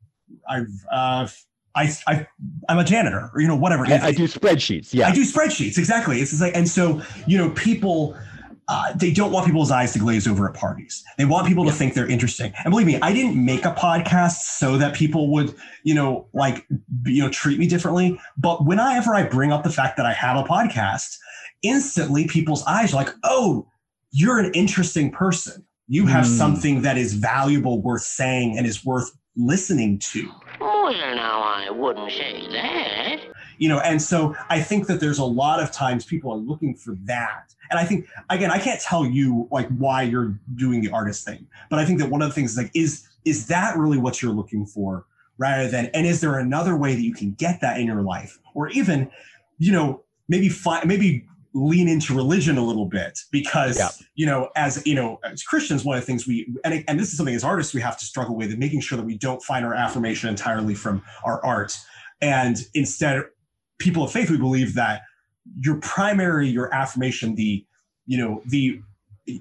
I've, 0.50 0.86
uh, 0.92 1.28
I, 1.76 1.94
I 2.08 2.28
I'm 2.68 2.80
a 2.80 2.84
janitor 2.84 3.30
or 3.34 3.42
you 3.42 3.48
know 3.48 3.56
whatever. 3.56 3.86
I, 3.86 4.08
I 4.08 4.12
do 4.12 4.24
spreadsheets. 4.24 4.92
Yeah. 4.92 5.08
I 5.08 5.14
do 5.14 5.22
spreadsheets 5.22 5.78
exactly. 5.78 6.20
It's 6.20 6.42
like, 6.42 6.56
and 6.56 6.68
so 6.68 7.02
you 7.28 7.38
know, 7.38 7.52
people 7.52 8.18
uh, 8.72 8.94
they 8.94 9.12
don't 9.12 9.32
want 9.32 9.46
people's 9.48 9.72
eyes 9.72 9.92
to 9.94 10.00
glaze 10.00 10.28
over 10.28 10.48
at 10.48 10.54
parties. 10.56 11.04
They 11.18 11.26
want 11.26 11.48
people 11.48 11.66
to 11.66 11.72
think 11.72 11.96
they're 11.96 12.08
interesting. 12.08 12.54
And 12.64 12.70
believe 12.72 12.86
me, 12.86 13.00
I 13.02 13.12
didn't 13.12 13.44
make 13.44 13.66
a 13.66 13.74
podcast 13.74 14.34
so 14.58 14.78
that 14.78 14.94
people 14.94 15.32
would, 15.34 15.56
you 15.84 15.96
know, 15.96 16.28
like 16.34 16.68
you 17.06 17.24
know, 17.24 17.30
treat 17.30 17.58
me 17.58 17.68
differently. 17.68 18.20
But 18.38 18.66
whenever 18.66 19.16
I 19.16 19.24
bring 19.24 19.52
up 19.52 19.64
the 19.64 19.72
fact 19.72 19.98
that 19.98 20.06
I 20.06 20.14
have 20.14 20.38
a 20.38 20.44
podcast, 20.44 21.18
instantly 21.64 22.28
people's 22.28 22.64
eyes 22.66 22.94
are 22.94 22.98
like, 22.98 23.10
"Oh, 23.24 23.68
you're 24.12 24.40
an 24.40 24.52
interesting 24.54 25.12
person. 25.12 25.66
You 25.88 26.06
have 26.06 26.26
Hmm. 26.26 26.32
something 26.32 26.82
that 26.84 26.98
is 26.98 27.14
valuable, 27.16 27.82
worth 27.82 28.04
saying, 28.04 28.56
and 28.58 28.68
is 28.68 28.86
worth 28.86 29.10
listening 29.36 29.98
to." 30.12 30.30
Well, 30.62 30.92
now, 30.92 31.42
I 31.42 31.70
wouldn't 31.72 32.12
say 32.12 32.48
that. 32.52 33.09
You 33.60 33.70
know 33.70 33.80
and 33.80 34.02
so 34.02 34.36
i 34.50 34.60
think 34.60 34.88
that 34.88 35.00
there's 35.00 35.20
a 35.20 35.26
lot 35.26 35.62
of 35.62 35.72
times 35.72 36.06
people 36.06 36.32
are 36.32 36.38
looking 36.38 36.74
for 36.74 36.96
that. 37.04 37.54
And 37.70 37.80
i 37.80 37.86
think 37.86 38.08
again 38.32 38.50
i 38.50 38.58
can't 38.58 38.82
tell 38.82 39.06
you 39.06 39.48
like 39.52 39.68
why 39.78 40.02
you're 40.02 40.34
doing 40.56 40.82
the 40.82 40.90
artist 40.90 41.24
thing 41.26 41.46
but 41.70 41.78
i 41.78 41.86
think 41.86 42.00
that 42.00 42.10
one 42.10 42.22
of 42.24 42.30
the 42.30 42.34
things 42.34 42.52
is 42.52 42.58
like 42.58 42.72
is 42.74 43.08
is 43.26 43.46
that 43.48 43.78
really 43.78 44.00
what 44.00 44.22
you're 44.22 44.34
looking 44.34 44.66
for 44.66 45.06
rather 45.38 45.68
than 45.70 45.88
and 45.94 46.06
is 46.08 46.22
there 46.22 46.38
another 46.40 46.76
way 46.76 46.96
that 46.96 47.02
you 47.02 47.14
can 47.14 47.32
get 47.34 47.62
that 47.62 47.80
in 47.80 47.88
your 47.88 48.02
life? 48.02 48.40
Or 48.54 48.70
even 48.70 49.10
you 49.58 49.72
know 49.72 50.04
maybe 50.28 50.50
find 50.50 50.88
maybe 50.88 51.26
lean 51.54 51.88
into 51.88 52.16
religion 52.16 52.58
a 52.58 52.64
little 52.64 52.86
bit 52.86 53.20
because 53.32 53.78
Yeah. 53.78 53.90
you 54.16 54.26
know 54.26 54.50
as 54.56 54.86
you 54.86 54.94
know 54.94 55.20
as 55.24 55.42
christians 55.42 55.84
one 55.84 55.98
of 55.98 56.04
the 56.04 56.06
things 56.06 56.28
we 56.28 56.48
and, 56.64 56.84
and 56.88 57.00
this 57.00 57.10
is 57.10 57.18
something 57.18 57.34
as 57.34 57.44
artists 57.44 57.74
we 57.74 57.82
have 57.82 57.98
to 57.98 58.06
struggle 58.06 58.36
with 58.36 58.52
and 58.52 58.60
making 58.60 58.82
sure 58.82 58.98
that 58.98 59.06
we 59.06 59.18
don't 59.18 59.42
find 59.42 59.66
our 59.66 59.74
affirmation 59.74 60.30
entirely 60.30 60.76
from 60.76 61.02
our 61.24 61.44
art. 61.44 61.78
And 62.22 62.58
instead 62.74 63.24
people 63.80 64.04
of 64.04 64.12
faith 64.12 64.30
we 64.30 64.38
believe 64.38 64.76
that 64.76 65.02
your 65.60 65.78
primary 65.78 66.48
your 66.48 66.74
affirmation 66.74 67.34
the 67.36 67.66
you 68.06 68.18
know 68.18 68.42
the 68.48 68.80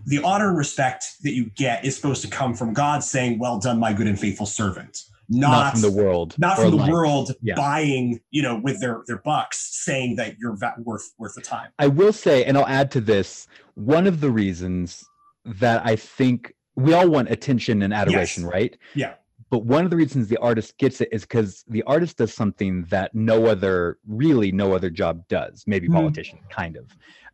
the 0.07 0.22
honor 0.22 0.48
and 0.48 0.57
respect 0.59 1.05
that 1.22 1.33
you 1.33 1.51
get 1.57 1.85
is 1.85 1.94
supposed 1.96 2.22
to 2.22 2.29
come 2.29 2.55
from 2.55 2.72
god 2.72 3.03
saying 3.05 3.38
well 3.38 3.59
done 3.59 3.79
my 3.79 3.92
good 3.92 4.07
and 4.07 4.18
faithful 4.18 4.46
servant 4.46 5.03
not, 5.31 5.51
not 5.51 5.72
from 5.72 5.81
the 5.83 5.90
world. 5.90 6.35
not 6.38 6.57
from 6.57 6.70
the 6.70 6.77
life. 6.79 6.90
world 6.90 7.33
Yeah. 7.42 7.55
buying 7.55 8.20
you 8.31 8.40
know 8.42 8.59
with 8.59 8.81
their 8.81 9.03
their 9.07 9.18
bucks 9.18 9.59
saying 9.85 10.16
that 10.16 10.38
you're 10.38 10.57
worth 10.79 11.12
worth 11.18 11.35
the 11.35 11.42
time 11.42 11.68
I 11.79 11.88
will 11.88 12.14
say, 12.14 12.44
and 12.44 12.57
I'll 12.57 12.66
add 12.66 12.90
to 12.92 13.01
this, 13.03 13.46
one 13.74 14.07
of 14.07 14.20
the 14.20 14.31
reasons 14.31 15.05
that 15.44 15.85
I 15.85 15.96
think 15.96 16.55
we 16.77 16.94
all 16.94 17.09
want 17.09 17.31
attention 17.31 17.83
and 17.83 17.92
adoration, 17.92 18.44
Yes. 18.44 18.53
right? 18.53 18.77
Yeah. 18.94 19.14
But 19.50 19.64
one 19.64 19.84
of 19.84 19.90
the 19.90 19.96
reasons 19.96 20.28
the 20.28 20.37
artist 20.38 20.76
gets 20.78 21.00
it 21.00 21.08
is 21.12 21.22
because 21.22 21.64
the 21.68 21.82
artist 21.84 22.18
does 22.18 22.34
something 22.34 22.84
that 22.90 23.14
no 23.14 23.46
other, 23.46 23.98
really 24.06 24.52
no 24.52 24.74
other 24.74 24.90
job 24.90 25.26
does. 25.28 25.64
Maybe 25.66 25.88
Mhm. 25.88 25.94
politician, 25.94 26.38
kind 26.50 26.76
of. 26.76 26.84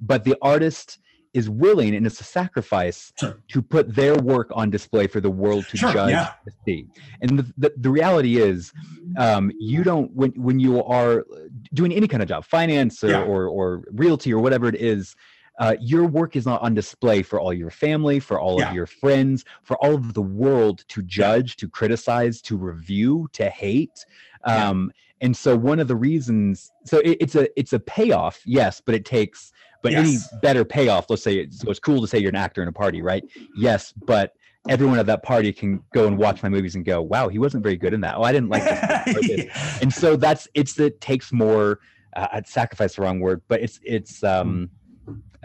But 0.01 0.25
the 0.25 0.37
artist 0.41 0.99
is 1.33 1.51
willing, 1.51 1.97
and 1.97 2.07
it's 2.07 2.21
a 2.21 2.25
sacrifice 2.25 3.13
Sure. 3.19 3.43
to 3.49 3.61
put 3.61 3.93
their 3.93 4.15
work 4.15 4.51
on 4.55 4.71
display 4.71 5.09
for 5.09 5.21
the 5.21 5.31
world 5.31 5.67
to 5.71 5.77
Sure, 5.77 5.93
judge 5.93 6.11
yeah. 6.13 6.29
to 6.47 6.53
see. 6.65 6.87
And 7.23 7.41
the, 7.41 7.53
the, 7.59 7.73
the 7.77 7.91
reality 7.91 8.37
is, 8.37 8.73
um, 9.19 9.51
you 9.59 9.83
don't 9.83 10.13
when 10.15 10.31
when 10.37 10.61
you 10.61 10.85
are 10.85 11.25
doing 11.73 11.93
any 11.93 12.07
kind 12.07 12.23
of 12.23 12.29
job, 12.29 12.45
finance 12.45 13.03
or 13.03 13.09
Yeah. 13.11 13.25
or, 13.25 13.49
or 13.49 13.83
realty 13.91 14.33
or 14.33 14.41
whatever 14.41 14.69
it 14.69 14.77
is. 14.77 15.17
Uh, 15.59 15.77
your 15.81 16.05
work 16.07 16.35
is 16.37 16.45
not 16.47 16.61
on 16.63 16.75
display 16.75 17.23
for 17.23 17.39
all 17.41 17.53
your 17.53 17.71
family, 17.71 18.19
for 18.19 18.41
all 18.41 18.59
Yeah. 18.59 18.69
of 18.71 18.75
your 18.75 18.87
friends, 18.87 19.45
for 19.63 19.77
all 19.77 19.95
of 19.95 20.15
the 20.15 20.23
world 20.23 20.85
to 20.89 21.03
judge, 21.03 21.57
to 21.57 21.69
criticize, 21.69 22.41
to 22.43 22.57
review, 22.57 23.29
to 23.35 23.49
hate. 23.49 24.05
Yeah. 24.47 24.69
Um, 24.71 24.91
and 25.21 25.37
so 25.37 25.57
one 25.57 25.79
of 25.79 25.87
the 25.89 25.97
reasons, 25.97 26.73
so 26.85 26.99
it, 26.99 27.17
it's 27.21 27.35
a 27.37 27.49
it's 27.59 27.73
a 27.73 27.79
payoff, 27.79 28.43
yes, 28.45 28.83
but 28.85 28.95
it 28.97 29.05
takes, 29.05 29.53
but 29.81 29.93
any 29.95 30.17
better 30.43 30.65
payoff. 30.65 31.09
Let's 31.09 31.23
say, 31.23 31.39
it's- 31.39 31.59
so 31.61 31.71
it's 31.71 31.79
cool 31.79 32.01
to 32.01 32.07
say 32.09 32.19
you're 32.19 32.31
an 32.31 32.37
actor 32.37 32.61
in 32.63 32.69
a 32.69 32.73
party, 32.73 33.01
right? 33.01 33.25
Yes, 33.57 33.93
but 34.07 34.33
everyone 34.69 34.99
at 34.99 35.07
that 35.07 35.23
party 35.23 35.53
can 35.53 35.83
go 35.95 36.07
and 36.07 36.19
watch 36.19 36.43
my 36.43 36.49
movies 36.49 36.75
and 36.75 36.85
go, 36.85 37.01
wow, 37.01 37.29
he 37.29 37.39
wasn't 37.39 37.63
very 37.63 37.77
good 37.77 37.93
in 37.95 38.01
that. 38.01 38.17
Oh, 38.17 38.23
I 38.23 38.33
didn't 38.33 38.49
like 38.49 38.65
this. 38.65 39.79
and 39.83 39.93
so 39.93 40.17
that's 40.17 40.49
it's 40.55 40.75
that 40.75 41.01
takes 41.01 41.33
more. 41.33 41.79
Uh, 42.17 42.29
I'd 42.33 42.47
sacrifice 42.49 42.97
the 42.97 43.03
wrong 43.03 43.21
word, 43.21 43.41
but 43.47 43.61
it's 43.63 43.79
it's 43.85 44.25
um. 44.25 44.69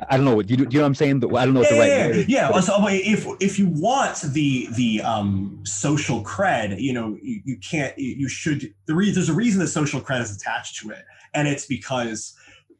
I 0.09 0.15
don't 0.15 0.25
know 0.25 0.35
what 0.35 0.47
do 0.47 0.53
you, 0.53 0.57
do 0.57 0.63
you 0.63 0.79
know 0.79 0.83
what 0.83 0.87
I'm 0.87 0.95
saying? 0.95 1.17
I 1.17 1.45
don't 1.45 1.53
know 1.53 1.61
what 1.61 1.69
the 1.69 1.79
right 1.79 1.87
yeah, 1.87 2.07
word 2.07 2.15
yeah. 2.29 2.51
yeah. 2.53 2.59
So 2.61 2.87
if 2.87 3.27
if 3.39 3.59
you 3.59 3.67
want 3.67 4.21
the 4.21 4.67
the 4.73 5.01
um, 5.01 5.61
social 5.65 6.23
cred, 6.23 6.79
you 6.79 6.93
know, 6.93 7.17
you, 7.21 7.41
you 7.45 7.57
can't. 7.57 7.97
You 7.97 8.29
should. 8.29 8.73
The 8.85 8.95
re- 8.95 9.11
there's 9.11 9.29
a 9.29 9.33
reason 9.33 9.59
the 9.59 9.67
social 9.67 10.01
cred 10.01 10.21
is 10.21 10.35
attached 10.35 10.79
to 10.81 10.91
it, 10.91 11.03
and 11.33 11.47
it's 11.47 11.65
because 11.65 12.35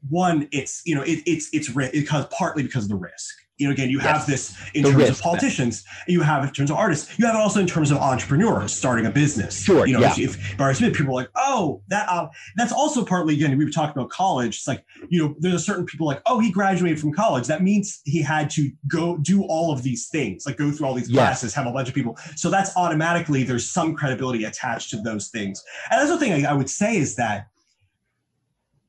one, 0.09 0.47
it's 0.51 0.81
you 0.85 0.95
know, 0.95 1.01
it, 1.01 1.21
it's 1.25 1.49
it's 1.51 1.69
because 1.69 2.25
partly 2.31 2.63
because 2.63 2.83
of 2.83 2.89
the 2.89 2.95
risk. 2.95 3.35
You 3.59 3.67
know, 3.67 3.73
again, 3.73 3.89
you 3.89 3.99
have 3.99 4.25
this 4.25 4.55
in 4.73 4.83
The 4.83 4.89
terms 4.91 5.03
risk, 5.03 5.13
of 5.15 5.21
politicians, 5.21 5.83
and 6.07 6.13
you 6.13 6.21
have 6.21 6.43
it 6.43 6.47
in 6.47 6.53
terms 6.53 6.71
of 6.71 6.77
artists. 6.77 7.19
You 7.19 7.25
have 7.25 7.35
it 7.35 7.39
also 7.39 7.59
in 7.59 7.67
terms 7.67 7.91
of 7.91 7.97
entrepreneurs 7.97 8.73
starting 8.73 9.05
a 9.05 9.11
business. 9.11 9.61
Sure, 9.61 9.85
You 9.85 9.93
know, 9.93 9.99
yeah. 9.99 10.13
if, 10.13 10.37
if 10.37 10.57
Barry 10.57 10.73
Smith, 10.75 10.93
people 10.95 11.11
are 11.11 11.15
like, 11.23 11.29
oh, 11.35 11.81
that. 11.89 12.07
Uh, 12.09 12.29
that's 12.55 12.71
also 12.71 13.03
partly 13.05 13.33
again. 13.35 13.57
We 13.57 13.65
were 13.65 13.71
talking 13.71 13.97
about 13.99 14.09
college. 14.09 14.55
It's 14.55 14.67
like 14.67 14.83
you 15.09 15.21
know, 15.21 15.35
there's 15.39 15.55
a 15.55 15.59
certain 15.59 15.85
people 15.85 16.07
like, 16.07 16.21
oh, 16.25 16.39
he 16.39 16.51
graduated 16.51 16.99
from 16.99 17.11
college. 17.13 17.47
That 17.47 17.61
means 17.61 18.01
he 18.05 18.21
had 18.21 18.49
to 18.51 18.71
go 18.87 19.17
do 19.17 19.43
all 19.43 19.71
of 19.73 19.83
these 19.83 20.07
things, 20.07 20.45
like 20.45 20.57
go 20.57 20.71
through 20.71 20.87
all 20.87 20.93
these 20.93 21.09
Yes. 21.09 21.19
classes, 21.19 21.53
have 21.53 21.67
a 21.67 21.71
bunch 21.71 21.89
of 21.89 21.95
people. 21.95 22.17
So 22.35 22.49
that's 22.49 22.75
automatically 22.77 23.43
there's 23.43 23.69
some 23.69 23.93
credibility 23.95 24.45
attached 24.45 24.89
to 24.91 25.01
those 25.01 25.27
things. 25.27 25.61
And 25.91 25.99
that's 25.99 26.09
the 26.11 26.17
thing 26.17 26.45
I, 26.45 26.51
I 26.51 26.53
would 26.53 26.69
say 26.69 26.95
is 26.97 27.15
that, 27.17 27.47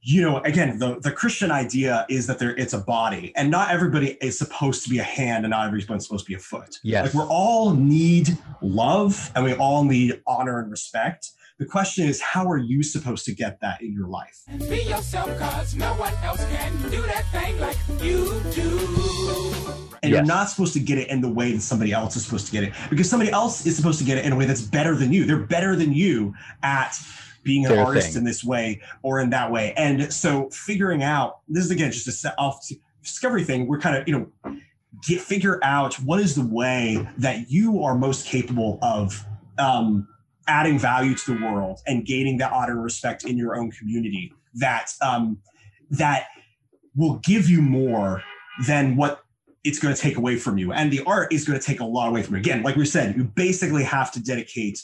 you 0.02 0.22
know, 0.22 0.38
again, 0.38 0.78
the, 0.78 0.98
the 1.00 1.12
Christian 1.12 1.50
idea 1.50 2.06
is 2.08 2.26
that 2.26 2.38
there 2.38 2.56
it's 2.56 2.72
a 2.72 2.78
body, 2.78 3.32
and 3.36 3.50
not 3.50 3.70
everybody 3.70 4.16
is 4.22 4.38
supposed 4.38 4.82
to 4.84 4.90
be 4.90 4.98
a 4.98 5.04
hand, 5.04 5.44
and 5.44 5.50
not 5.50 5.66
everybody's 5.66 6.04
supposed 6.04 6.24
to 6.24 6.30
be 6.30 6.34
a 6.34 6.38
foot. 6.38 6.78
Yes. 6.82 7.14
Like 7.14 7.22
we 7.22 7.28
all 7.30 7.74
need 7.74 8.38
love 8.62 9.30
and 9.34 9.44
we 9.44 9.54
all 9.54 9.84
need 9.84 10.22
honor 10.26 10.60
and 10.60 10.70
respect. 10.70 11.30
The 11.58 11.66
question 11.66 12.08
is, 12.08 12.22
how 12.22 12.50
are 12.50 12.56
you 12.56 12.82
supposed 12.82 13.26
to 13.26 13.34
get 13.34 13.60
that 13.60 13.82
in 13.82 13.92
your 13.92 14.08
life? 14.08 14.44
Be 14.60 14.84
yourself, 14.84 15.38
cause 15.38 15.74
no 15.74 15.92
one 15.92 16.14
else 16.22 16.42
can 16.46 16.72
do 16.90 17.02
that 17.02 17.26
thing 17.30 17.60
like 17.60 17.76
you 18.02 18.40
do. 18.54 18.78
And 20.02 20.10
you're 20.10 20.22
not 20.22 20.48
supposed 20.48 20.72
to 20.72 20.80
get 20.80 20.96
it 20.96 21.08
in 21.08 21.20
the 21.20 21.28
way 21.28 21.52
that 21.52 21.60
somebody 21.60 21.92
else 21.92 22.16
is 22.16 22.24
supposed 22.24 22.46
to 22.46 22.52
get 22.52 22.64
it 22.64 22.72
because 22.88 23.10
somebody 23.10 23.30
else 23.30 23.66
is 23.66 23.76
supposed 23.76 23.98
to 23.98 24.04
get 24.06 24.16
it 24.16 24.24
in 24.24 24.32
a 24.32 24.36
way 24.36 24.46
that's 24.46 24.62
better 24.62 24.96
than 24.96 25.12
you. 25.12 25.26
They're 25.26 25.36
better 25.36 25.76
than 25.76 25.92
you 25.92 26.32
at 26.62 26.98
being 27.42 27.66
an 27.66 27.79
artist 27.79 28.09
thing. 28.09 28.18
in 28.18 28.24
this 28.24 28.44
way 28.44 28.81
or 29.03 29.20
in 29.20 29.31
that 29.31 29.50
way. 29.50 29.72
And 29.76 30.12
so 30.12 30.50
figuring 30.50 31.03
out 31.03 31.40
this 31.48 31.64
is 31.64 31.70
again 31.70 31.92
just 31.92 32.09
a 32.09 32.12
self 32.12 32.68
discovery 33.03 33.44
thing. 33.44 33.66
We're 33.66 33.81
kind 33.81 33.96
of, 33.96 34.07
you 34.07 34.31
know, 34.44 34.55
get 35.07 35.20
figure 35.20 35.59
out 35.62 35.94
what 35.94 36.20
is 36.20 36.35
the 36.35 36.46
way 36.46 37.07
that 37.18 37.50
you 37.50 37.83
are 37.83 37.94
most 37.94 38.26
capable 38.26 38.79
of 38.83 39.24
um, 39.59 40.09
adding 40.46 40.79
value 40.79 41.14
to 41.14 41.35
the 41.35 41.44
world 41.44 41.81
and 41.87 42.05
gaining 42.05 42.38
that 42.38 42.53
honor 42.53 42.72
and 42.72 42.83
respect 42.83 43.24
in 43.24 43.37
your 43.37 43.57
own 43.57 43.70
community 43.70 44.33
that 44.55 44.90
um, 45.00 45.38
that 45.90 46.26
will 46.96 47.16
give 47.18 47.48
you 47.48 47.62
more 47.62 48.22
than 48.66 48.96
what 48.96 49.22
it's 49.62 49.79
going 49.79 49.94
to 49.94 50.00
take 50.00 50.16
away 50.16 50.37
from 50.37 50.59
you. 50.59 50.72
And 50.72 50.90
the 50.90 51.03
art 51.05 51.33
is 51.33 51.46
going 51.46 51.59
to 51.59 51.64
take 51.64 51.81
a 51.81 51.85
lot 51.85 52.09
away 52.09 52.22
from 52.22 52.35
you. 52.35 52.40
Again, 52.40 52.62
like 52.62 52.76
we 52.76 52.87
said, 52.87 53.16
you 53.16 53.24
basically 53.24 53.85
have 53.85 54.11
to 54.12 54.22
dedicate 54.22 54.83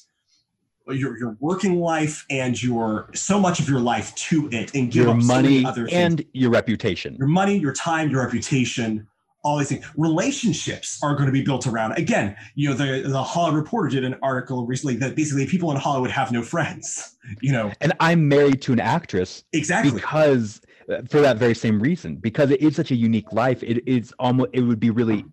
your, 0.89 1.19
your 1.19 1.37
working 1.41 1.81
life 1.81 2.25
and 2.31 2.61
your 2.63 3.11
so 3.15 3.41
much 3.41 3.61
of 3.61 3.69
your 3.69 3.81
life 3.81 4.15
to 4.15 4.49
it 4.53 4.75
and 4.75 4.91
give 4.91 5.05
your 5.05 5.15
up 5.15 5.21
so 5.21 5.27
money 5.27 5.65
other 5.65 5.87
things 5.87 5.93
and 5.93 6.25
your 6.33 6.51
reputation. 6.51 7.15
your 7.17 7.27
money, 7.27 7.57
your 7.57 7.73
time, 7.73 8.11
your 8.11 8.23
reputation, 8.23 9.07
all 9.43 9.59
these 9.59 9.69
things. 9.69 9.85
Relationships 9.97 10.99
are 11.03 11.15
going 11.15 11.27
to 11.27 11.33
be 11.33 11.43
built 11.43 11.67
around. 11.67 11.93
Again, 11.93 12.37
you 12.55 12.69
know, 12.69 12.75
the 12.75 13.09
the 13.09 13.23
Hollywood 13.23 13.63
Reporter 13.63 13.89
did 13.89 14.05
an 14.05 14.17
article 14.23 14.67
recently 14.67 14.97
that 14.97 15.15
basically 15.17 15.47
people 15.47 15.71
in 15.71 15.77
Hollywood 15.77 16.11
have 16.11 16.33
no 16.33 16.43
friends. 16.43 17.17
You 17.41 17.53
know, 17.53 17.73
And 17.81 17.93
I'm 18.01 18.29
married 18.29 18.63
to 18.63 18.73
an 18.73 18.81
actress 18.81 19.45
exactly. 19.53 19.93
because 19.93 20.61
uh, 20.89 21.03
for 21.11 21.21
that 21.21 21.39
very 21.39 21.55
same 21.55 21.81
reason 21.81 22.17
because 22.17 22.51
it 22.51 22.61
is 22.61 22.77
such 22.77 22.93
a 22.93 22.95
unique 22.95 23.33
life 23.33 23.61
it 23.65 23.83
is 23.89 24.15
almost 24.21 24.51
it 24.53 24.61
would 24.61 24.79
be 24.79 24.91
really 24.91 25.25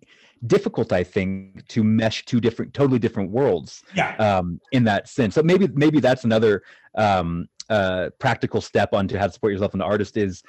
difficult 0.46 0.92
i 0.92 1.02
think 1.02 1.66
to 1.68 1.82
mesh 1.82 2.24
two 2.24 2.40
different 2.40 2.72
totally 2.74 2.98
different 2.98 3.30
worlds 3.30 3.82
Yeah. 3.94 4.14
um 4.18 4.60
in 4.72 4.84
that 4.84 5.08
sense 5.08 5.34
so 5.34 5.42
maybe 5.42 5.68
maybe 5.74 6.00
that's 6.00 6.24
another 6.24 6.62
um 6.96 7.46
uh 7.70 8.10
practical 8.18 8.60
step 8.60 8.92
onto 8.92 9.16
how 9.16 9.26
to 9.26 9.32
support 9.32 9.52
yourself 9.52 9.70
as 9.70 9.74
an 9.74 9.82
artist 9.82 10.16
is 10.16 10.42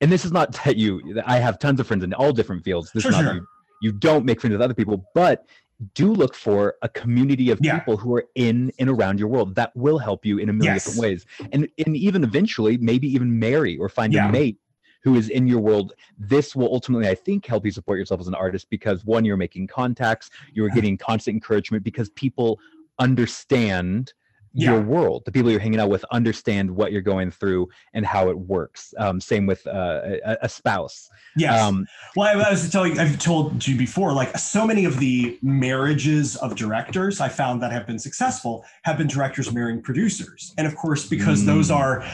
and 0.00 0.12
this 0.12 0.24
is 0.24 0.32
not 0.32 0.52
that 0.64 0.76
you 0.76 1.20
i 1.26 1.38
have 1.38 1.58
tons 1.58 1.80
of 1.80 1.86
friends 1.86 2.04
in 2.04 2.12
all 2.14 2.32
different 2.32 2.62
fields 2.64 2.90
this 2.92 3.02
Sure, 3.04 3.10
is 3.12 3.16
not 3.16 3.24
sure. 3.24 3.34
you, 3.34 3.46
you 3.80 3.92
don't 3.92 4.24
make 4.24 4.40
friends 4.40 4.52
with 4.52 4.62
other 4.62 4.74
people 4.74 5.04
but 5.14 5.46
do 5.94 6.12
look 6.12 6.34
for 6.34 6.74
a 6.82 6.88
community 6.88 7.50
of 7.52 7.58
Yeah. 7.62 7.78
people 7.78 7.96
who 7.96 8.12
are 8.16 8.24
in 8.34 8.72
and 8.80 8.90
around 8.90 9.20
your 9.20 9.28
world 9.28 9.54
that 9.54 9.70
will 9.76 9.98
help 9.98 10.26
you 10.26 10.38
in 10.38 10.48
a 10.48 10.52
million 10.52 10.74
Yes. 10.74 10.84
different 10.84 11.00
ways 11.00 11.24
and 11.52 11.68
and 11.86 11.96
even 11.96 12.24
eventually 12.24 12.76
maybe 12.78 13.06
even 13.06 13.38
marry 13.38 13.78
or 13.78 13.88
find 13.88 14.12
Yeah. 14.12 14.28
a 14.28 14.32
mate 14.32 14.58
who 15.02 15.14
is 15.14 15.28
in 15.28 15.46
your 15.46 15.60
world 15.60 15.92
this 16.18 16.54
will 16.56 16.72
ultimately 16.72 17.08
i 17.08 17.14
think 17.14 17.46
help 17.46 17.64
you 17.64 17.70
support 17.70 17.98
yourself 17.98 18.20
as 18.20 18.28
an 18.28 18.34
artist 18.34 18.66
because 18.70 19.04
one 19.04 19.24
you're 19.24 19.36
making 19.36 19.66
contacts 19.66 20.30
you're 20.52 20.68
getting 20.68 20.96
constant 20.96 21.34
encouragement 21.34 21.84
because 21.84 22.10
people 22.10 22.58
understand 22.98 24.12
your 24.54 24.80
world. 24.80 25.22
The 25.24 25.32
people 25.32 25.50
you're 25.50 25.60
hanging 25.60 25.80
out 25.80 25.88
with 25.88 26.04
understand 26.10 26.70
what 26.70 26.90
you're 26.90 27.02
going 27.02 27.30
through 27.30 27.68
and 27.94 28.04
how 28.04 28.28
it 28.28 28.38
works. 28.38 28.92
Um, 28.98 29.20
same 29.20 29.46
with 29.46 29.66
uh, 29.66 30.00
a, 30.24 30.38
a 30.42 30.48
spouse. 30.48 31.08
Yes. 31.36 31.60
Um, 31.60 31.86
Well, 32.16 32.28
I, 32.28 32.42
I 32.42 32.50
was 32.50 32.68
telling, 32.70 32.98
I've 32.98 33.18
told 33.18 33.66
you 33.66 33.76
before, 33.76 34.12
like 34.12 34.36
so 34.36 34.66
many 34.66 34.84
of 34.84 34.98
the 34.98 35.38
marriages 35.42 36.36
of 36.36 36.56
directors 36.56 37.20
I 37.20 37.28
found 37.28 37.62
that 37.62 37.72
have 37.72 37.86
been 37.86 37.98
successful 37.98 38.64
have 38.82 38.98
been 38.98 39.06
directors 39.06 39.52
marrying 39.52 39.82
producers. 39.82 40.54
And 40.58 40.66
of 40.66 40.74
course, 40.74 41.06
because 41.06 41.42
Mm. 41.42 41.46
those 41.46 41.70
are 41.70 42.04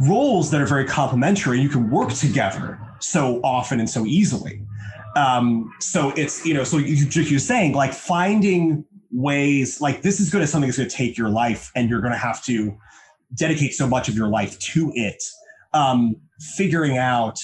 roles 0.00 0.50
that 0.50 0.60
are 0.60 0.66
very 0.66 0.84
complementary, 0.84 1.60
you 1.60 1.68
can 1.68 1.90
work 1.90 2.12
together 2.12 2.78
so 3.00 3.40
often 3.42 3.80
and 3.80 3.88
so 3.88 4.04
easily. 4.06 4.62
Um, 5.16 5.72
so 5.80 6.10
it's, 6.16 6.44
you 6.46 6.54
know, 6.54 6.64
so 6.64 6.78
you, 6.78 7.06
you're 7.06 7.38
saying 7.38 7.74
like 7.74 7.92
finding 7.92 8.84
ways, 9.10 9.80
like 9.80 10.02
this 10.02 10.20
is 10.20 10.30
going 10.30 10.42
to 10.42 10.46
something 10.46 10.68
that's 10.68 10.78
going 10.78 10.88
to 10.88 10.94
take 10.94 11.16
your 11.16 11.30
life 11.30 11.72
and 11.74 11.88
you're 11.88 12.00
going 12.00 12.12
to 12.12 12.18
have 12.18 12.44
to 12.44 12.76
dedicate 13.34 13.74
so 13.74 13.86
much 13.86 14.08
of 14.08 14.14
your 14.16 14.28
life 14.28 14.58
to 14.58 14.92
it. 14.94 15.22
Um, 15.74 16.16
figuring 16.56 16.96
out 16.98 17.38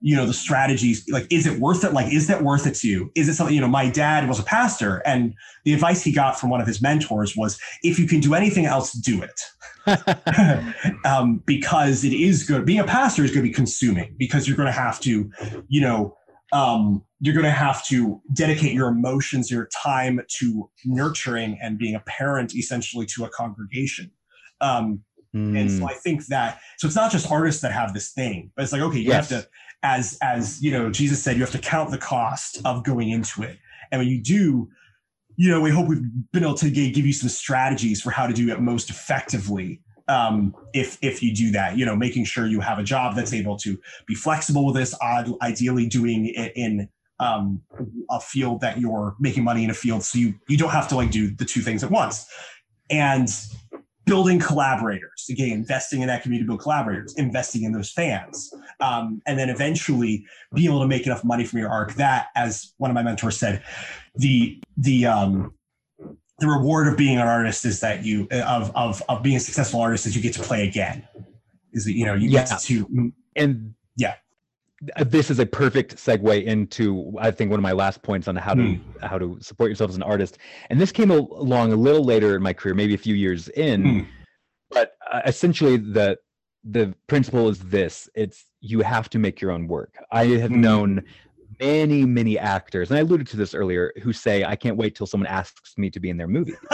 you 0.00 0.14
know 0.16 0.26
the 0.26 0.32
strategies 0.34 1.08
like 1.10 1.26
is 1.30 1.46
it 1.46 1.58
worth 1.60 1.84
it? 1.84 1.92
Like 1.92 2.12
is 2.12 2.26
that 2.28 2.42
worth 2.42 2.66
it 2.66 2.74
to 2.76 2.88
you? 2.88 3.10
Is 3.14 3.28
it 3.28 3.34
something 3.34 3.54
you 3.54 3.60
know 3.60 3.68
my 3.68 3.88
dad 3.90 4.28
was 4.28 4.38
a 4.38 4.42
pastor 4.42 5.02
and 5.06 5.34
the 5.64 5.72
advice 5.72 6.02
he 6.02 6.12
got 6.12 6.38
from 6.38 6.50
one 6.50 6.60
of 6.60 6.66
his 6.66 6.80
mentors 6.82 7.36
was 7.36 7.58
if 7.82 7.98
you 7.98 8.06
can 8.06 8.20
do 8.20 8.34
anything 8.34 8.66
else 8.66 8.92
do 8.92 9.22
it. 9.22 9.40
Um, 11.04 11.42
because 11.46 12.04
it 12.04 12.12
is 12.12 12.44
good 12.44 12.64
being 12.66 12.80
a 12.80 12.84
pastor 12.84 13.24
is 13.24 13.30
going 13.30 13.44
to 13.44 13.48
be 13.48 13.54
consuming 13.54 14.14
because 14.18 14.48
you're 14.48 14.56
going 14.56 14.66
to 14.66 14.72
have 14.72 14.98
to 15.00 15.30
you 15.68 15.80
know 15.80 16.16
um, 16.52 17.04
you're 17.20 17.34
going 17.34 17.44
to 17.44 17.50
have 17.50 17.86
to 17.86 18.20
dedicate 18.32 18.72
your 18.72 18.88
emotions 18.88 19.50
your 19.50 19.68
time 19.82 20.20
to 20.38 20.70
nurturing 20.84 21.58
and 21.62 21.78
being 21.78 21.94
a 21.94 22.00
parent 22.00 22.54
essentially 22.54 23.06
to 23.06 23.24
a 23.24 23.28
congregation. 23.30 24.10
Um, 24.60 25.02
and 25.54 25.70
so 25.70 25.84
mm, 25.84 25.88
I 25.88 25.94
think 25.94 26.26
that 26.26 26.60
so 26.78 26.86
it's 26.86 26.96
not 26.96 27.12
just 27.12 27.30
artists 27.30 27.62
that 27.62 27.72
have 27.72 27.94
this 27.94 28.12
thing, 28.12 28.50
but 28.56 28.62
it's 28.64 28.72
like 28.72 28.82
okay, 28.82 28.98
you 28.98 29.08
Yes. 29.08 29.30
have 29.30 29.42
to 29.42 29.48
as 29.82 30.18
as 30.22 30.62
you 30.62 30.70
know 30.70 30.90
Jesus 30.90 31.22
said 31.22 31.36
you 31.36 31.42
have 31.42 31.52
to 31.52 31.58
count 31.58 31.90
the 31.90 31.98
cost 31.98 32.60
of 32.64 32.84
going 32.84 33.10
into 33.10 33.42
it, 33.42 33.58
and 33.90 34.00
when 34.00 34.08
you 34.08 34.20
do, 34.20 34.68
you 35.36 35.50
know 35.50 35.60
we 35.60 35.70
hope 35.70 35.88
we've 35.88 36.02
been 36.32 36.42
able 36.42 36.54
to 36.54 36.70
give 36.70 37.06
you 37.06 37.12
some 37.12 37.28
strategies 37.28 38.00
for 38.00 38.10
how 38.10 38.26
to 38.26 38.32
do 38.32 38.50
it 38.50 38.60
most 38.60 38.90
effectively. 38.90 39.80
Um, 40.08 40.54
if 40.72 40.98
if 41.02 41.22
you 41.22 41.34
do 41.34 41.50
that, 41.52 41.76
you 41.76 41.84
know, 41.84 41.96
making 41.96 42.24
sure 42.24 42.46
you 42.46 42.60
have 42.60 42.78
a 42.78 42.84
job 42.84 43.16
that's 43.16 43.32
able 43.32 43.56
to 43.58 43.78
be 44.06 44.14
flexible 44.14 44.66
with 44.66 44.76
this, 44.76 44.94
ideally 45.02 45.88
doing 45.88 46.26
it 46.26 46.52
in 46.54 46.88
um, 47.18 47.62
a 48.10 48.20
field 48.20 48.60
that 48.60 48.78
you're 48.78 49.16
making 49.18 49.42
money 49.42 49.64
in 49.64 49.70
a 49.70 49.74
field, 49.74 50.04
so 50.04 50.18
you 50.18 50.34
you 50.48 50.56
don't 50.56 50.70
have 50.70 50.88
to 50.88 50.96
like 50.96 51.10
do 51.10 51.34
the 51.34 51.44
two 51.44 51.60
things 51.60 51.82
at 51.82 51.90
once, 51.90 52.26
and 52.90 53.28
building 54.04 54.38
collaborators. 54.38 55.26
Again 55.28 55.50
investing 55.52 56.02
in 56.02 56.06
that 56.06 56.22
community 56.22 56.46
build 56.46 56.60
collaborators. 56.60 57.14
Investing 57.16 57.64
in 57.64 57.72
those 57.72 57.90
fans 57.90 58.52
um, 58.80 59.22
and 59.26 59.38
then 59.38 59.48
eventually 59.48 60.24
being 60.54 60.68
able 60.68 60.80
to 60.80 60.86
make 60.88 61.06
enough 61.06 61.24
money 61.24 61.44
from 61.44 61.58
your 61.58 61.70
arc 61.70 61.94
that 61.94 62.28
as 62.36 62.74
one 62.78 62.90
of 62.90 62.94
my 62.94 63.02
mentors 63.02 63.36
said 63.38 63.62
the 64.16 64.60
the 64.76 65.06
um 65.06 65.52
the 66.38 66.46
reward 66.46 66.86
of 66.88 66.96
being 66.96 67.16
an 67.16 67.26
artist 67.26 67.64
is 67.64 67.80
that 67.80 68.04
you 68.04 68.28
of 68.30 68.70
of 68.74 69.02
of 69.08 69.22
being 69.22 69.36
a 69.36 69.40
successful 69.40 69.80
artist 69.80 70.06
is 70.06 70.14
you 70.14 70.22
get 70.22 70.34
to 70.34 70.42
play 70.42 70.66
again 70.68 71.06
is 71.72 71.84
that 71.84 71.92
you 71.92 72.04
know 72.04 72.14
you 72.14 72.28
Yeah. 72.30 72.44
get 72.46 72.60
to 72.62 73.12
and 73.36 73.74
Yeah. 73.96 74.14
this 75.06 75.30
is 75.30 75.38
a 75.38 75.46
perfect 75.46 75.96
segue 75.96 76.44
into 76.44 77.14
i 77.18 77.30
think 77.30 77.50
one 77.50 77.58
of 77.58 77.62
my 77.62 77.72
last 77.72 78.02
points 78.02 78.28
on 78.28 78.36
how 78.36 78.52
to 78.54 78.62
Hmm. 78.62 78.74
how 79.06 79.16
to 79.18 79.38
support 79.40 79.70
yourself 79.70 79.88
as 79.90 79.96
an 79.96 80.02
artist 80.02 80.36
and 80.68 80.78
this 80.80 80.92
came 80.92 81.10
along 81.10 81.72
a 81.72 81.76
little 81.76 82.04
later 82.04 82.36
in 82.36 82.42
my 82.42 82.52
career 82.52 82.74
maybe 82.74 82.92
a 82.94 82.98
few 82.98 83.14
years 83.14 83.48
in 83.48 83.82
Hmm. 83.82 84.00
but 84.70 84.92
uh, 85.10 85.22
essentially 85.24 85.78
the 85.78 86.18
the 86.70 86.94
principle 87.06 87.48
is 87.48 87.58
this 87.60 88.08
it's 88.14 88.46
you 88.60 88.80
have 88.80 89.08
to 89.08 89.18
make 89.18 89.40
your 89.40 89.50
own 89.52 89.66
work 89.68 89.94
i 90.10 90.24
have 90.26 90.50
Hmm. 90.50 90.60
known 90.60 91.04
many 91.60 92.04
many 92.04 92.38
actors 92.38 92.90
and 92.90 92.98
i 92.98 93.00
alluded 93.02 93.26
to 93.28 93.36
this 93.36 93.54
earlier 93.54 93.92
who 94.02 94.12
say 94.12 94.44
i 94.44 94.56
can't 94.56 94.76
wait 94.76 94.94
till 94.96 95.06
someone 95.06 95.26
asks 95.28 95.78
me 95.78 95.88
to 95.90 96.00
be 96.00 96.10
in 96.10 96.16
their 96.16 96.26
movie 96.26 96.54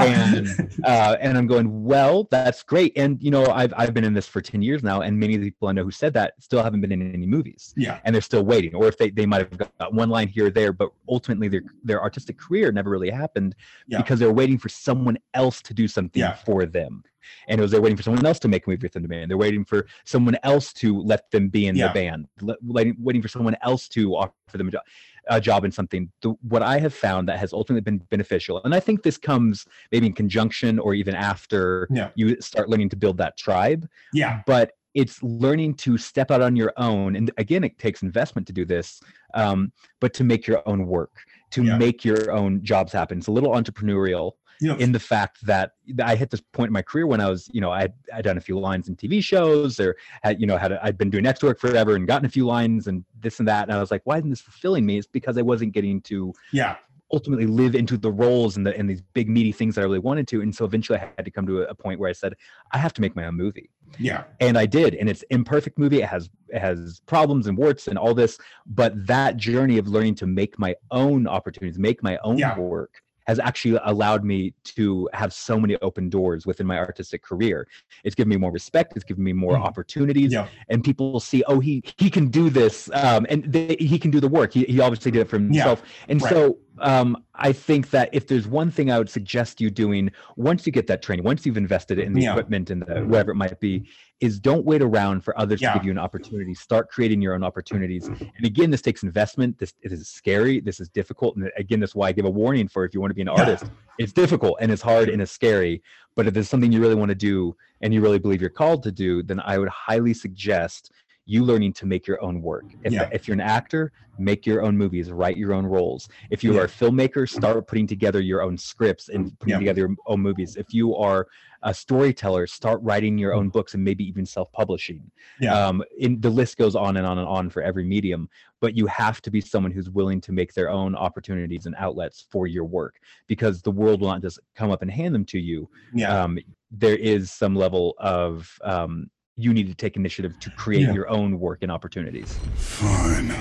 and 0.00 0.46
uh, 0.84 1.16
and 1.20 1.36
I'm 1.38 1.46
going, 1.46 1.84
well, 1.84 2.28
that's 2.30 2.62
great. 2.62 2.92
And 2.96 3.22
you 3.22 3.30
know, 3.30 3.46
I've 3.46 3.72
I've 3.76 3.94
been 3.94 4.04
in 4.04 4.12
this 4.14 4.26
for 4.26 4.40
ten 4.40 4.60
years 4.62 4.82
now, 4.82 5.00
and 5.00 5.18
many 5.18 5.34
of 5.34 5.40
the 5.40 5.50
people 5.50 5.68
I 5.68 5.72
know 5.72 5.84
who 5.84 5.90
said 5.90 6.12
that 6.14 6.34
still 6.40 6.62
haven't 6.62 6.80
been 6.80 6.92
in 6.92 7.12
any 7.14 7.26
movies, 7.26 7.72
yeah 7.76 8.00
and 8.04 8.14
they're 8.14 8.22
still 8.22 8.44
waiting. 8.44 8.74
Or 8.74 8.86
if 8.86 8.98
they 8.98 9.10
they 9.10 9.26
might 9.26 9.48
have 9.48 9.58
got 9.78 9.94
one 9.94 10.08
line 10.10 10.28
here 10.28 10.46
or 10.46 10.50
there, 10.50 10.72
but 10.72 10.90
ultimately 11.08 11.48
their 11.48 11.62
their 11.82 12.02
artistic 12.02 12.38
career 12.38 12.70
never 12.72 12.90
really 12.90 13.10
happened 13.10 13.54
Yeah. 13.86 13.98
because 13.98 14.18
they're 14.18 14.32
waiting 14.32 14.58
for 14.58 14.68
someone 14.68 15.18
else 15.34 15.62
to 15.62 15.74
do 15.74 15.86
something 15.88 16.20
Yeah. 16.20 16.34
for 16.34 16.66
them. 16.66 17.02
And 17.48 17.58
it 17.58 17.62
was 17.62 17.70
they're 17.70 17.80
waiting 17.80 17.96
for 17.96 18.02
someone 18.02 18.24
else 18.26 18.38
to 18.40 18.48
make 18.48 18.66
a 18.66 18.70
movie 18.70 18.82
with 18.84 18.92
them 18.92 19.02
to 19.02 19.08
be 19.08 19.20
in. 19.20 19.28
They're 19.28 19.38
waiting 19.38 19.64
for 19.64 19.86
someone 20.04 20.36
else 20.42 20.72
to 20.74 20.98
let 21.00 21.30
them 21.30 21.48
be 21.48 21.66
in 21.66 21.76
Yeah. 21.76 21.88
the 21.88 21.94
band. 21.94 22.26
le- 22.40 22.56
Waiting, 22.62 23.22
for 23.22 23.28
someone 23.28 23.56
else 23.62 23.88
to 23.88 24.14
offer 24.14 24.32
them 24.52 24.68
a 24.68 24.70
job 24.72 24.82
a 25.30 25.40
job 25.40 25.64
in 25.64 25.72
something. 25.72 26.12
The, 26.20 26.34
what 26.42 26.62
I 26.62 26.78
have 26.78 26.92
found 26.92 27.28
that 27.30 27.38
has 27.38 27.54
ultimately 27.54 27.80
been 27.80 27.96
beneficial, 28.10 28.60
and 28.64 28.74
I 28.74 28.80
think 28.80 29.02
this 29.02 29.16
comes 29.16 29.64
maybe 29.90 30.06
in 30.06 30.12
conjunction 30.12 30.78
or 30.78 30.92
even 30.92 31.14
after 31.14 31.88
Yeah. 31.90 32.10
you 32.14 32.38
start 32.42 32.68
learning 32.68 32.90
to 32.90 32.96
build 32.96 33.16
that 33.18 33.38
tribe, 33.38 33.88
yeah 34.12 34.42
but 34.46 34.72
it's 34.92 35.22
learning 35.22 35.74
to 35.74 35.96
step 35.98 36.30
out 36.30 36.40
on 36.42 36.54
your 36.54 36.72
own. 36.76 37.16
And 37.16 37.30
again, 37.38 37.64
it 37.64 37.78
takes 37.78 38.02
investment 38.02 38.46
to 38.48 38.52
do 38.52 38.64
this, 38.64 39.00
um, 39.34 39.72
but 40.00 40.12
to 40.14 40.24
make 40.24 40.46
your 40.46 40.62
own 40.68 40.86
work, 40.86 41.16
to 41.52 41.64
Yeah. 41.64 41.78
make 41.78 42.04
your 42.04 42.30
own 42.30 42.62
jobs 42.62 42.92
happen. 42.92 43.18
It's 43.18 43.26
a 43.26 43.32
little 43.32 43.52
entrepreneurial 43.52 44.32
in 44.78 44.92
the 44.92 45.00
fact 45.00 45.44
that 45.46 45.72
I 46.02 46.16
hit 46.16 46.30
this 46.30 46.40
point 46.52 46.68
in 46.68 46.72
my 46.72 46.82
career 46.82 47.06
when 47.06 47.20
I 47.20 47.28
was, 47.28 47.48
you 47.52 47.60
know, 47.60 47.70
I 47.70 47.82
had 47.82 47.94
I'd 48.12 48.24
done 48.24 48.38
a 48.38 48.40
few 48.40 48.58
lines 48.58 48.88
in 48.88 48.96
TV 48.96 49.22
shows 49.22 49.78
or 49.80 49.96
had, 50.22 50.40
you 50.40 50.46
know, 50.46 50.56
had 50.56 50.72
a, 50.72 50.84
I'd 50.84 50.98
been 50.98 51.10
doing 51.10 51.26
extra 51.26 51.50
work 51.50 51.60
forever 51.60 51.96
and 51.96 52.06
gotten 52.06 52.26
a 52.26 52.30
few 52.30 52.46
lines 52.46 52.86
and 52.86 53.04
this 53.20 53.38
and 53.38 53.48
that. 53.48 53.68
And 53.68 53.76
I 53.76 53.80
was 53.80 53.90
like, 53.90 54.02
why 54.04 54.18
isn't 54.18 54.30
this 54.30 54.40
fulfilling 54.40 54.86
me? 54.86 54.98
It's 54.98 55.06
because 55.06 55.36
I 55.38 55.42
wasn't 55.42 55.72
getting 55.72 56.00
to 56.02 56.32
yeah 56.52 56.76
ultimately 57.12 57.46
live 57.46 57.74
into 57.76 57.96
the 57.96 58.10
roles 58.10 58.56
and 58.56 58.66
the 58.66 58.76
and 58.76 58.88
these 58.90 59.02
big 59.12 59.28
meaty 59.28 59.52
things 59.52 59.74
that 59.74 59.82
I 59.82 59.84
really 59.84 59.98
wanted 59.98 60.26
to. 60.28 60.40
And 60.42 60.54
so 60.54 60.64
eventually 60.64 60.98
I 60.98 61.10
had 61.16 61.24
to 61.24 61.30
come 61.30 61.46
to 61.46 61.62
a, 61.62 61.66
a 61.66 61.74
point 61.74 62.00
where 62.00 62.08
I 62.08 62.12
said, 62.14 62.34
I 62.72 62.78
have 62.78 62.92
to 62.94 63.00
make 63.00 63.14
my 63.14 63.26
own 63.26 63.36
movie 63.36 63.70
yeah 63.98 64.24
and 64.40 64.58
I 64.58 64.66
did, 64.66 64.94
and 64.94 65.08
it's 65.08 65.22
imperfect 65.30 65.78
movie. 65.78 66.02
It 66.02 66.08
has 66.08 66.28
it 66.48 66.58
has 66.58 67.00
problems 67.06 67.46
and 67.46 67.56
warts 67.56 67.88
and 67.88 67.98
all 67.98 68.14
this, 68.14 68.38
but 68.66 69.06
that 69.06 69.36
journey 69.36 69.78
of 69.78 69.88
learning 69.88 70.16
to 70.16 70.26
make 70.26 70.58
my 70.58 70.74
own 70.90 71.26
opportunities, 71.26 71.78
make 71.78 72.02
my 72.02 72.18
own 72.24 72.38
Yeah. 72.38 72.58
work, 72.58 73.02
has 73.26 73.38
actually 73.38 73.78
allowed 73.84 74.24
me 74.24 74.54
to 74.64 75.08
have 75.12 75.32
so 75.32 75.58
many 75.58 75.76
open 75.82 76.08
doors 76.08 76.46
within 76.46 76.66
my 76.66 76.78
artistic 76.78 77.22
career. 77.22 77.66
It's 78.04 78.14
given 78.14 78.28
me 78.30 78.36
more 78.36 78.52
respect. 78.52 78.92
It's 78.96 79.04
given 79.04 79.24
me 79.24 79.32
more 79.32 79.56
Mhm. 79.56 79.64
opportunities, 79.64 80.32
yeah 80.32 80.48
and 80.68 80.82
people 80.82 81.12
will 81.12 81.20
see, 81.20 81.42
oh, 81.46 81.60
he 81.60 81.82
he 81.98 82.08
can 82.10 82.28
do 82.28 82.50
this, 82.50 82.90
um, 82.94 83.26
and 83.28 83.44
they, 83.44 83.76
he 83.78 83.98
can 83.98 84.10
do 84.10 84.20
the 84.20 84.28
work. 84.28 84.52
He 84.52 84.64
he 84.64 84.80
obviously 84.80 85.10
did 85.10 85.20
it 85.22 85.28
for 85.28 85.38
himself, 85.38 85.82
and 86.08 86.20
right. 86.22 86.30
so 86.32 86.58
um, 86.80 87.24
I 87.34 87.52
think 87.52 87.90
that 87.90 88.10
if 88.12 88.26
there's 88.26 88.46
one 88.46 88.70
thing 88.70 88.90
I 88.90 88.98
would 88.98 89.08
suggest 89.10 89.60
you 89.60 89.70
doing 89.70 90.10
once 90.36 90.66
you 90.66 90.72
get 90.72 90.86
that 90.88 91.02
training, 91.02 91.24
once 91.24 91.44
you've 91.46 91.56
invested 91.56 91.98
in 91.98 92.12
the 92.12 92.22
Yeah. 92.22 92.30
equipment 92.32 92.70
and 92.70 92.82
the, 92.82 93.02
whatever 93.04 93.30
it 93.32 93.36
might 93.36 93.58
be, 93.60 93.88
is 94.20 94.40
don't 94.40 94.64
wait 94.64 94.82
around 94.82 95.22
for 95.22 95.38
others 95.38 95.60
Yeah. 95.60 95.72
to 95.72 95.78
give 95.78 95.84
you 95.84 95.90
an 95.90 95.98
opportunity. 95.98 96.54
Start 96.54 96.90
creating 96.90 97.20
your 97.20 97.34
own 97.34 97.44
opportunities. 97.44 98.08
And 98.08 98.44
again, 98.46 98.70
this 98.70 98.82
takes 98.82 99.02
investment. 99.02 99.58
This 99.58 99.72
it 99.82 99.92
is 99.92 100.08
scary. 100.08 100.60
This 100.60 100.80
is 100.80 100.88
difficult. 100.88 101.36
And 101.36 101.50
again, 101.56 101.80
that's 101.80 101.94
why 101.94 102.08
I 102.08 102.12
give 102.12 102.24
a 102.24 102.30
warning 102.30 102.68
for 102.68 102.84
if 102.84 102.94
you 102.94 103.00
want 103.00 103.10
to 103.10 103.14
be 103.14 103.22
an 103.22 103.28
Yeah. 103.28 103.34
artist. 103.40 103.70
It's 103.98 104.12
difficult 104.12 104.56
and 104.60 104.72
it's 104.72 104.82
hard 104.82 105.08
and 105.08 105.22
it's 105.22 105.30
scary. 105.32 105.82
But 106.16 106.26
if 106.26 106.34
there's 106.34 106.48
something 106.48 106.72
you 106.72 106.80
really 106.80 106.94
want 106.94 107.10
to 107.10 107.14
do 107.14 107.56
and 107.80 107.92
you 107.94 108.00
really 108.00 108.18
believe 108.18 108.40
you're 108.40 108.50
called 108.50 108.82
to 108.84 108.92
do, 108.92 109.22
then 109.22 109.40
I 109.40 109.58
would 109.58 109.68
highly 109.68 110.14
suggest 110.14 110.90
you 111.26 111.42
learning 111.44 111.72
to 111.74 111.86
make 111.86 112.06
your 112.06 112.22
own 112.22 112.42
work. 112.42 112.64
If, 112.82 112.92
Yeah. 112.92 113.08
if 113.12 113.26
you're 113.26 113.34
an 113.34 113.40
actor, 113.40 113.92
make 114.18 114.46
your 114.46 114.62
own 114.62 114.76
movies, 114.76 115.10
write 115.10 115.36
your 115.36 115.52
own 115.54 115.66
roles. 115.66 116.08
If 116.30 116.44
you 116.44 116.54
Yeah. 116.54 116.60
are 116.60 116.64
a 116.64 116.68
filmmaker, 116.68 117.28
start 117.28 117.66
putting 117.66 117.86
together 117.86 118.20
your 118.20 118.42
own 118.42 118.56
scripts 118.56 119.08
and 119.08 119.36
putting 119.40 119.52
Yeah. 119.54 119.58
together 119.58 119.80
your 119.80 119.96
own 120.06 120.20
movies. 120.20 120.56
If 120.56 120.72
you 120.72 120.94
are 120.96 121.26
a 121.62 121.72
storyteller, 121.74 122.46
start 122.46 122.80
writing 122.82 123.16
your 123.18 123.32
own 123.32 123.48
books 123.48 123.74
and 123.74 123.82
maybe 123.82 124.04
even 124.06 124.26
self-publishing. 124.26 125.10
Yeah. 125.40 125.66
Um, 125.66 125.82
in, 125.98 126.20
the 126.20 126.30
list 126.30 126.58
goes 126.58 126.76
on 126.76 126.96
and 126.98 127.06
on 127.06 127.18
and 127.18 127.26
on 127.26 127.48
for 127.48 127.62
every 127.62 127.84
medium, 127.84 128.28
but 128.60 128.76
you 128.76 128.86
have 128.86 129.20
to 129.22 129.30
be 129.30 129.40
someone 129.40 129.72
who's 129.72 129.90
willing 129.90 130.20
to 130.20 130.32
make 130.32 130.52
their 130.52 130.68
own 130.70 130.94
opportunities 130.94 131.64
and 131.66 131.74
outlets 131.78 132.26
for 132.30 132.46
your 132.46 132.64
work 132.66 133.00
because 133.26 133.62
the 133.62 133.70
world 133.70 134.00
will 134.02 134.08
not 134.08 134.20
just 134.22 134.38
come 134.54 134.70
up 134.70 134.82
and 134.82 134.90
hand 134.90 135.14
them 135.14 135.24
to 135.24 135.38
you. 135.40 135.68
yeah 135.94 136.22
Um, 136.22 136.38
there 136.70 136.96
is 136.96 137.30
some 137.32 137.54
level 137.56 137.94
of 137.98 138.58
um, 138.62 139.08
you 139.36 139.52
need 139.52 139.66
to 139.66 139.74
take 139.74 139.96
initiative 139.96 140.38
to 140.40 140.50
create 140.50 140.82
Yeah. 140.82 140.92
your 140.92 141.08
own 141.08 141.38
work 141.40 141.62
and 141.62 141.72
opportunities. 141.72 142.38
Fine. 142.56 143.32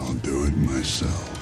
I'll 0.00 0.14
do 0.14 0.44
it 0.44 0.56
myself. 0.56 1.34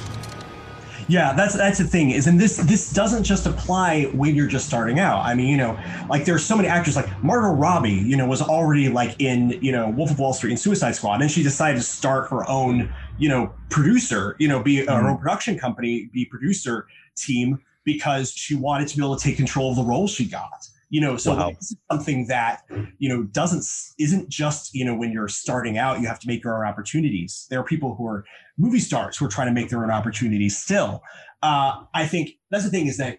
Yeah, 1.08 1.34
that's 1.34 1.54
that's 1.56 1.78
the 1.78 1.84
thing 1.84 2.10
is, 2.10 2.26
and 2.26 2.40
this 2.40 2.56
this 2.56 2.92
doesn't 2.92 3.22
just 3.22 3.46
apply 3.46 4.04
when 4.06 4.34
you're 4.34 4.48
just 4.48 4.66
starting 4.66 4.98
out. 4.98 5.24
I 5.24 5.34
mean, 5.34 5.46
you 5.46 5.56
know, 5.56 5.78
like 6.08 6.24
there's 6.24 6.44
so 6.44 6.56
many 6.56 6.68
actors 6.68 6.96
like 6.96 7.06
Margot 7.22 7.52
Robbie, 7.56 7.90
you 7.92 8.16
know, 8.16 8.26
was 8.26 8.42
already 8.42 8.88
like 8.88 9.14
in 9.20 9.50
you 9.62 9.70
know 9.70 9.88
Wolf 9.88 10.10
of 10.10 10.18
Wall 10.18 10.32
Street 10.32 10.50
and 10.50 10.58
Suicide 10.58 10.96
Squad, 10.96 11.22
and 11.22 11.30
she 11.30 11.44
decided 11.44 11.76
to 11.76 11.84
start 11.84 12.28
her 12.30 12.48
own 12.50 12.92
you 13.18 13.28
know 13.28 13.52
producer, 13.70 14.34
you 14.40 14.48
know, 14.48 14.60
be 14.60 14.86
uh, 14.88 14.96
her 14.96 15.08
own 15.08 15.18
production 15.18 15.56
company, 15.56 16.10
be 16.12 16.24
producer 16.24 16.88
team 17.14 17.60
because 17.84 18.32
she 18.32 18.56
wanted 18.56 18.88
to 18.88 18.96
be 18.96 19.02
able 19.04 19.14
to 19.16 19.22
take 19.22 19.36
control 19.36 19.70
of 19.70 19.76
the 19.76 19.84
role 19.84 20.08
she 20.08 20.24
got. 20.24 20.68
You 20.88 21.00
know, 21.00 21.16
so 21.16 21.34
Wow. 21.34 21.52
something 21.90 22.28
that 22.28 22.62
you 22.98 23.08
know 23.08 23.24
doesn't 23.24 23.64
isn't 23.98 24.28
just 24.28 24.72
you 24.74 24.84
know 24.84 24.94
when 24.94 25.10
you're 25.10 25.26
starting 25.28 25.78
out 25.78 26.00
you 26.00 26.06
have 26.06 26.20
to 26.20 26.28
make 26.28 26.44
your 26.44 26.58
own 26.58 26.66
opportunities. 26.68 27.46
There 27.50 27.58
are 27.58 27.64
people 27.64 27.96
who 27.96 28.06
are 28.06 28.24
movie 28.56 28.78
stars 28.78 29.16
who 29.16 29.24
are 29.26 29.28
trying 29.28 29.48
to 29.48 29.52
make 29.52 29.68
their 29.68 29.82
own 29.82 29.90
opportunities 29.90 30.56
still. 30.56 31.02
Uh, 31.42 31.82
I 31.92 32.06
think 32.06 32.30
that's 32.50 32.64
the 32.64 32.70
thing 32.70 32.86
is 32.86 32.96
that 32.98 33.18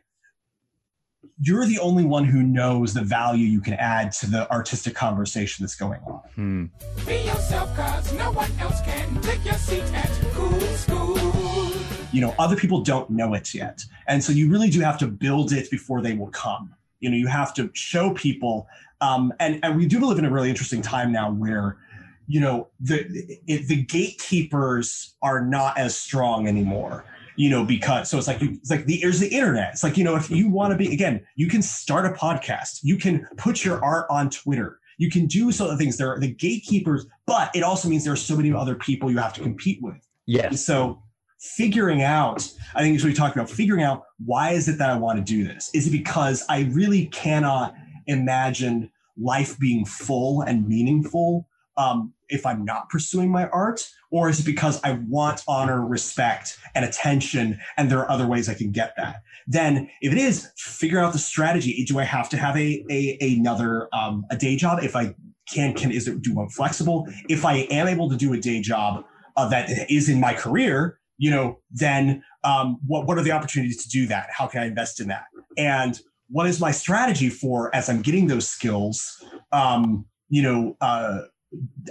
you're 1.42 1.66
the 1.66 1.78
only 1.80 2.04
one 2.06 2.26
who 2.26 2.42
knows 2.42 2.94
the 2.94 3.02
value 3.04 3.46
you 3.46 3.62
can 3.62 3.74
add 3.76 4.12
to 4.14 4.28
the 4.30 4.50
artistic 4.52 4.96
conversation 4.96 5.64
that's 5.64 5.76
going 5.76 6.00
on. 6.08 6.22
Hmm. 6.36 6.66
Be 7.06 7.18
yourself, 7.26 7.76
cause 7.76 8.12
no 8.14 8.32
one 8.32 8.52
else 8.60 8.82
can 8.82 9.22
take 9.22 9.44
your 9.46 9.54
seat 9.56 9.84
at 9.94 10.10
Cool 10.34 10.60
School. 10.78 11.18
you 12.14 12.22
know 12.22 12.34
other 12.40 12.56
people 12.56 12.82
don't 12.82 13.10
know 13.10 13.34
it 13.34 13.54
yet 13.54 13.84
and 14.08 14.24
so 14.24 14.32
you 14.32 14.50
really 14.50 14.70
do 14.70 14.80
have 14.80 14.98
to 14.98 15.08
build 15.08 15.52
it 15.52 15.70
before 15.70 16.02
they 16.02 16.14
will 16.14 16.30
come 16.32 16.74
you 17.00 17.10
know 17.10 17.16
you 17.16 17.28
have 17.28 17.54
to 17.54 17.70
show 17.74 18.14
people 18.14 18.68
um, 19.02 19.34
and 19.40 19.60
and 19.64 19.78
we 19.78 19.86
do 19.86 20.00
live 20.00 20.18
in 20.18 20.26
a 20.26 20.32
really 20.32 20.50
interesting 20.50 20.82
time 20.82 21.12
now 21.12 21.32
where 21.32 21.78
you 22.28 22.40
know 22.40 22.68
the 22.80 23.06
it, 23.48 23.68
the 23.68 23.84
gatekeepers 23.84 25.16
are 25.22 25.44
not 25.46 25.78
as 25.78 25.96
strong 25.96 26.48
anymore 26.48 27.06
you 27.36 27.50
know 27.50 27.64
because 27.64 28.10
so 28.10 28.18
it's 28.18 28.28
like 28.28 28.42
you, 28.42 28.52
it's 28.54 28.72
like 28.72 28.86
the 28.86 29.00
there's 29.02 29.20
the 29.20 29.28
internet. 29.28 29.70
It's 29.72 29.84
like 29.84 29.98
you 29.98 30.04
know 30.04 30.16
if 30.16 30.30
you 30.30 30.50
want 30.50 30.72
to 30.72 30.78
be 30.78 30.92
again 30.92 31.26
you 31.36 31.48
can 31.48 31.62
start 31.62 32.06
a 32.06 32.10
podcast. 32.10 32.80
You 32.84 32.98
can 32.98 33.28
put 33.38 33.64
your 33.64 33.84
art 33.84 34.08
on 34.10 34.30
twitter. 34.30 34.80
You 34.98 35.12
can 35.12 35.28
do 35.28 35.52
some 35.52 35.68
of 35.68 35.72
the 35.72 35.78
things. 35.78 35.98
There 35.98 36.12
are 36.12 36.20
the 36.20 36.34
gatekeepers 36.34 37.06
but 37.26 37.56
it 37.56 37.62
also 37.62 37.88
means 37.88 38.04
there 38.04 38.14
are 38.14 38.18
so 38.18 38.36
many 38.36 38.52
other 38.52 38.76
people 38.76 39.12
you 39.12 39.20
have 39.20 39.34
to 39.34 39.42
compete 39.42 39.80
with. 39.82 39.94
And 39.94 40.04
Yes. 40.26 40.66
so 40.66 41.02
figuring 41.40 42.02
out, 42.02 42.48
I 42.76 42.82
think 42.82 42.96
is 42.96 43.04
what 43.04 43.10
we 43.10 43.14
talked 43.14 43.36
about, 43.36 43.50
figuring 43.50 43.84
out 43.84 44.04
why 44.24 44.52
is 44.52 44.68
it 44.68 44.78
that 44.80 44.90
I 44.90 44.98
want 44.98 45.18
to 45.20 45.24
do 45.24 45.44
this? 45.46 45.70
Is 45.74 45.88
it 45.88 45.92
because 45.92 46.44
I 46.50 46.64
really 46.72 47.08
cannot 47.08 47.74
imagine 48.08 48.92
life 49.18 49.58
being 49.60 49.86
full 49.86 50.42
and 50.42 50.68
meaningful 50.68 51.48
um, 51.78 52.14
if 52.30 52.46
I'm 52.46 52.66
not 52.66 52.90
pursuing 52.90 53.32
my 53.32 53.48
art? 53.50 53.88
Or 54.10 54.30
is 54.30 54.40
it 54.40 54.46
because 54.46 54.82
I 54.84 55.00
want 55.08 55.44
honor, 55.48 55.86
respect, 55.86 56.58
and 56.74 56.86
attention, 56.86 57.60
and 57.76 57.92
there 57.92 58.00
are 58.00 58.10
other 58.10 58.26
ways 58.26 58.48
I 58.48 58.54
can 58.54 58.72
get 58.72 58.96
that? 58.96 59.18
Then, 59.48 59.90
if 60.02 60.14
it 60.14 60.18
is, 60.18 60.50
figure 60.56 61.00
out 61.00 61.14
the 61.14 61.20
strategy. 61.20 61.84
Do 61.86 62.00
I 62.00 62.04
have 62.04 62.30
to 62.30 62.38
have 62.38 62.56
a, 62.58 62.86
a 62.90 63.18
another 63.22 63.90
um, 63.94 64.26
a 64.30 64.38
day 64.38 64.56
job? 64.56 64.80
If 64.82 64.96
I 64.96 65.14
can, 65.52 65.74
can 65.74 65.92
is 65.92 66.08
it 66.08 66.22
do 66.22 66.34
one 66.36 66.50
flexible? 66.50 67.06
If 67.30 67.46
I 67.46 67.68
am 67.70 67.88
able 67.88 68.10
to 68.10 68.16
do 68.16 68.34
a 68.34 68.38
day 68.38 68.62
job, 68.62 69.04
uh, 69.36 69.48
that 69.50 69.90
is 69.90 70.10
in 70.10 70.20
my 70.20 70.34
career, 70.34 70.97
you 71.18 71.32
know, 71.32 71.60
then 71.72 72.24
um, 72.44 72.80
what 72.86 73.08
what 73.08 73.18
are 73.18 73.24
the 73.24 73.32
opportunities 73.32 73.84
to 73.84 73.90
do 73.90 74.08
that? 74.08 74.28
How 74.32 74.48
can 74.48 74.62
I 74.62 74.68
invest 74.68 75.00
in 75.00 75.08
that? 75.08 75.26
And 75.58 76.00
what 76.30 76.48
is 76.48 76.60
my 76.60 76.72
strategy 76.72 77.30
for 77.30 77.74
as 77.76 77.90
I'm 77.90 78.02
getting 78.02 78.28
those 78.28 78.48
skills? 78.48 79.24
Um, 79.52 80.06
you 80.30 80.42
know, 80.42 80.78
uh, 80.82 81.22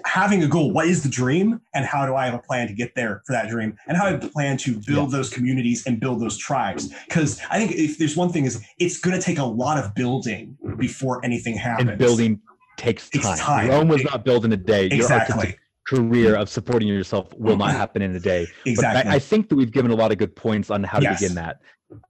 having 0.05 0.43
a 0.43 0.47
goal. 0.47 0.72
What 0.72 0.87
is 0.87 1.03
the 1.03 1.09
dream, 1.09 1.61
and 1.74 1.85
how 1.85 2.07
do 2.07 2.14
I 2.14 2.27
have 2.27 2.35
a 2.35 2.39
plan 2.39 2.68
to 2.68 2.74
get 2.74 2.95
there 2.95 3.22
for 3.27 3.33
that 3.33 3.49
dream? 3.49 3.77
And 3.87 3.97
how 3.97 4.11
do 4.11 4.16
I 4.16 4.29
plan 4.29 4.57
to 4.59 4.81
build 4.87 5.11
those 5.11 5.31
communities 5.31 5.87
and 5.87 5.99
build 5.99 6.20
those 6.20 6.37
tribes? 6.37 6.93
Because 7.09 7.41
I 7.51 7.59
think 7.59 7.72
if 7.72 7.99
there's 7.99 8.16
one 8.16 8.31
thing 8.31 8.45
is 8.45 8.62
it's 8.79 8.99
going 8.99 9.18
to 9.18 9.22
take 9.22 9.39
a 9.39 9.45
lot 9.45 9.83
of 9.83 9.95
building 9.95 10.57
before 10.77 11.24
anything 11.24 11.57
happens. 11.57 11.91
And 11.91 11.99
building 11.99 12.41
takes 12.77 13.09
time. 13.11 13.39
time. 13.39 13.68
Rome 13.70 13.89
was 13.89 14.05
not 14.05 14.24
built 14.24 14.45
in 14.45 14.53
a 14.53 14.57
day. 14.57 14.87
Exactly, 14.87 15.57
career 15.87 16.34
of 16.37 16.49
supporting 16.49 16.89
yourself 16.89 17.32
will 17.34 17.57
not 17.57 17.72
happen 17.72 18.03
in 18.03 18.14
a 18.14 18.20
day. 18.20 18.47
But 18.64 18.70
exactly. 18.70 19.11
I, 19.11 19.14
I 19.16 19.18
think 19.18 19.49
that 19.49 19.57
we've 19.57 19.70
given 19.70 19.91
a 19.91 19.95
lot 19.95 20.12
of 20.12 20.18
good 20.18 20.34
points 20.34 20.70
on 20.70 20.82
how 20.84 20.99
to 20.99 21.05
Yes. 21.05 21.20
begin 21.20 21.34
that, 21.37 21.61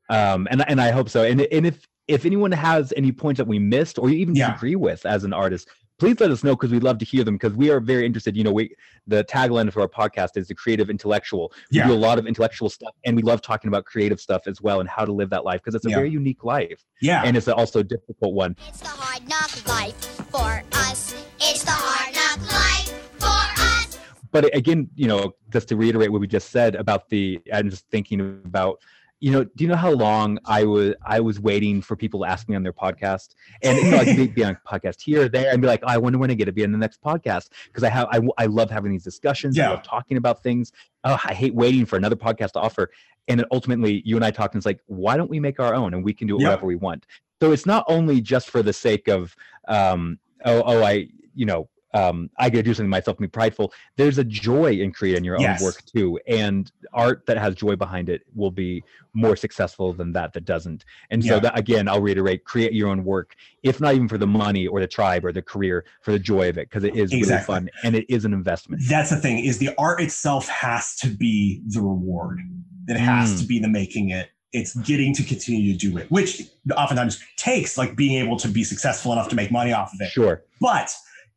um, 0.09 0.49
and 0.51 0.69
and 0.69 0.81
I 0.81 0.91
hope 0.91 1.09
so. 1.09 1.23
And 1.25 1.41
and 1.43 1.67
if 1.67 1.87
if 2.09 2.25
anyone 2.25 2.53
has 2.53 2.93
any 2.97 3.13
points 3.13 3.39
that 3.39 3.47
we 3.47 3.59
missed 3.59 3.99
or 3.99 4.09
you 4.09 4.17
even 4.19 4.35
Yeah. 4.35 4.51
disagree 4.51 4.77
with 4.77 5.05
as 5.05 5.25
an 5.25 5.33
artist, 5.33 5.69
please 5.99 6.21
let 6.21 6.31
us 6.31 6.45
know 6.45 6.55
because 6.55 6.71
we'd 6.71 6.83
love 6.83 6.99
to 6.99 7.05
hear 7.05 7.25
them 7.25 7.35
because 7.37 7.55
we 7.55 7.71
are 7.71 7.81
very 7.81 8.05
interested. 8.05 8.37
You 8.37 8.45
know, 8.45 8.53
we 8.53 8.75
the 9.07 9.25
tagline 9.25 9.73
for 9.73 9.81
our 9.81 9.89
podcast 9.89 10.37
is 10.37 10.49
the 10.49 10.55
creative 10.55 10.91
intellectual. 10.91 11.53
We 11.71 11.79
Yeah. 11.79 11.87
do 11.89 11.95
a 11.95 11.95
lot 11.95 12.19
of 12.19 12.27
intellectual 12.27 12.69
stuff, 12.69 12.95
and 13.05 13.17
we 13.17 13.23
love 13.23 13.41
talking 13.43 13.69
about 13.69 13.85
creative 13.85 14.21
stuff 14.21 14.43
as 14.47 14.61
well 14.61 14.81
and 14.81 14.89
how 14.89 15.05
to 15.05 15.13
live 15.13 15.31
that 15.31 15.45
life 15.45 15.61
because 15.63 15.75
it's 15.75 15.87
a 15.87 15.91
Yeah. 15.91 15.97
very 15.97 16.11
unique 16.11 16.45
life 16.45 16.85
yeah, 17.01 17.23
and 17.25 17.37
it's 17.37 17.49
also 17.49 17.81
a 17.81 17.85
difficult 17.85 18.35
one. 18.35 18.57
It's 18.69 18.81
the 18.81 18.89
hard 18.89 19.29
knock 19.29 19.67
life 19.69 19.95
for 20.31 20.63
us. 20.73 21.15
It's 21.41 21.65
the 21.65 21.71
hard 21.73 22.15
knock 22.15 22.53
life 22.53 22.93
for 23.19 23.63
us. 23.63 23.99
but 24.33 24.55
again, 24.55 24.89
you 24.97 25.09
know, 25.09 25.33
just 25.51 25.69
to 25.69 25.77
reiterate 25.77 26.11
what 26.13 26.21
we 26.21 26.27
just 26.27 26.51
said 26.51 26.75
about 26.75 27.09
the, 27.09 27.41
I'm 27.53 27.71
just 27.71 27.89
thinking 27.91 28.21
about, 28.45 28.79
you 29.21 29.31
know, 29.33 29.45
do 29.45 29.65
you 29.65 29.69
know 29.69 29.77
how 29.77 29.91
long 29.93 30.39
I 30.45 30.65
was 30.65 30.95
I 31.05 31.21
was 31.21 31.41
waiting 31.41 31.81
for 31.81 31.97
people 31.97 32.21
to 32.21 32.27
ask 32.27 32.49
me 32.49 32.57
on 32.57 32.63
their 32.63 32.73
podcast, 32.73 33.35
and 33.63 33.79
you 33.79 33.91
know, 33.91 33.99
I 33.99 34.05
could 34.05 34.35
be 34.35 34.45
on 34.45 34.53
a 34.57 34.69
podcast 34.69 35.01
here 35.01 35.23
or 35.23 35.29
there, 35.29 35.51
and 35.53 35.61
be 35.61 35.67
like, 35.67 35.81
oh, 35.83 35.89
I 35.89 35.97
wonder 35.97 36.19
when 36.19 36.31
I 36.31 36.35
get 36.35 36.45
to 36.47 36.53
be 36.53 36.65
on 36.65 36.73
the 36.73 36.79
next 36.79 37.01
podcast 37.03 37.49
because 37.67 37.83
I 37.83 37.89
have 37.89 38.09
I, 38.11 38.21
I 38.39 38.47
love 38.47 38.71
having 38.71 38.91
these 38.93 39.05
discussions, 39.05 39.59
I 39.59 39.63
Yeah. 39.63 39.71
love 39.71 39.83
talking 39.83 40.17
about 40.17 40.43
things. 40.43 40.73
Oh, 41.05 41.19
I 41.25 41.33
hate 41.35 41.55
waiting 41.55 41.87
for 41.87 41.97
another 41.97 42.17
podcast 42.17 42.53
to 42.53 42.61
offer, 42.61 42.91
and 43.29 43.41
then 43.41 43.47
ultimately, 43.51 44.03
you 44.05 44.17
and 44.17 44.25
I 44.25 44.31
talked, 44.31 44.55
and 44.55 44.61
it's 44.61 44.67
like, 44.67 44.81
why 44.87 45.17
don't 45.17 45.31
we 45.31 45.41
make 45.41 45.61
our 45.61 45.75
own 45.75 45.95
and 45.95 46.05
we 46.05 46.13
can 46.13 46.27
do 46.27 46.37
it 46.37 46.41
Yep. 46.41 46.49
whatever 46.51 46.67
we 46.67 46.77
want? 46.77 47.07
So 47.41 47.53
it's 47.53 47.67
not 47.67 47.85
only 47.89 48.21
just 48.21 48.51
for 48.51 48.63
the 48.63 48.73
sake 48.73 49.09
of, 49.09 49.35
um, 49.69 50.19
oh, 50.45 50.63
oh, 50.65 50.83
I, 50.83 51.09
you 51.35 51.47
know. 51.47 51.69
Um, 51.95 52.29
I 52.39 52.51
get 52.51 52.59
to 52.59 52.63
do 52.65 52.75
something 52.75 52.91
myself 52.91 53.17
and 53.19 53.25
be 53.27 53.31
prideful. 53.31 53.73
There's 53.97 54.19
a 54.19 54.25
joy 54.25 54.73
in 54.73 54.93
creating 54.93 55.25
your 55.25 55.41
Yes. 55.41 55.61
own 55.61 55.65
work 55.67 55.83
too 55.87 56.19
and 56.27 56.71
art 56.93 57.25
that 57.27 57.39
has 57.39 57.55
joy 57.55 57.77
behind 57.77 58.09
it 58.09 58.23
will 58.35 58.51
be 58.51 58.83
more 59.15 59.37
successful 59.37 59.93
than 59.95 60.13
that 60.13 60.33
that 60.35 60.45
doesn't. 60.45 60.85
And 61.11 61.25
so 61.25 61.41
that 61.41 61.59
again 61.59 61.89
i'll 61.89 62.01
reiterate 62.03 62.45
create 62.45 62.73
your 62.73 62.89
own 62.89 63.05
work. 63.05 63.35
If 63.63 63.81
not 63.81 63.95
even 63.95 64.09
for 64.09 64.19
the 64.19 64.27
money 64.27 64.67
or 64.67 64.81
the 64.81 64.87
tribe 64.87 65.25
or 65.25 65.33
the 65.33 65.43
career 65.43 65.85
for 66.03 66.13
the 66.13 66.19
joy 66.19 66.49
of 66.49 66.59
it 66.59 66.69
because 66.69 66.85
it 66.85 66.95
is 66.97 67.13
Exactly. 67.13 67.33
really 67.33 67.43
fun 67.45 67.71
and 67.83 67.95
it 67.97 68.05
is 68.11 68.25
an 68.25 68.33
investment. 68.35 68.83
That's 68.89 69.11
the 69.11 69.17
thing 69.17 69.45
is 69.45 69.59
the 69.59 69.71
art 69.79 70.01
itself 70.03 70.49
has 70.49 70.97
to 70.97 71.09
be 71.09 71.63
the 71.69 71.81
reward. 71.81 72.41
It 72.89 72.97
has 72.99 73.35
Mm. 73.35 73.41
to 73.41 73.47
be 73.47 73.59
the 73.59 73.69
making 73.69 74.11
it. 74.11 74.29
It's 74.53 74.75
getting 74.77 75.13
to 75.15 75.23
continue 75.23 75.73
to 75.73 75.79
do 75.79 75.97
it 75.99 76.11
which 76.11 76.43
oftentimes 76.77 77.21
takes 77.37 77.79
like 77.79 77.97
being 77.97 78.23
able 78.23 78.37
to 78.39 78.49
be 78.49 78.65
successful 78.65 79.13
enough 79.13 79.29
to 79.29 79.37
make 79.37 79.51
money 79.51 79.73
off 79.73 79.93
of 79.95 80.01
it. 80.01 80.11
Sure. 80.11 80.43
But 80.61 80.95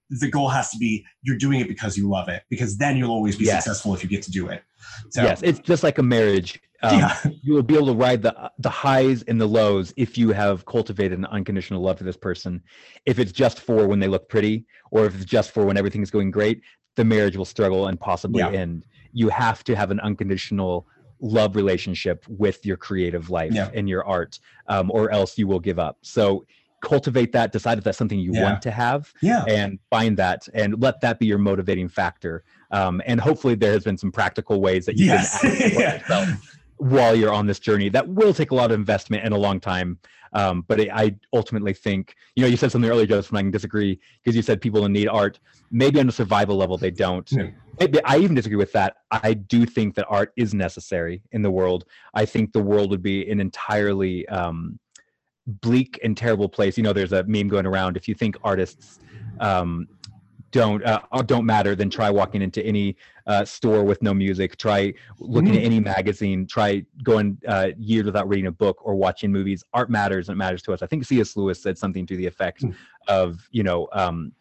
the 0.09 0.29
goal 0.29 0.49
has 0.49 0.69
to 0.71 0.77
be 0.77 1.05
you're 1.23 1.37
doing 1.37 1.59
it 1.59 1.67
because 1.67 1.97
you 1.97 2.09
love 2.09 2.29
it 2.29 2.43
because 2.49 2.77
then 2.77 2.97
you'll 2.97 3.11
always 3.11 3.35
be 3.35 3.45
Yes. 3.45 3.63
successful 3.63 3.93
if 3.93 4.03
you 4.03 4.09
get 4.09 4.23
to 4.23 4.31
do 4.31 4.47
it 4.47 4.63
so 5.09 5.23
yes 5.23 5.41
it's 5.43 5.59
just 5.59 5.83
like 5.83 5.97
a 5.97 6.03
marriage 6.03 6.59
um, 6.81 6.97
yeah 6.97 7.17
you 7.43 7.53
will 7.53 7.63
be 7.63 7.75
able 7.75 7.87
to 7.87 7.93
ride 7.93 8.21
the 8.21 8.51
the 8.59 8.69
highs 8.69 9.21
and 9.23 9.39
the 9.39 9.45
lows 9.45 9.93
if 9.97 10.17
you 10.17 10.31
have 10.31 10.65
cultivated 10.65 11.17
an 11.17 11.25
unconditional 11.25 11.81
love 11.81 11.97
for 11.97 12.05
this 12.05 12.15
person. 12.17 12.61
If 13.05 13.19
it's 13.19 13.31
just 13.33 13.59
for 13.59 13.87
when 13.87 13.99
they 13.99 14.07
look 14.07 14.29
pretty, 14.29 14.65
or 14.91 15.05
if 15.05 15.15
it's 15.15 15.25
just 15.25 15.51
for 15.51 15.65
when 15.65 15.75
everything 15.77 16.01
is 16.01 16.09
going 16.11 16.31
great, 16.31 16.61
the 16.95 17.03
marriage 17.03 17.35
will 17.35 17.45
struggle 17.45 17.87
and 17.87 17.99
possibly 17.99 18.39
Yeah. 18.41 18.49
end. 18.51 18.85
You 19.11 19.27
have 19.29 19.63
to 19.65 19.75
have 19.75 19.91
an 19.91 19.99
unconditional 19.99 20.87
love 21.21 21.57
relationship 21.57 22.23
with 22.29 22.65
your 22.65 22.77
creative 22.77 23.29
life 23.29 23.53
Yeah. 23.53 23.69
and 23.73 23.89
your 23.89 24.05
art, 24.05 24.39
um, 24.67 24.89
or 24.91 25.11
else 25.11 25.37
you 25.37 25.47
will 25.47 25.59
give 25.59 25.79
up. 25.79 25.97
So 26.01 26.45
cultivate 26.81 27.31
that. 27.33 27.51
Decide 27.51 27.77
if 27.77 27.83
that's 27.83 27.97
something 27.97 28.19
you 28.19 28.33
Yeah. 28.33 28.43
want 28.43 28.61
to 28.63 28.71
have, 28.71 29.11
yeah 29.21 29.43
and 29.47 29.79
find 29.89 30.17
that, 30.17 30.47
and 30.53 30.81
let 30.81 31.01
that 31.01 31.19
be 31.19 31.25
your 31.25 31.37
motivating 31.37 31.89
factor. 31.89 32.43
Um, 32.71 33.01
and 33.05 33.19
hopefully, 33.19 33.55
there 33.55 33.71
has 33.73 33.83
been 33.83 33.97
some 33.97 34.11
practical 34.11 34.61
ways 34.61 34.85
that 34.85 34.97
you 34.97 35.05
yes 35.07 35.39
can 35.41 35.51
yeah. 35.73 35.93
yourself 35.95 36.29
while 36.77 37.13
you're 37.13 37.33
on 37.33 37.45
this 37.45 37.59
journey 37.59 37.89
that 37.89 38.07
will 38.07 38.33
take 38.33 38.51
a 38.51 38.55
lot 38.55 38.71
of 38.71 38.79
investment 38.79 39.21
and 39.25 39.33
a 39.33 39.37
long 39.37 39.59
time 39.59 39.99
um, 40.31 40.63
but 40.69 40.79
I- 40.79 40.89
i 40.93 41.15
ultimately 41.33 41.73
think 41.73 42.15
you 42.37 42.41
know 42.41 42.47
you 42.47 42.55
said 42.55 42.71
something 42.71 42.89
earlier 42.89 43.05
joseph 43.05 43.31
and 43.31 43.37
i 43.37 43.41
can 43.41 43.51
disagree 43.51 43.99
because 44.23 44.33
you 44.33 44.41
said 44.41 44.61
people 44.61 44.85
in 44.85 44.93
need 44.93 45.09
art 45.09 45.41
maybe 45.71 45.99
on 45.99 46.07
a 46.07 46.11
survival 46.13 46.55
level 46.55 46.77
they 46.77 46.89
don't 46.91 47.29
Yeah. 47.33 47.47
maybe 47.81 47.99
i 48.05 48.17
even 48.17 48.33
disagree 48.33 48.55
with 48.55 48.71
that 48.71 48.95
i 49.11 49.33
do 49.33 49.65
think 49.65 49.95
that 49.95 50.05
art 50.09 50.31
is 50.37 50.53
necessary 50.53 51.21
in 51.33 51.41
the 51.41 51.51
world 51.51 51.83
i 52.13 52.23
think 52.25 52.53
the 52.53 52.63
world 52.63 52.91
would 52.91 53.03
be 53.03 53.29
an 53.29 53.41
entirely 53.41 54.25
um, 54.29 54.79
bleak 55.61 55.99
and 56.03 56.15
terrible 56.15 56.49
place. 56.49 56.77
You 56.77 56.83
know 56.83 56.93
there's 56.93 57.13
a 57.13 57.23
meme 57.23 57.47
going 57.47 57.65
around 57.65 57.97
if 57.97 58.07
you 58.07 58.15
think 58.15 58.37
artists 58.43 58.99
um, 59.39 59.87
don't 60.51 60.83
uh, 60.83 61.01
don't 61.25 61.45
matter 61.45 61.75
then 61.75 61.89
try 61.89 62.09
walking 62.09 62.41
into 62.41 62.65
any 62.65 62.95
uh, 63.27 63.45
store 63.45 63.83
with 63.83 64.01
no 64.01 64.13
music. 64.13 64.57
Try 64.57 64.93
looking 65.19 65.55
at 65.55 65.63
any 65.63 65.79
magazine. 65.79 66.47
Try 66.47 66.83
going 67.03 67.37
uh, 67.47 67.69
years 67.77 68.05
without 68.05 68.27
reading 68.27 68.47
a 68.47 68.51
book 68.51 68.77
or 68.81 68.95
watching 68.95 69.31
movies. 69.31 69.63
Art 69.73 69.89
matters 69.89 70.29
and 70.29 70.35
it 70.35 70.39
matters 70.39 70.61
to 70.63 70.73
us. 70.73 70.81
I 70.81 70.87
think 70.87 71.05
cs 71.05 71.35
lewis 71.37 71.61
said 71.61 71.77
something 71.77 72.05
to 72.07 72.15
the 72.15 72.25
effect 72.25 72.63
Mm. 72.63 72.75
of 73.07 73.47
you 73.51 73.63
know 73.63 73.87
um, 73.93 74.31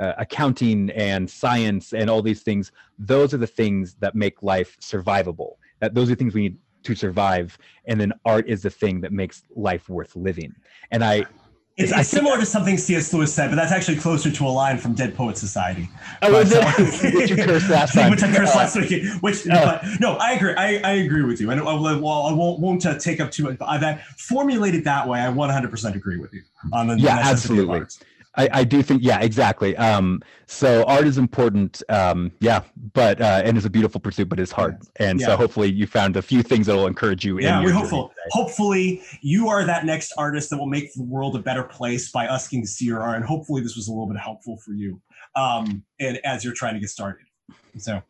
uh, 0.00 0.14
accounting 0.18 0.90
and 0.90 1.28
science 1.28 1.92
and 1.92 2.08
all 2.08 2.22
these 2.22 2.42
things 2.42 2.72
those 2.98 3.34
are 3.34 3.38
the 3.38 3.46
things 3.46 3.94
that 4.00 4.14
make 4.14 4.42
life 4.42 4.76
survivable. 4.80 5.52
That 5.80 5.94
those 5.94 6.10
are 6.10 6.14
things 6.14 6.34
we 6.34 6.42
need 6.42 6.56
to 6.84 6.94
survive 6.94 7.56
and 7.86 8.00
then 8.00 8.12
art 8.24 8.48
is 8.48 8.62
the 8.62 8.70
thing 8.70 9.00
that 9.00 9.12
makes 9.12 9.42
life 9.54 9.88
worth 9.88 10.14
living 10.16 10.54
and 10.90 11.02
i 11.04 11.24
It's, 11.78 11.90
it's 11.90 12.10
similar 12.10 12.36
to 12.38 12.44
something 12.44 12.76
C.S. 12.76 13.14
Lewis 13.14 13.32
said, 13.32 13.48
but 13.50 13.56
that's 13.56 13.72
actually 13.72 13.96
closer 13.96 14.30
to 14.30 14.44
a 14.46 14.52
line 14.62 14.76
from 14.76 14.92
Dead 14.92 15.14
Poet 15.16 15.38
Society. 15.38 15.88
Oh, 16.20 16.30
But, 16.30 16.46
it? 16.52 16.52
uh, 16.54 17.10
Which 17.16 17.30
you 17.30 17.36
cursed 17.36 17.70
last 17.70 17.94
time. 17.94 18.10
Which 18.14 18.22
I 18.22 18.30
cursed 18.30 18.54
Uh, 18.54 18.58
last 18.62 18.76
week. 18.76 18.90
Which, 19.22 19.46
Oh. 19.48 19.64
but 19.68 19.82
no, 19.98 20.10
I 20.16 20.32
agree. 20.34 20.52
I, 20.54 20.68
I 20.84 20.92
agree 21.06 21.24
with 21.24 21.40
you. 21.40 21.50
And 21.50 21.58
I, 21.60 21.64
well, 21.64 22.26
I 22.26 22.32
won't, 22.34 22.60
won't 22.60 22.84
uh, 22.84 22.98
take 22.98 23.20
up 23.20 23.30
too 23.30 23.44
much. 23.44 23.56
But 23.56 23.78
that 23.80 24.04
formulated 24.18 24.84
that 24.84 25.08
way, 25.08 25.18
I 25.20 25.28
100% 25.32 25.94
agree 25.94 26.18
with 26.18 26.34
you 26.34 26.42
on 26.74 26.88
the 26.88 26.98
Yeah, 26.98 27.18
absolutely. 27.22 27.80
I, 28.34 28.48
I 28.52 28.64
do 28.64 28.82
think, 28.82 29.02
yeah, 29.02 29.20
exactly. 29.20 29.76
Um, 29.76 30.22
so 30.46 30.84
art 30.84 31.06
is 31.06 31.18
important, 31.18 31.82
um, 31.90 32.32
yeah, 32.40 32.62
but 32.94 33.20
uh, 33.20 33.42
and 33.44 33.56
it's 33.56 33.66
a 33.66 33.70
beautiful 33.70 34.00
pursuit, 34.00 34.28
but 34.28 34.40
it's 34.40 34.52
hard. 34.52 34.78
And 34.96 35.20
Yeah. 35.20 35.26
so 35.26 35.36
hopefully 35.36 35.70
you 35.70 35.86
found 35.86 36.16
a 36.16 36.22
few 36.22 36.42
things 36.42 36.66
that 36.66 36.74
will 36.74 36.86
encourage 36.86 37.24
you. 37.24 37.38
Yeah, 37.38 37.62
we're 37.62 37.72
hopeful. 37.72 38.08
today. 38.08 38.20
Hopefully, 38.30 39.02
you 39.20 39.48
are 39.48 39.64
that 39.64 39.84
next 39.84 40.12
artist 40.16 40.48
that 40.50 40.58
will 40.58 40.66
make 40.66 40.94
the 40.94 41.02
world 41.02 41.36
a 41.36 41.40
better 41.40 41.64
place 41.64 42.10
by 42.10 42.26
us 42.26 42.48
getting 42.48 42.62
to 42.62 42.68
see 42.68 42.86
your 42.86 43.02
art. 43.02 43.16
And 43.16 43.24
hopefully, 43.24 43.60
this 43.62 43.76
was 43.76 43.88
a 43.88 43.90
little 43.90 44.08
bit 44.08 44.18
helpful 44.18 44.58
for 44.64 44.72
you, 44.72 45.00
um, 45.36 45.84
and 46.00 46.18
as 46.24 46.42
you're 46.44 46.54
trying 46.54 46.74
to 46.74 46.80
get 46.80 46.88
started. 46.88 47.26
So, 47.78 48.02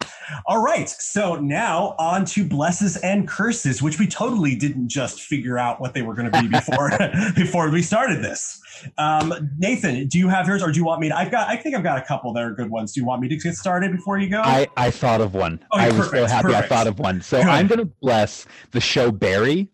all 0.47 0.61
right. 0.61 0.88
So 0.88 1.36
now 1.36 1.95
on 1.99 2.24
to 2.26 2.45
blesses 2.45 2.97
and 2.99 3.28
curses, 3.28 3.80
which 3.80 3.99
we 3.99 4.07
totally 4.09 4.57
didn't 4.57 4.88
just 4.88 5.22
figure 5.22 5.57
out 5.57 5.80
what 5.80 5.95
they 5.95 6.03
were 6.03 6.14
going 6.14 6.30
to 6.30 6.43
be 6.43 6.49
before 6.49 6.90
before 7.36 7.70
we 7.70 7.82
started 7.82 8.22
this. 8.22 8.61
Um, 8.99 9.51
Nathan, 9.59 10.09
do 10.09 10.18
you 10.18 10.28
have 10.28 10.49
yours, 10.49 10.62
or 10.62 10.72
do 10.72 10.78
you 10.78 10.84
want 10.84 11.01
me 11.01 11.09
to? 11.09 11.16
I've 11.16 11.30
got. 11.30 11.49
I 11.49 11.57
think 11.57 11.76
I've 11.76 11.84
got 11.84 11.99
a 11.99 12.03
couple 12.03 12.32
that 12.32 12.43
are 12.43 12.51
good 12.51 12.70
ones. 12.70 12.93
Do 12.93 13.01
you 13.01 13.07
want 13.07 13.22
me 13.22 13.28
to 13.28 13.36
get 13.36 13.55
started 13.55 13.93
before 13.93 14.18
you 14.18 14.28
go? 14.28 14.40
I, 14.40 14.66
I 14.76 14.90
thought 14.90 15.20
of 15.20 15.34
one. 15.34 15.64
Oh, 15.70 15.78
I 15.78 15.88
was 15.88 16.07
so 16.07 16.11
perfect, 16.11 16.30
happy 16.30 16.55
I 16.55 16.62
thought 16.62 16.86
of 16.88 16.99
one. 16.99 17.20
So 17.20 17.38
Good. 17.38 17.47
I'm 17.47 17.68
going 17.68 17.78
to 17.78 17.84
bless 17.84 18.47
the 18.72 18.80
show 18.80 19.12
Barry. 19.12 19.70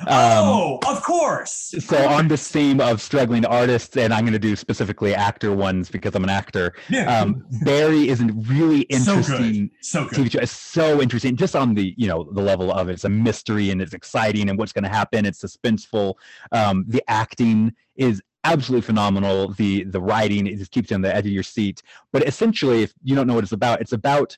Um, 0.00 0.06
oh, 0.08 0.78
of 0.86 1.02
course. 1.02 1.74
so 1.78 2.08
on 2.08 2.28
this 2.28 2.48
theme 2.48 2.80
of 2.80 3.00
struggling 3.00 3.44
artists, 3.44 3.96
and 3.96 4.12
I'm 4.12 4.22
going 4.22 4.32
to 4.32 4.38
do 4.38 4.56
specifically 4.56 5.14
actor 5.14 5.52
ones 5.52 5.90
because 5.90 6.14
I'm 6.14 6.24
an 6.24 6.30
actor. 6.30 6.74
Yeah. 6.88 7.20
Um, 7.20 7.44
Barry 7.62 8.08
is 8.08 8.20
a 8.20 8.26
really 8.26 8.82
interesting 8.82 9.70
so 9.80 10.04
good. 10.04 10.12
So 10.12 10.22
good. 10.22 10.28
TV 10.28 10.32
show. 10.32 10.38
It's 10.40 10.52
so 10.52 11.02
interesting, 11.02 11.36
just 11.36 11.54
on 11.54 11.74
the 11.74 11.94
you 11.96 12.08
know 12.08 12.24
the 12.32 12.42
level 12.42 12.72
of 12.72 12.88
it. 12.88 12.92
it's 12.92 13.04
a 13.04 13.08
mystery 13.08 13.70
and 13.70 13.82
it's 13.82 13.94
exciting 13.94 14.48
and 14.48 14.58
what's 14.58 14.72
going 14.72 14.84
to 14.84 14.90
happen. 14.90 15.26
It's 15.26 15.42
suspenseful. 15.42 16.14
Um, 16.52 16.84
the 16.88 17.02
acting 17.08 17.74
is 17.96 18.22
absolutely 18.44 18.86
phenomenal. 18.86 19.52
The 19.52 19.84
the 19.84 20.00
writing 20.00 20.46
it 20.46 20.56
just 20.56 20.70
keeps 20.70 20.90
you 20.90 20.94
on 20.94 21.02
the 21.02 21.14
edge 21.14 21.26
of 21.26 21.32
your 21.32 21.42
seat. 21.42 21.82
But 22.12 22.26
essentially, 22.26 22.82
if 22.82 22.92
you 23.02 23.14
don't 23.14 23.26
know 23.26 23.34
what 23.34 23.44
it's 23.44 23.52
about, 23.52 23.80
it's 23.80 23.92
about 23.92 24.36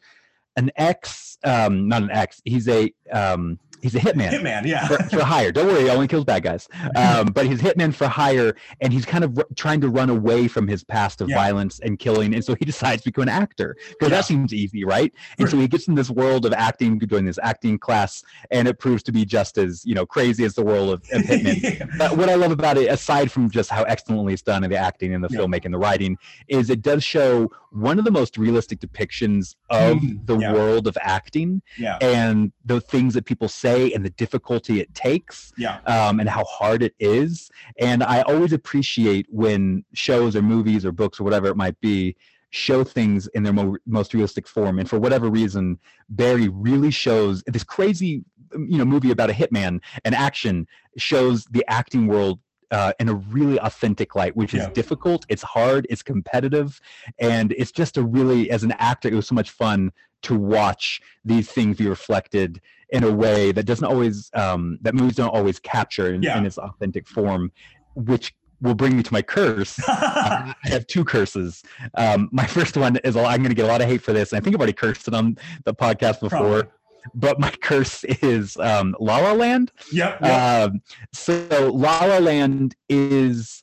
an 0.57 0.70
ex, 0.76 1.38
um, 1.44 1.88
not 1.88 2.02
an 2.02 2.11
ex. 2.11 2.40
He's 2.44 2.68
a 2.68 2.92
um, 3.12 3.59
he's 3.85 3.95
a 3.95 4.01
hitman 4.01 4.30
Hitman, 4.30 4.64
yeah. 4.66 4.87
for, 4.89 4.97
for 5.05 5.22
hire. 5.22 5.53
Don't 5.53 5.66
worry, 5.68 5.82
he 5.82 5.91
only 5.91 6.09
kills 6.09 6.24
bad 6.24 6.43
guys. 6.43 6.68
Um, 6.97 7.26
but 7.28 7.47
he's 7.47 7.61
hitman 7.61 7.93
for 7.95 8.07
hire, 8.09 8.55
and 8.80 8.93
he's 8.93 9.05
kind 9.05 9.24
of 9.24 9.37
r- 9.39 9.47
trying 9.57 9.80
to 9.82 9.89
run 9.89 10.11
away 10.11 10.49
from 10.49 10.66
his 10.68 10.82
past 10.85 11.20
of 11.20 11.28
Yeah. 11.28 11.37
violence 11.37 11.80
and 11.80 11.99
killing. 11.99 12.35
And 12.35 12.45
so 12.45 12.55
he 12.55 12.64
decides 12.64 13.03
to 13.03 13.09
become 13.11 13.22
an 13.24 13.28
actor 13.28 13.76
because 13.91 14.11
Yeah. 14.11 14.16
that 14.18 14.24
seems 14.24 14.55
easy, 14.55 14.85
right? 14.85 15.12
And 15.39 15.49
so 15.49 15.57
he 15.59 15.68
gets 15.68 15.87
in 15.89 15.95
this 15.95 16.09
world 16.11 16.47
of 16.47 16.53
acting, 16.53 16.99
doing 16.99 17.24
this 17.26 17.39
acting 17.43 17.78
class, 17.78 18.22
and 18.51 18.66
it 18.68 18.78
proves 18.78 19.03
to 19.05 19.12
be 19.12 19.24
just 19.24 19.59
as 19.59 19.85
you 19.85 19.95
know 19.95 20.07
crazy 20.07 20.45
as 20.45 20.55
the 20.55 20.64
world 20.64 20.91
of, 20.95 21.03
of 21.12 21.22
hitman. 21.22 21.91
But 21.99 22.16
what 22.16 22.28
I 22.28 22.35
love 22.37 22.53
about 22.53 22.76
it, 22.78 22.91
aside 22.91 23.30
from 23.30 23.51
just 23.51 23.70
how 23.70 23.82
excellently 23.85 24.32
it's 24.32 24.43
done 24.43 24.62
in 24.64 24.70
the 24.70 24.76
acting 24.78 25.12
and 25.14 25.22
the 25.24 25.28
Yeah. 25.30 25.41
filmmaking, 25.41 25.72
the 25.72 25.78
writing, 25.78 26.16
is 26.49 26.70
it 26.70 26.80
does 26.82 27.03
show 27.05 27.51
one 27.70 27.99
of 27.99 28.05
the 28.05 28.11
most 28.12 28.39
realistic 28.39 28.78
depictions 28.78 29.57
of 29.70 29.97
Mm, 29.99 30.24
the 30.26 30.39
yeah. 30.39 30.53
world 30.53 30.87
of 30.87 30.97
acting 31.01 31.61
yeah. 31.76 31.99
and 32.01 32.53
the 32.64 32.80
things 32.80 33.14
that 33.14 33.24
people 33.24 33.49
say 33.49 33.73
and 33.74 34.04
the 34.04 34.10
difficulty 34.10 34.80
it 34.80 34.94
takes 34.94 35.52
Yeah. 35.56 35.78
um, 35.86 36.20
and 36.20 36.28
how 36.28 36.44
hard 36.44 36.82
it 36.82 36.94
is. 36.98 37.50
And 37.78 38.02
I 38.02 38.22
always 38.22 38.52
appreciate 38.52 39.26
when 39.30 39.84
shows 39.92 40.36
or 40.36 40.42
movies 40.42 40.84
or 40.86 40.92
books 40.92 41.20
or 41.20 41.24
whatever 41.24 41.48
it 41.48 41.56
might 41.56 41.80
be 41.80 42.16
show 42.50 42.84
things 42.84 43.26
in 43.28 43.42
their 43.42 43.52
mo- 43.52 43.76
most 43.86 44.14
realistic 44.14 44.46
form. 44.46 44.78
And 44.78 44.88
for 44.88 44.98
whatever 44.98 45.28
reason, 45.28 45.78
Barry 46.08 46.48
really 46.48 46.92
shows 46.92 47.42
this 47.46 47.64
crazy, 47.64 48.24
you 48.52 48.78
know, 48.78 48.84
movie 48.84 49.10
about 49.10 49.30
a 49.30 49.32
hitman 49.32 49.80
and 50.04 50.14
action 50.14 50.66
shows 50.96 51.44
the 51.46 51.64
acting 51.68 52.06
world. 52.06 52.38
Uh, 52.70 52.92
in 52.98 53.08
a 53.08 53.14
really 53.14 53.56
authentic 53.60 54.16
light, 54.16 54.34
which 54.34 54.52
is 54.52 54.66
difficult. 54.68 55.24
It's 55.28 55.42
hard. 55.42 55.86
It's 55.90 56.02
competitive, 56.02 56.80
and 57.20 57.52
it's 57.52 57.70
just 57.70 57.96
a 57.96 58.02
really, 58.02 58.50
as 58.50 58.64
an 58.64 58.72
actor, 58.78 59.08
it 59.08 59.14
was 59.14 59.28
so 59.28 59.34
much 59.36 59.50
fun 59.50 59.92
to 60.22 60.36
watch 60.36 61.00
these 61.24 61.48
things 61.48 61.76
be 61.76 61.86
reflected 61.86 62.60
in 62.91 63.05
a 63.05 63.11
way 63.12 63.53
that 63.53 63.64
doesn't 63.64 63.85
always 63.87 64.30
um, 64.35 64.78
that 64.82 64.95
movies 64.95 65.16
don't 65.16 65.28
always 65.35 65.59
capture 65.59 66.14
in, 66.14 66.22
Yeah. 66.22 66.39
in 66.39 66.47
its 66.47 66.59
authentic 66.59 67.07
form, 67.09 67.51
which 67.95 68.35
will 68.61 68.74
bring 68.74 68.97
me 68.97 69.03
to 69.03 69.12
my 69.12 69.20
curse. 69.22 69.78
I 69.89 70.55
have 70.64 70.87
two 70.87 71.05
curses. 71.05 71.62
Um, 71.97 72.28
my 72.32 72.47
first 72.47 72.76
one 72.76 72.97
is 73.05 73.16
I'm 73.16 73.39
going 73.39 73.49
to 73.51 73.55
get 73.55 73.64
a 73.66 73.68
lot 73.68 73.82
of 73.82 73.89
hate 73.89 74.01
for 74.03 74.12
this. 74.12 74.32
and 74.32 74.41
I 74.41 74.45
think 74.45 74.55
I've 74.57 74.61
already 74.61 74.72
cursed 74.72 75.07
it 75.09 75.14
on 75.14 75.37
the 75.64 75.74
podcast 75.74 76.20
before. 76.20 76.28
Probably. 76.64 76.70
But 77.14 77.39
my 77.39 77.51
curse 77.51 78.03
is 78.05 78.57
um, 78.57 78.97
La 78.99 79.18
La 79.18 79.32
Land. 79.32 79.72
Yep. 79.93 80.20
yep. 80.22 80.70
Um, 80.70 80.80
so 81.12 81.70
La 81.74 82.05
La 82.07 82.18
Land 82.18 82.76
is 82.89 83.62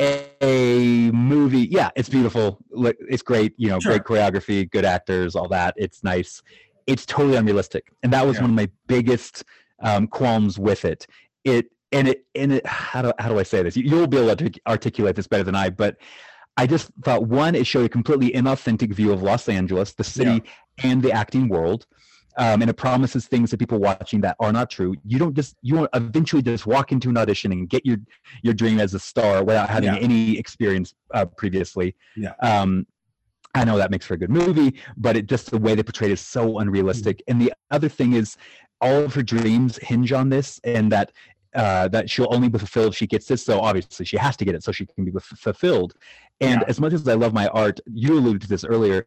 a, 0.00 0.26
a 0.40 1.10
movie. 1.10 1.66
Yeah, 1.70 1.90
it's 1.96 2.08
beautiful. 2.08 2.58
It's 2.70 3.22
great. 3.22 3.54
You 3.56 3.70
know, 3.70 3.80
Sure. 3.80 3.98
great 3.98 4.04
choreography, 4.04 4.70
good 4.70 4.84
actors, 4.84 5.34
all 5.34 5.48
that. 5.48 5.74
It's 5.76 6.04
nice. 6.04 6.42
It's 6.86 7.04
totally 7.06 7.36
unrealistic, 7.36 7.92
and 8.02 8.12
that 8.12 8.26
was 8.26 8.36
Yeah. 8.36 8.42
one 8.42 8.50
of 8.50 8.56
my 8.56 8.68
biggest 8.86 9.44
um, 9.82 10.06
qualms 10.06 10.58
with 10.58 10.84
it. 10.84 11.06
It 11.44 11.66
and 11.92 12.08
it 12.08 12.24
and 12.34 12.52
it. 12.52 12.66
How 12.66 13.02
do 13.02 13.12
how 13.18 13.28
do 13.28 13.38
I 13.38 13.42
say 13.42 13.62
this? 13.62 13.76
You, 13.76 13.84
you'll 13.84 14.06
be 14.06 14.18
able 14.18 14.34
to 14.36 14.50
articulate 14.66 15.16
this 15.16 15.26
better 15.26 15.44
than 15.44 15.54
I, 15.54 15.70
but. 15.70 15.96
I 16.58 16.66
just 16.66 16.90
thought 17.04 17.26
one, 17.26 17.54
it 17.54 17.66
showed 17.66 17.84
a 17.84 17.88
completely 17.90 18.30
inauthentic 18.30 18.90
view 18.94 19.12
of 19.12 19.22
Los 19.22 19.46
Angeles, 19.46 19.92
the 19.92 20.02
city, 20.02 20.42
and 20.82 21.02
the 21.02 21.12
acting 21.12 21.50
world 21.50 21.84
um, 22.36 22.60
and 22.60 22.68
it 22.70 22.74
promises 22.74 23.26
things 23.26 23.50
to 23.50 23.56
people 23.56 23.78
watching 23.78 24.20
that 24.20 24.36
are 24.40 24.52
not 24.52 24.70
true. 24.70 24.94
You 25.04 25.18
don't 25.18 25.34
just 25.34 25.56
you 25.62 25.74
won't 25.76 25.90
eventually 25.94 26.42
just 26.42 26.66
walk 26.66 26.92
into 26.92 27.08
an 27.08 27.16
audition 27.16 27.52
and 27.52 27.68
get 27.68 27.84
your 27.86 27.96
your 28.42 28.54
dream 28.54 28.78
as 28.78 28.94
a 28.94 28.98
star 28.98 29.42
without 29.42 29.68
having 29.70 29.94
Yeah. 29.94 29.98
any 30.00 30.38
experience 30.38 30.94
uh, 31.14 31.24
previously. 31.24 31.94
Yeah. 32.16 32.32
Um, 32.42 32.86
I 33.56 33.64
know 33.64 33.76
that 33.78 33.90
makes 33.90 34.06
for 34.06 34.14
a 34.14 34.18
good 34.18 34.30
movie, 34.30 34.78
but 34.96 35.16
it 35.16 35.26
just 35.26 35.50
the 35.50 35.58
way 35.58 35.74
they 35.74 35.82
portrayed 35.82 36.10
it 36.10 36.14
is 36.14 36.20
so 36.20 36.58
unrealistic. 36.58 37.22
And 37.28 37.40
the 37.40 37.52
other 37.70 37.88
thing 37.88 38.12
is, 38.12 38.36
all 38.80 39.04
of 39.04 39.14
her 39.14 39.22
dreams 39.22 39.78
hinge 39.78 40.12
on 40.12 40.28
this, 40.28 40.60
and 40.64 40.92
that. 40.92 41.12
Uh, 41.54 41.88
that 41.88 42.10
she'll 42.10 42.28
only 42.34 42.50
be 42.50 42.58
fulfilled 42.58 42.88
if 42.88 42.96
she 42.98 43.06
gets 43.06 43.26
this. 43.28 43.42
So 43.42 43.60
obviously 43.60 44.04
she 44.04 44.18
has 44.18 44.36
to 44.36 44.44
get 44.44 44.54
it 44.54 44.62
so 44.62 44.72
she 44.72 44.84
can 44.84 45.06
be 45.06 45.12
f- 45.16 45.24
fulfilled. 45.38 45.94
And 46.42 46.60
Yeah. 46.60 46.66
as 46.68 46.78
much 46.78 46.92
as 46.92 47.08
I 47.08 47.14
love 47.14 47.32
my 47.32 47.46
art, 47.48 47.80
you 47.86 48.12
alluded 48.18 48.42
to 48.42 48.48
this 48.48 48.62
earlier. 48.62 49.06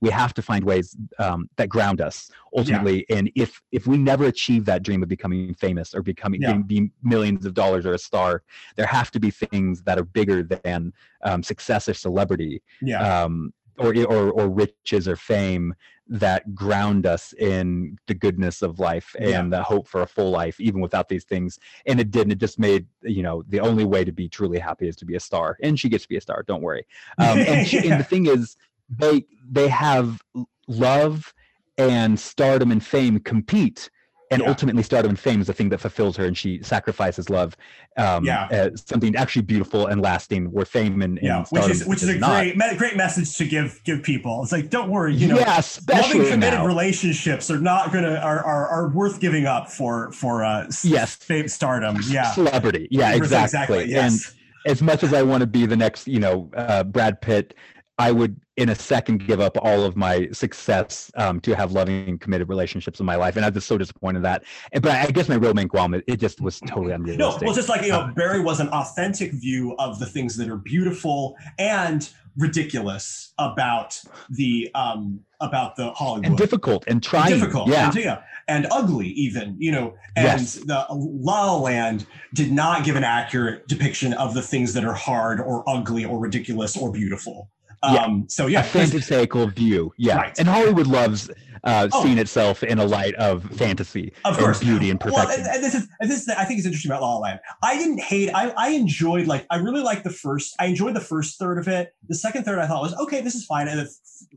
We 0.00 0.10
have 0.10 0.34
to 0.34 0.42
find 0.42 0.64
ways 0.64 0.96
um, 1.18 1.48
that 1.56 1.68
ground 1.68 2.00
us 2.00 2.30
ultimately. 2.56 3.06
And 3.10 3.30
if 3.34 3.60
if 3.72 3.86
we 3.86 3.96
never 3.96 4.24
achieve 4.26 4.64
that 4.66 4.82
dream 4.82 5.02
of 5.02 5.08
becoming 5.08 5.54
famous 5.54 5.94
or 5.94 6.02
becoming 6.02 6.42
Yeah. 6.42 6.58
being 6.58 6.90
millions 7.02 7.46
of 7.46 7.54
dollars 7.54 7.86
or 7.86 7.94
a 7.94 7.98
star, 7.98 8.42
there 8.76 8.86
have 8.86 9.10
to 9.12 9.20
be 9.20 9.30
things 9.30 9.82
that 9.82 9.98
are 9.98 10.04
bigger 10.04 10.42
than 10.42 10.92
um, 11.22 11.42
success 11.42 11.88
or 11.88 11.94
celebrity 11.94 12.62
yeah. 12.82 13.24
um, 13.24 13.52
or, 13.78 13.94
or 13.96 14.30
or 14.30 14.48
riches 14.48 15.08
or 15.08 15.16
fame 15.16 15.74
that 16.06 16.54
ground 16.54 17.06
us 17.06 17.32
in 17.38 17.96
the 18.06 18.14
goodness 18.14 18.60
of 18.60 18.78
life 18.78 19.16
Yeah. 19.18 19.40
and 19.40 19.52
the 19.52 19.62
hope 19.62 19.88
for 19.88 20.02
a 20.02 20.06
full 20.06 20.30
life, 20.30 20.60
even 20.60 20.80
without 20.82 21.08
these 21.08 21.24
things. 21.24 21.58
And 21.86 21.98
it 21.98 22.10
didn't. 22.10 22.32
It 22.32 22.38
just 22.38 22.58
made 22.58 22.86
you 23.02 23.22
know 23.22 23.42
the 23.48 23.60
only 23.60 23.84
way 23.86 24.04
to 24.04 24.12
be 24.12 24.28
truly 24.28 24.58
happy 24.58 24.86
is 24.86 24.96
to 24.96 25.06
be 25.06 25.16
a 25.16 25.20
star, 25.20 25.56
and 25.62 25.80
she 25.80 25.88
gets 25.88 26.04
to 26.04 26.08
be 26.08 26.16
a 26.16 26.20
star. 26.20 26.42
Don't 26.46 26.62
worry. 26.62 26.86
Um, 27.18 27.38
and, 27.38 27.66
she, 27.66 27.78
and 27.88 27.98
the 27.98 28.04
thing 28.12 28.26
is, 28.26 28.56
they 28.88 29.24
they 29.50 29.68
have 29.68 30.20
love 30.68 31.32
and 31.78 32.18
stardom 32.18 32.70
and 32.72 32.84
fame 32.84 33.18
compete. 33.20 33.90
And 34.30 34.40
Yeah. 34.42 34.48
ultimately, 34.48 34.82
stardom 34.82 35.10
and 35.10 35.18
fame 35.18 35.40
is 35.42 35.48
the 35.48 35.52
thing 35.52 35.68
that 35.68 35.78
fulfills 35.80 36.16
her, 36.16 36.24
and 36.24 36.36
she 36.36 36.60
sacrifices 36.62 37.28
love, 37.28 37.56
um, 37.98 38.24
Yeah. 38.24 38.44
uh, 38.50 38.70
something 38.74 39.14
actually 39.14 39.42
beautiful 39.42 39.86
and 39.86 40.00
lasting. 40.00 40.46
Where 40.46 40.64
fame 40.64 41.02
and, 41.02 41.18
and 41.18 41.26
yeah, 41.26 41.44
which 41.50 41.68
is 41.68 41.84
which 41.86 42.02
is 42.02 42.08
a 42.08 42.18
not. 42.18 42.30
great 42.40 42.56
me- 42.56 42.74
great 42.76 42.96
message 42.96 43.36
to 43.36 43.44
give 43.44 43.80
give 43.84 44.02
people. 44.02 44.42
It's 44.42 44.50
like 44.50 44.70
don't 44.70 44.90
worry, 44.90 45.14
you 45.14 45.28
know, 45.28 45.38
yeah, 45.38 45.58
especially 45.58 46.20
loving 46.20 46.32
committed 46.32 46.60
now. 46.60 46.66
relationships 46.66 47.50
are 47.50 47.60
not 47.60 47.92
gonna 47.92 48.16
are, 48.16 48.42
are 48.42 48.66
are 48.68 48.88
worth 48.88 49.20
giving 49.20 49.44
up 49.46 49.70
for 49.70 50.10
for 50.12 50.42
uh 50.42 50.68
Yes. 50.82 51.16
fame 51.16 51.46
stardom. 51.46 51.98
Yeah, 52.08 52.32
celebrity. 52.32 52.88
Yeah, 52.90 53.14
exactly. 53.14 53.84
yes. 53.90 54.26
And 54.26 54.72
as 54.72 54.80
much 54.80 55.02
as 55.02 55.12
I 55.12 55.22
want 55.22 55.42
to 55.42 55.46
be 55.46 55.66
the 55.66 55.76
next, 55.76 56.08
you 56.08 56.18
know, 56.18 56.50
uh, 56.56 56.82
Brad 56.82 57.20
Pitt, 57.20 57.54
I 57.98 58.10
would 58.10 58.40
in 58.56 58.68
a 58.68 58.74
second 58.74 59.26
give 59.26 59.40
up 59.40 59.56
all 59.60 59.84
of 59.84 59.96
my 59.96 60.28
success 60.32 61.10
um, 61.16 61.40
to 61.40 61.54
have 61.54 61.72
loving, 61.72 62.08
and 62.08 62.20
committed 62.20 62.48
relationships 62.48 63.00
in 63.00 63.06
my 63.06 63.14
life, 63.16 63.36
and 63.36 63.44
I'm 63.44 63.52
just 63.52 63.68
so 63.68 63.78
disappointed 63.78 64.18
in 64.18 64.22
that. 64.24 64.44
And, 64.72 64.82
but 64.82 64.92
I 64.92 65.06
guess 65.10 65.28
my 65.28 65.36
real 65.36 65.54
main 65.54 65.68
qualm, 65.68 65.94
it, 65.94 66.04
it 66.06 66.18
just 66.18 66.40
was 66.40 66.60
totally 66.60 66.92
unrealistic. 66.92 67.42
No, 67.42 67.46
well, 67.46 67.54
just 67.54 67.68
like 67.68 67.82
you 67.82 67.90
know, 67.90 68.10
Barry 68.16 68.40
was 68.40 68.60
an 68.60 68.68
authentic 68.68 69.32
view 69.32 69.76
of 69.78 69.98
the 69.98 70.06
things 70.06 70.36
that 70.36 70.48
are 70.48 70.56
beautiful 70.56 71.36
and 71.58 72.08
ridiculous 72.36 73.32
about 73.38 74.00
the 74.28 74.68
um 74.74 75.20
about 75.40 75.76
the 75.76 75.92
Hollywood. 75.92 76.26
and 76.26 76.36
difficult 76.36 76.84
and 76.88 77.00
trying. 77.00 77.30
difficult 77.30 77.68
Yeah, 77.68 77.86
and, 77.86 77.94
yeah 77.94 78.22
and 78.48 78.66
ugly 78.72 79.08
even 79.08 79.56
you 79.58 79.70
know 79.70 79.94
and 80.16 80.40
Yes. 80.40 80.54
the 80.54 80.84
La 80.90 81.52
La 81.52 81.56
Land 81.56 82.06
did 82.32 82.50
not 82.50 82.84
give 82.84 82.96
an 82.96 83.04
accurate 83.04 83.68
depiction 83.68 84.14
of 84.14 84.34
the 84.34 84.42
things 84.42 84.74
that 84.74 84.84
are 84.84 84.94
hard 84.94 85.40
or 85.40 85.62
ugly 85.68 86.04
or 86.04 86.18
ridiculous 86.18 86.76
or 86.76 86.90
beautiful 86.90 87.50
Yeah. 87.92 88.04
um 88.04 88.26
so 88.28 88.46
yeah 88.46 88.60
a 88.60 88.64
fantastical 88.64 89.46
view. 89.48 89.92
Yeah, 89.96 90.16
Right. 90.16 90.38
and 90.38 90.48
Hollywood 90.48 90.86
loves 90.86 91.30
uh, 91.64 91.88
Oh. 91.92 92.02
seeing 92.02 92.18
itself 92.18 92.62
in 92.62 92.78
a 92.78 92.84
light 92.84 93.14
of 93.14 93.42
fantasy, 93.56 94.12
Of 94.26 94.34
and 94.36 94.44
course. 94.44 94.60
beauty 94.60 94.90
and 94.90 95.02
Well, 95.02 95.14
perfection. 95.14 95.46
and, 95.46 95.54
and 95.54 95.64
this 95.64 95.74
is 95.74 95.88
and 96.00 96.10
this 96.10 96.20
is 96.22 96.28
I 96.28 96.44
think 96.44 96.58
is 96.60 96.66
interesting 96.66 96.90
about 96.90 97.00
La 97.02 97.14
La 97.14 97.20
Land. 97.20 97.40
I 97.62 97.78
didn't 97.78 98.00
hate. 98.00 98.30
I 98.34 98.50
I 98.56 98.68
enjoyed 98.70 99.26
like 99.26 99.46
I 99.50 99.56
really 99.56 99.80
liked 99.80 100.04
the 100.04 100.10
first. 100.10 100.54
I 100.60 100.66
enjoyed 100.66 100.94
the 100.94 101.00
first 101.00 101.38
third 101.38 101.56
of 101.58 101.66
it. 101.68 101.94
The 102.08 102.14
second 102.16 102.44
third 102.44 102.58
I 102.58 102.66
thought 102.66 102.82
was 102.82 102.94
okay. 103.04 103.20
This 103.22 103.34
is 103.34 103.46
fine. 103.46 103.68
And 103.68 103.80
the, 103.80 103.88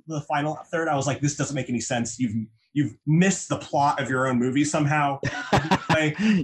the 0.08 0.22
final 0.22 0.58
third 0.72 0.88
I 0.88 0.96
was 0.96 1.06
like, 1.06 1.20
this 1.20 1.36
doesn't 1.36 1.56
make 1.56 1.70
any 1.70 1.82
sense. 1.82 2.18
You've 2.18 2.36
you've 2.74 2.94
missed 3.06 3.50
the 3.50 3.58
plot 3.58 4.00
of 4.02 4.10
your 4.10 4.28
own 4.28 4.40
movie 4.40 4.64
somehow. 4.64 5.20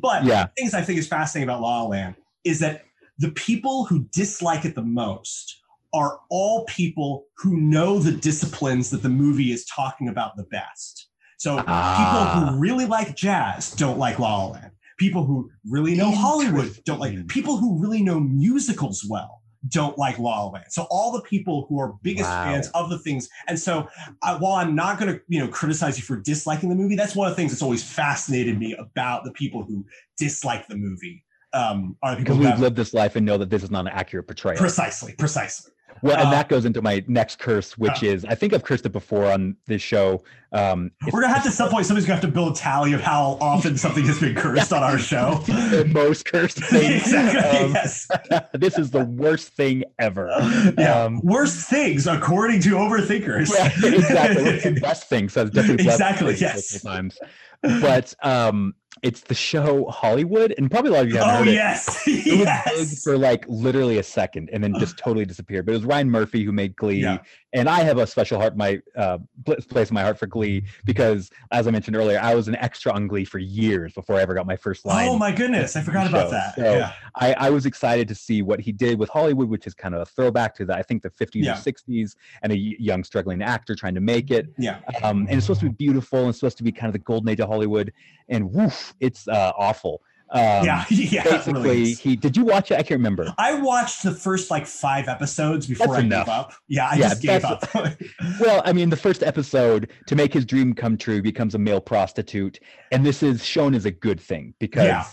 But 0.02 0.26
yeah, 0.26 0.48
things 0.58 0.74
I 0.74 0.82
think 0.82 1.00
is 1.00 1.08
fascinating 1.08 1.48
about 1.50 1.62
La 1.62 1.82
La 1.84 1.88
Land 1.88 2.16
is 2.44 2.60
that 2.60 2.86
the 3.20 3.30
people 3.30 3.86
who 3.86 4.08
dislike 4.12 4.66
it 4.66 4.76
the 4.76 4.82
most 4.82 5.60
are 5.94 6.20
all 6.30 6.66
people 6.66 7.26
who 7.38 7.58
know 7.58 8.00
the 8.00 8.12
disciplines 8.12 8.90
that 8.90 9.04
the 9.04 9.10
movie 9.10 9.52
is 9.52 9.66
talking 9.66 10.08
about 10.08 10.36
the 10.36 10.44
best. 10.46 11.08
So 11.38 11.64
Ah. 11.68 11.94
people 11.98 12.26
who 12.28 12.60
really 12.60 12.86
like 12.86 13.16
jazz 13.16 13.72
don't 13.76 13.98
like 14.00 14.18
La 14.20 14.38
La 14.38 14.52
Land. 14.52 14.72
People 14.98 15.26
who 15.26 15.50
really 15.70 15.96
know 15.96 16.12
Hollywood 16.12 16.80
don't 16.86 17.00
like. 17.00 17.28
People 17.28 17.58
who 17.58 17.80
really 17.82 18.02
know 18.02 18.20
musicals 18.20 19.06
well 19.10 19.42
don't 19.68 19.98
like 19.98 20.18
La 20.20 20.44
La 20.46 20.50
Land. 20.52 20.66
So 20.70 20.88
all 20.90 21.12
the 21.12 21.22
people 21.22 21.66
who 21.68 21.80
are 21.80 21.96
biggest 22.02 22.30
Wow. 22.30 22.44
fans 22.44 22.68
of 22.70 22.90
the 22.90 23.00
things, 23.00 23.28
and 23.48 23.60
so 23.60 23.88
I, 24.22 24.36
while 24.36 24.54
I'm 24.54 24.76
not 24.76 25.00
going 25.00 25.14
to 25.14 25.22
you 25.28 25.40
know 25.40 25.48
criticize 25.48 25.98
you 25.98 26.04
for 26.04 26.16
disliking 26.18 26.70
the 26.70 26.76
movie, 26.76 26.96
that's 26.96 27.16
one 27.16 27.28
of 27.28 27.32
the 27.32 27.36
things 27.36 27.52
that's 27.52 27.62
always 27.62 27.84
fascinated 27.84 28.58
me 28.58 28.76
about 28.76 29.24
the 29.26 29.32
people 29.32 29.64
who 29.64 29.86
dislike 30.18 30.68
the 30.68 30.76
movie. 30.78 31.24
Um, 31.54 31.98
are 32.02 32.12
the 32.12 32.18
people 32.18 32.38
because 32.38 32.52
we've 32.52 32.60
lived 32.60 32.76
this 32.76 32.94
life 32.96 33.16
and 33.16 33.26
know 33.26 33.38
that 33.38 33.50
this 33.52 33.62
is 33.64 33.70
not 33.70 33.82
an 33.82 33.92
accurate 33.94 34.26
portrayal. 34.28 34.58
precisely, 34.58 35.14
precisely. 35.18 35.72
Well, 36.02 36.18
and 36.18 36.28
Uh, 36.28 36.32
that 36.32 36.50
goes 36.50 36.66
into 36.66 36.82
my 36.82 37.04
next 37.08 37.40
curse, 37.40 37.78
which 37.78 38.04
is 38.04 38.26
I 38.26 38.36
think 38.36 38.54
I've 38.54 38.64
cursed 38.64 38.86
it 38.86 38.92
before 38.92 39.32
on 39.32 39.56
this 39.68 39.82
show. 39.82 40.24
Um, 40.52 40.92
We're 41.12 41.22
gonna 41.22 41.34
have 41.34 41.44
to 41.44 41.52
some 41.52 41.70
point. 41.70 41.86
Somebody's 41.86 42.06
gonna 42.06 42.16
have 42.20 42.26
to 42.30 42.32
build 42.32 42.54
a 42.54 42.56
tally 42.56 42.94
of 42.94 43.02
how 43.02 43.38
often 43.42 43.78
something 43.78 44.06
has 44.06 44.20
been 44.20 44.36
cursed 44.36 44.72
on 44.72 44.84
our 44.84 44.98
show. 45.00 45.36
the 45.48 45.86
most 45.92 46.26
cursed 46.26 46.58
thing. 46.66 46.94
exactly. 46.94 47.60
Um, 47.66 47.72
yes. 47.74 48.08
this 48.54 48.78
is 48.78 48.92
the 48.92 49.04
worst 49.06 49.50
thing 49.56 49.84
ever. 50.00 50.30
Yeah. 50.78 51.04
Um, 51.06 51.22
Worst 51.24 51.68
things 51.70 52.06
according 52.08 52.62
to 52.62 52.72
overthinkers. 52.76 53.50
yeah, 53.54 53.68
exactly. 53.96 54.44
It's 54.46 54.64
the 54.64 54.80
best 54.80 55.10
thing. 55.10 55.30
So 55.30 55.42
it's 55.44 55.52
definitely 55.52 55.86
Exactly, 55.86 56.36
yes. 56.36 56.82
times. 56.82 57.18
But 57.62 58.14
um, 58.22 58.74
it's 59.02 59.22
the 59.22 59.34
show 59.34 59.88
Hollywood, 59.90 60.54
and 60.58 60.70
probably 60.70 60.92
a 60.92 60.94
lot 60.94 61.04
of 61.04 61.10
you 61.10 61.18
haven't 61.18 61.34
oh 61.34 61.38
heard 61.40 61.48
it. 61.48 61.54
yes. 61.54 62.04
It 62.08 62.16
was 62.16 62.26
big 62.26 62.40
yes. 62.40 63.04
for 63.04 63.18
like 63.18 63.46
literally 63.48 63.98
a 63.98 64.04
second 64.04 64.50
and 64.54 64.64
then 64.64 64.76
just 64.80 64.98
totally 64.98 65.26
disappeared. 65.26 65.66
But 65.66 65.74
it 65.74 65.78
was 65.78 65.86
Ryan 65.86 66.10
Murphy 66.10 66.44
who 66.44 66.52
made 66.52 66.76
Glee. 66.76 67.02
Yeah. 67.02 67.18
And 67.54 67.70
I 67.70 67.82
have 67.84 68.00
a 68.00 68.08
special 68.08 68.40
heart, 68.40 68.58
my 68.58 68.82
uh, 68.98 69.20
place 69.46 69.90
in 69.90 69.94
my 69.94 70.02
heart 70.02 70.18
for 70.18 70.26
Glee 70.26 70.64
because, 70.86 71.30
as 71.52 71.68
I 71.68 71.72
mentioned 71.72 71.96
earlier, 71.96 72.20
I 72.20 72.34
was 72.34 72.48
an 72.48 72.56
extra 72.56 72.92
on 72.92 73.08
Glee 73.08 73.26
for 73.26 73.38
years 73.38 73.94
before 73.94 74.16
I 74.16 74.22
ever 74.22 74.34
got 74.34 74.48
my 74.48 74.56
first 74.56 74.86
line. 74.86 75.08
Oh 75.08 75.18
my 75.18 75.32
goodness, 75.32 75.76
I 75.76 75.82
forgot 75.82 76.08
about 76.08 76.32
that. 76.32 76.56
So, 76.56 76.78
yeah. 76.78 76.94
I, 77.16 77.34
I 77.34 77.50
was 77.52 77.66
excited 77.68 78.08
to 78.08 78.16
see 78.16 78.42
what 78.42 78.60
he 78.60 78.72
did 78.72 78.98
with 78.98 79.10
Hollywood, 79.10 79.50
which 79.50 79.68
is 79.68 79.76
kind 79.76 79.94
of 79.94 80.02
a 80.02 80.06
throwback 80.06 80.56
to 80.56 80.66
the 80.66 80.76
I 80.76 80.82
think 80.82 81.04
the 81.04 81.12
50s 81.12 81.30
Yeah. 81.44 81.54
or 81.54 81.58
60s, 81.58 82.16
and 82.42 82.52
a 82.52 82.58
young 82.58 83.04
struggling 83.04 83.42
actor 83.44 83.76
trying 83.76 83.96
to 83.96 84.02
make 84.02 84.32
it. 84.32 84.48
Yeah. 84.58 84.80
Um, 85.04 85.28
and 85.30 85.38
it's 85.38 85.46
supposed 85.46 85.62
to 85.62 85.68
be 85.70 85.76
beautiful 85.76 86.26
and 86.26 86.36
supposed 86.36 86.58
to 86.58 86.64
be 86.64 86.72
kind 86.72 86.88
of 86.88 86.94
the 86.94 87.00
golden 87.00 87.30
age 87.30 87.40
of 87.40 87.50
Hollywood, 87.50 87.94
and 88.30 88.52
woof, 88.52 88.96
it's 89.00 89.28
uh, 89.28 89.52
awful. 89.58 90.02
Um, 90.34 90.66
yeah. 90.66 90.86
Yeah. 90.90 91.24
Basically, 91.24 91.62
really 91.62 91.94
he 91.94 92.16
did 92.16 92.36
you 92.36 92.44
watch 92.44 92.72
it? 92.72 92.76
I 92.76 92.78
can't 92.84 93.00
remember. 93.00 93.34
I 93.38 93.54
watched 93.62 94.02
the 94.04 94.12
first 94.12 94.50
like 94.50 94.66
five 94.66 95.08
episodes 95.08 95.68
before 95.68 95.88
That's 95.88 96.00
I 96.00 96.02
enough. 96.06 96.26
gave 96.26 96.34
up. 96.34 96.54
Yeah, 96.68 96.88
I 96.90 96.96
Yeah, 96.96 97.10
just 97.10 97.22
gave 97.22 97.46
up. 97.46 97.64
Well, 98.40 98.62
I 98.66 98.74
mean, 98.74 98.90
the 98.90 98.98
first 98.98 99.22
episode 99.24 99.92
to 100.08 100.16
make 100.16 100.34
his 100.34 100.46
dream 100.46 100.74
come 100.74 100.98
true 100.98 101.22
becomes 101.22 101.54
a 101.56 101.60
male 101.60 101.80
prostitute, 101.82 102.60
and 102.92 103.06
this 103.06 103.22
is 103.22 103.46
shown 103.46 103.76
as 103.76 103.86
a 103.86 103.92
good 103.92 104.20
thing 104.20 104.54
because, 104.60 104.86
Yeah. 104.86 105.06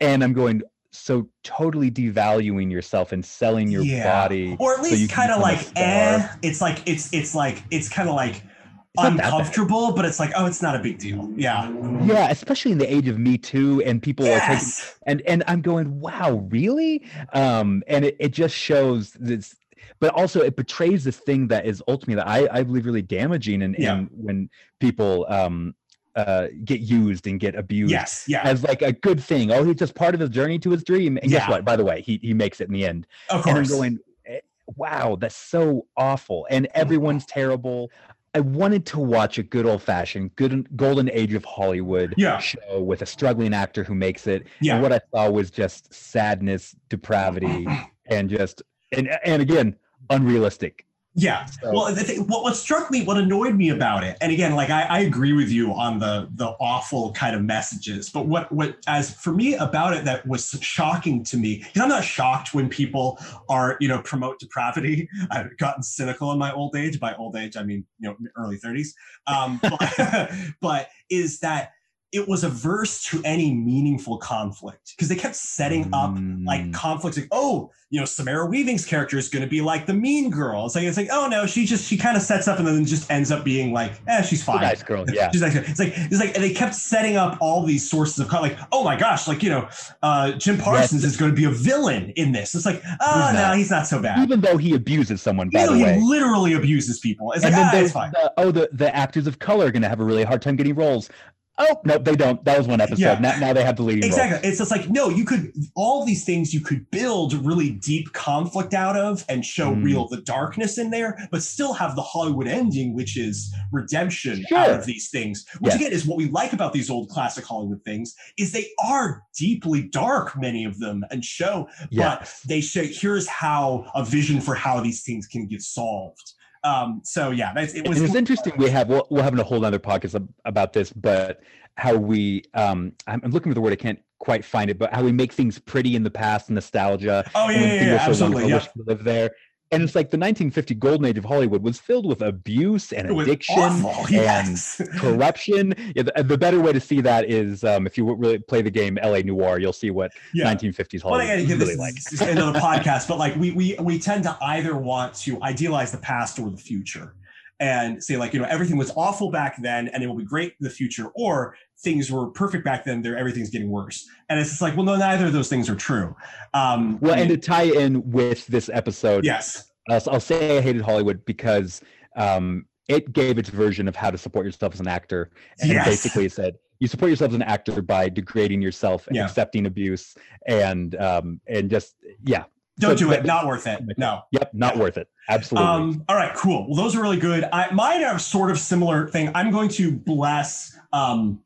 and 0.00 0.24
I'm 0.24 0.32
going 0.32 0.62
so 0.92 1.28
totally 1.42 1.90
devaluing 1.90 2.70
yourself 2.70 3.12
and 3.12 3.24
selling 3.24 3.68
your 3.70 3.82
Yeah. 3.82 4.04
body, 4.22 4.56
or 4.58 4.74
at 4.74 4.80
least 4.82 5.08
can 5.10 5.16
kind 5.16 5.32
of 5.32 5.40
like 5.42 5.60
eh. 5.76 6.26
It's 6.42 6.60
like 6.60 6.78
it's 6.86 7.12
it's 7.12 7.34
like 7.34 7.62
it's 7.70 7.88
kind 7.88 8.08
of 8.08 8.14
like 8.14 8.34
not 8.34 8.42
that 8.42 8.42
bad. 8.42 8.53
Uncomfortable, 8.96 9.92
but 9.92 10.04
it's 10.04 10.20
like 10.20 10.32
oh, 10.36 10.46
it's 10.46 10.62
not 10.62 10.76
a 10.76 10.78
big 10.78 10.98
deal. 10.98 11.30
Yeah. 11.36 11.70
Yeah, 12.04 12.30
especially 12.30 12.72
in 12.72 12.78
the 12.78 12.92
age 12.92 13.08
of 13.08 13.18
Me 13.18 13.36
Too, 13.38 13.82
and 13.84 14.02
people 14.02 14.26
are 14.26 14.40
taking 14.40 14.68
and 15.06 15.22
and 15.22 15.44
I'm 15.46 15.62
going, 15.62 16.00
wow, 16.00 16.46
really? 16.50 17.04
Um, 17.32 17.82
and 17.86 18.04
it, 18.04 18.16
it 18.18 18.28
just 18.30 18.54
shows 18.54 19.12
this, 19.12 19.56
but 20.00 20.14
also 20.14 20.40
it 20.42 20.56
betrays 20.56 21.04
this 21.04 21.16
thing 21.16 21.48
that 21.48 21.66
is 21.66 21.82
ultimately 21.88 22.16
that 22.16 22.28
I, 22.28 22.48
I 22.50 22.62
believe 22.62 22.86
really 22.86 23.02
damaging 23.02 23.62
and, 23.62 23.74
Yeah. 23.78 23.96
and 23.96 24.08
when 24.12 24.50
people 24.80 25.26
um 25.28 25.74
uh 26.14 26.46
get 26.64 26.80
used 26.80 27.26
and 27.26 27.40
get 27.40 27.56
abused 27.56 27.90
Yes. 27.90 28.24
Yeah. 28.28 28.42
as 28.44 28.62
like 28.62 28.82
a 28.82 28.92
good 28.92 29.20
thing. 29.20 29.50
Oh, 29.50 29.64
he's 29.64 29.76
just 29.76 29.96
part 29.96 30.14
of 30.14 30.20
his 30.20 30.30
journey 30.30 30.58
to 30.60 30.70
his 30.70 30.84
dream. 30.84 31.18
And 31.20 31.30
guess 31.30 31.48
what? 31.48 31.64
By 31.64 31.74
the 31.76 31.84
way, 31.84 32.00
he 32.02 32.20
he 32.22 32.32
makes 32.34 32.60
it 32.60 32.68
in 32.68 32.74
the 32.74 32.86
end. 32.86 33.08
Of 33.30 33.44
And 33.46 33.58
I'm 33.58 33.64
going, 33.64 33.98
eh, 34.26 34.38
wow, 34.76 35.16
that's 35.16 35.34
so 35.36 35.86
awful. 35.96 36.46
And 36.50 36.68
everyone's 36.74 37.26
terrible. 37.26 37.90
I 38.34 38.40
wanted 38.40 38.84
to 38.86 38.98
watch 38.98 39.38
a 39.38 39.42
good 39.44 39.64
old 39.64 39.82
fashioned, 39.82 40.34
good 40.34 40.66
golden 40.76 41.08
age 41.10 41.34
of 41.34 41.44
Hollywood 41.44 42.14
Yeah. 42.16 42.38
show 42.38 42.82
with 42.82 43.00
a 43.02 43.06
struggling 43.06 43.54
actor 43.54 43.84
who 43.84 43.94
makes 43.94 44.26
it. 44.26 44.46
Yeah. 44.60 44.74
And 44.74 44.82
what 44.82 44.92
I 44.92 45.00
saw 45.12 45.30
was 45.30 45.50
just 45.50 45.92
sadness, 45.94 46.74
depravity, 46.88 47.66
and 48.06 48.28
just 48.28 48.62
and 48.92 49.08
and 49.24 49.40
again, 49.40 49.76
unrealistic. 50.10 50.84
Yeah. 51.16 51.46
So- 51.46 51.72
Well, 51.72 51.94
the 51.94 52.02
thing, 52.02 52.26
what, 52.26 52.42
what 52.42 52.56
struck 52.56 52.90
me, 52.90 53.04
what 53.04 53.16
annoyed 53.16 53.54
me 53.54 53.68
about 53.68 54.02
it, 54.02 54.16
and 54.20 54.32
again, 54.32 54.54
like 54.56 54.70
I, 54.70 54.82
I 54.82 54.98
agree 55.00 55.32
with 55.32 55.48
you 55.48 55.72
on 55.72 55.98
the 56.00 56.28
the 56.34 56.48
awful 56.60 57.12
kind 57.12 57.36
of 57.36 57.42
messages, 57.42 58.10
but 58.10 58.26
what 58.26 58.50
what 58.50 58.78
as 58.88 59.14
for 59.14 59.32
me 59.32 59.54
about 59.54 59.94
it 59.94 60.04
that 60.06 60.26
was 60.26 60.50
shocking 60.60 61.22
to 61.24 61.36
me, 61.36 61.58
because 61.58 61.82
I'm 61.82 61.88
not 61.88 62.02
shocked 62.04 62.52
when 62.52 62.68
people 62.68 63.18
are 63.48 63.76
you 63.80 63.86
know 63.88 64.00
promote 64.02 64.40
depravity. 64.40 65.08
I've 65.30 65.56
gotten 65.58 65.82
cynical 65.84 66.32
in 66.32 66.38
my 66.38 66.52
old 66.52 66.74
age. 66.74 66.98
By 66.98 67.14
old 67.14 67.36
age, 67.36 67.56
I 67.56 67.62
mean 67.62 67.84
you 68.00 68.08
know 68.08 68.16
early 68.36 68.58
30s. 68.58 68.88
Um, 69.28 69.60
but, 69.62 70.30
but 70.60 70.88
is 71.10 71.38
that 71.40 71.70
it 72.14 72.26
was 72.28 72.44
averse 72.44 73.02
to 73.04 73.20
any 73.24 73.52
meaningful 73.52 74.16
conflict 74.18 74.94
because 74.96 75.08
they 75.08 75.16
kept 75.16 75.34
setting 75.36 75.90
up 75.92 76.14
like 76.44 76.62
Mm. 76.62 76.72
conflicts 76.72 77.18
like 77.18 77.28
oh 77.32 77.70
you 77.90 77.98
know 78.00 78.06
samara 78.06 78.46
weaving's 78.46 78.86
character 78.86 79.18
is 79.18 79.28
going 79.28 79.42
to 79.44 79.48
be 79.48 79.60
like 79.60 79.86
the 79.86 79.92
mean 79.92 80.30
girl 80.30 80.64
it's 80.66 80.74
like 80.76 80.84
it's 80.84 80.96
like 80.96 81.08
oh 81.12 81.26
no 81.28 81.44
she 81.46 81.66
just 81.66 81.86
she 81.88 81.96
kind 81.96 82.16
of 82.16 82.22
sets 82.22 82.46
up 82.48 82.58
and 82.58 82.66
then 82.66 82.84
just 82.84 83.10
ends 83.10 83.30
up 83.32 83.44
being 83.44 83.72
like 83.72 84.00
eh 84.08 84.22
she's 84.22 84.42
fine 84.42 84.60
nice 84.62 84.82
girl, 84.82 85.04
yeah. 85.12 85.30
She's 85.32 85.42
like, 85.42 85.54
it's 85.56 85.78
like 85.80 85.92
it's 85.96 86.20
like 86.20 86.34
and 86.34 86.42
they 86.44 86.52
kept 86.54 86.74
setting 86.74 87.16
up 87.16 87.36
all 87.40 87.64
these 87.64 87.88
sources 87.90 88.18
of 88.20 88.32
like 88.32 88.56
oh 88.72 88.84
my 88.84 88.96
gosh 88.96 89.26
like 89.28 89.42
you 89.42 89.50
know 89.50 89.68
uh 90.02 90.32
jim 90.32 90.56
parsons 90.56 91.04
is 91.04 91.16
going 91.16 91.30
to 91.30 91.36
be 91.36 91.44
a 91.44 91.50
villain 91.50 92.10
in 92.16 92.32
this 92.32 92.54
it's 92.54 92.64
like 92.66 92.80
oh 93.00 93.26
Who's 93.26 93.34
no 93.34 93.52
he's 93.54 93.70
not 93.70 93.86
so 93.86 94.00
bad 94.00 94.18
Even 94.22 94.40
though 94.40 94.56
he 94.56 94.74
abuses 94.74 95.20
someone, 95.20 95.50
by 95.50 95.64
know, 95.66 95.72
the 95.72 95.78
he 95.78 95.84
way. 95.84 96.00
literally 96.00 96.52
abuses 96.54 97.00
people 97.00 97.32
it's 97.32 97.42
like 97.44 97.52
and 97.52 97.62
then 97.62 97.74
ah, 97.74 97.78
it's 97.84 97.92
fine 97.92 98.10
the, 98.12 98.32
oh, 98.36 98.50
the, 98.52 98.68
the 98.72 98.94
actors 98.94 99.26
of 99.26 99.38
color 99.40 99.66
are 99.66 99.70
going 99.72 99.82
to 99.82 99.88
have 99.88 100.00
a 100.00 100.04
really 100.04 100.24
hard 100.24 100.40
time 100.42 100.56
getting 100.56 100.74
roles. 100.74 101.08
Oh, 101.56 101.80
no, 101.84 101.98
they 101.98 102.16
don't. 102.16 102.44
That 102.44 102.58
was 102.58 102.66
one 102.66 102.80
episode. 102.80 102.98
Yeah. 103.00 103.18
Now, 103.20 103.38
now 103.38 103.52
they 103.52 103.62
have 103.62 103.76
the 103.76 103.84
leading 103.84 104.02
Exactly. 104.02 104.38
role. 104.38 104.40
It's 104.44 104.58
just 104.58 104.72
like, 104.72 104.90
no, 104.90 105.08
you 105.08 105.24
could, 105.24 105.52
all 105.76 106.04
these 106.04 106.24
things 106.24 106.52
you 106.52 106.60
could 106.60 106.90
build 106.90 107.32
really 107.46 107.70
deep 107.70 108.12
conflict 108.12 108.74
out 108.74 108.96
of 108.96 109.24
and 109.28 109.44
show 109.44 109.72
Mm. 109.72 109.84
real 109.84 110.08
the 110.08 110.20
darkness 110.22 110.78
in 110.78 110.90
there, 110.90 111.28
but 111.30 111.42
still 111.44 111.72
have 111.74 111.94
the 111.94 112.02
Hollywood 112.02 112.48
ending, 112.48 112.92
which 112.94 113.16
is 113.16 113.54
redemption 113.70 114.44
out 114.54 114.70
of 114.70 114.84
these 114.84 115.10
things. 115.10 115.44
Which 115.60 115.74
Yes. 115.74 115.80
again 115.80 115.92
is 115.92 116.06
what 116.06 116.18
we 116.18 116.28
like 116.28 116.52
about 116.52 116.72
these 116.72 116.90
old 116.90 117.08
classic 117.08 117.44
Hollywood 117.44 117.84
things, 117.84 118.14
is 118.36 118.50
they 118.50 118.66
are 118.82 119.22
deeply 119.38 119.82
dark, 119.82 120.36
many 120.36 120.64
of 120.64 120.80
them, 120.80 121.04
and 121.10 121.24
show, 121.24 121.68
but 121.92 122.32
they 122.48 122.60
show 122.60 122.82
here's 122.84 123.28
how 123.28 123.86
a 123.94 124.04
vision 124.04 124.40
for 124.40 124.56
how 124.56 124.80
these 124.80 125.02
things 125.04 125.26
can 125.28 125.46
get 125.46 125.62
solved. 125.62 126.32
Um, 126.64 127.02
so 127.04 127.30
yeah, 127.30 127.52
that's, 127.54 127.74
it 127.74 127.86
was 127.86 128.00
it's 128.00 128.14
interesting. 128.14 128.54
We 128.56 128.70
have 128.70 128.88
we'll, 128.88 129.06
we'll 129.10 129.22
have 129.22 129.38
a 129.38 129.44
whole 129.44 129.64
other 129.64 129.78
podcast 129.78 130.26
about 130.44 130.72
this, 130.72 130.92
but 130.92 131.40
how 131.76 131.94
we 131.94 132.42
um 132.54 132.92
I'm 133.06 133.20
looking 133.30 133.50
for 133.50 133.54
the 133.54 133.60
word 133.60 133.72
I 133.72 133.76
can't 133.76 134.00
quite 134.18 134.44
find 134.44 134.70
it, 134.70 134.78
but 134.78 134.92
how 134.92 135.02
we 135.02 135.12
make 135.12 135.32
things 135.32 135.58
pretty 135.58 135.94
in 135.94 136.02
the 136.02 136.10
past, 136.10 136.48
nostalgia. 136.48 137.30
Oh 137.34 137.50
yeah, 137.50 137.60
yeah, 137.60 137.84
yeah, 137.84 137.96
absolutely. 138.00 138.48
Yeah. 138.48 138.64
we 138.74 138.94
there. 138.94 139.30
And 139.74 139.82
it's 139.82 139.94
like 139.94 140.10
the 140.10 140.16
1950 140.18 140.74
golden 140.76 141.04
age 141.06 141.18
of 141.18 141.24
Hollywood 141.24 141.62
was 141.62 141.78
filled 141.78 142.06
with 142.06 142.22
abuse 142.22 142.92
and 142.92 143.10
addiction 143.10 143.58
awful, 143.58 143.90
and 144.06 144.10
yes. 144.10 144.80
corruption. 144.96 145.74
Yeah, 145.94 146.04
the, 146.04 146.22
the 146.22 146.38
better 146.38 146.60
way 146.60 146.72
to 146.72 146.80
see 146.80 147.00
that 147.02 147.28
is 147.28 147.64
um, 147.64 147.86
if 147.86 147.98
you 147.98 148.12
really 148.14 148.38
play 148.38 148.62
the 148.62 148.70
game 148.70 148.98
LA 149.02 149.18
Noire, 149.18 149.58
you'll 149.58 149.72
see 149.72 149.90
what 149.90 150.12
Yeah. 150.32 150.52
1950s 150.54 151.04
Well, 151.04 151.14
Hollywood 151.14 151.24
I 151.24 151.26
gotta 151.26 151.42
was 151.42 151.50
really 151.50 151.64
this 151.76 151.78
like. 151.78 152.12
is 152.12 152.20
another 152.20 152.58
podcast, 152.68 153.08
but 153.08 153.18
like 153.18 153.36
we 153.36 153.50
we 153.52 153.76
we 153.80 153.98
tend 153.98 154.24
to 154.24 154.36
either 154.40 154.76
want 154.76 155.14
to 155.16 155.42
idealize 155.42 155.92
the 155.92 155.98
past 155.98 156.38
or 156.38 156.50
the 156.50 156.56
future, 156.56 157.14
and 157.60 158.02
say 158.02 158.16
like 158.16 158.32
you 158.34 158.40
know 158.40 158.46
everything 158.48 158.76
was 158.76 158.90
awful 158.96 159.30
back 159.30 159.60
then 159.62 159.88
and 159.88 160.02
it 160.02 160.06
will 160.06 160.16
be 160.16 160.24
great 160.24 160.54
in 160.60 160.64
the 160.64 160.70
future, 160.70 161.06
or 161.14 161.56
things 161.82 162.10
were 162.10 162.28
perfect 162.28 162.64
back 162.64 162.84
then, 162.84 163.02
there 163.02 163.16
everything's 163.16 163.50
getting 163.50 163.70
worse, 163.70 164.06
and 164.28 164.38
it's 164.38 164.50
just 164.50 164.62
like 164.62 164.76
well 164.76 164.84
no 164.86 164.96
neither 164.96 165.26
of 165.26 165.32
those 165.32 165.48
things 165.48 165.68
are 165.68 165.74
true. 165.76 166.14
Um, 166.54 166.98
Well, 167.00 167.14
I 167.14 167.18
and 167.18 167.28
to 167.30 167.36
tie 167.36 167.64
in 167.64 168.10
with 168.10 168.46
this 168.46 168.68
episode, 168.72 169.24
yes, 169.24 169.70
I'll, 169.88 170.02
I'll 170.10 170.20
say 170.20 170.58
I 170.58 170.60
hated 170.60 170.82
Hollywood 170.82 171.24
because 171.24 171.80
um, 172.16 172.66
it 172.88 173.12
gave 173.12 173.38
its 173.38 173.48
version 173.48 173.88
of 173.88 173.96
how 173.96 174.10
to 174.10 174.18
support 174.18 174.46
yourself 174.46 174.74
as 174.74 174.80
an 174.80 174.88
actor, 174.88 175.30
and 175.60 175.70
Yes. 175.70 175.86
it 175.86 175.90
basically 175.90 176.28
said 176.28 176.54
you 176.80 176.88
support 176.88 177.10
yourself 177.10 177.30
as 177.30 177.36
an 177.36 177.42
actor 177.42 177.80
by 177.82 178.08
degrading 178.08 178.60
yourself 178.60 179.06
and 179.06 179.16
Yeah. 179.16 179.24
accepting 179.26 179.66
abuse 179.66 180.14
and 180.46 180.94
um, 180.96 181.40
and 181.46 181.70
just 181.70 181.94
yeah, 182.26 182.44
don't 182.80 182.98
So 182.98 183.06
do 183.06 183.12
it, 183.12 183.24
not 183.24 183.46
worth 183.46 183.66
it. 183.66 183.80
No. 183.96 184.22
yep, 184.32 184.52
not 184.52 184.74
Yeah. 184.76 184.82
worth 184.82 184.98
it. 184.98 185.08
Absolutely. 185.28 185.70
Um, 185.70 186.04
all 186.08 186.16
right, 186.16 186.34
cool. 186.34 186.66
Well, 186.66 186.76
those 186.76 186.96
are 186.96 187.00
really 187.02 187.16
good. 187.16 187.44
I, 187.52 187.70
mine 187.72 188.02
are 188.04 188.18
sort 188.18 188.50
of 188.50 188.58
similar 188.58 189.06
thing. 189.08 189.30
I'm 189.34 189.50
going 189.52 189.68
to 189.70 189.92
bless 189.92 190.76
um, 190.92 191.40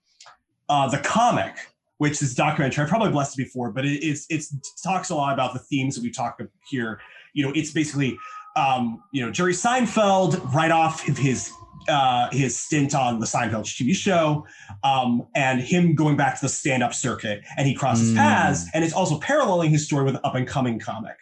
uh, 0.68 0.88
the 0.88 0.98
comic, 0.98 1.54
which 1.98 2.22
is 2.22 2.34
documentary. 2.34 2.84
I 2.84 2.88
probably 2.88 3.10
blessed 3.10 3.38
it 3.38 3.44
before, 3.44 3.70
but 3.72 3.84
it, 3.84 4.04
it's 4.04 4.26
it's 4.28 4.52
it 4.52 4.66
talks 4.82 5.10
a 5.10 5.14
lot 5.14 5.32
about 5.32 5.52
the 5.52 5.58
themes 5.60 5.94
that 5.96 6.02
we 6.02 6.10
talk 6.10 6.40
about 6.40 6.50
here. 6.68 7.00
You 7.34 7.46
know, 7.46 7.52
it's 7.54 7.70
basically 7.72 8.16
um, 8.56 9.02
you 9.12 9.24
know 9.24 9.30
Jerry 9.30 9.52
Seinfeld 9.52 10.52
right 10.52 10.70
off 10.70 11.06
of 11.08 11.16
his 11.18 11.50
uh, 11.88 12.28
his 12.30 12.56
stint 12.58 12.94
on 12.94 13.18
the 13.20 13.26
Seinfeld 13.26 13.64
TV 13.64 13.94
show, 13.94 14.46
um, 14.84 15.26
and 15.34 15.60
him 15.60 15.94
going 15.94 16.16
back 16.16 16.34
to 16.36 16.42
the 16.42 16.48
stand-up 16.48 16.92
circuit, 16.92 17.42
and 17.56 17.66
he 17.66 17.74
crosses 17.74 18.12
Mm. 18.12 18.16
paths, 18.16 18.66
and 18.74 18.84
it's 18.84 18.92
also 18.92 19.18
paralleling 19.20 19.70
his 19.70 19.86
story 19.86 20.04
with 20.04 20.14
an 20.16 20.20
up-and-coming 20.24 20.78
comic 20.80 21.16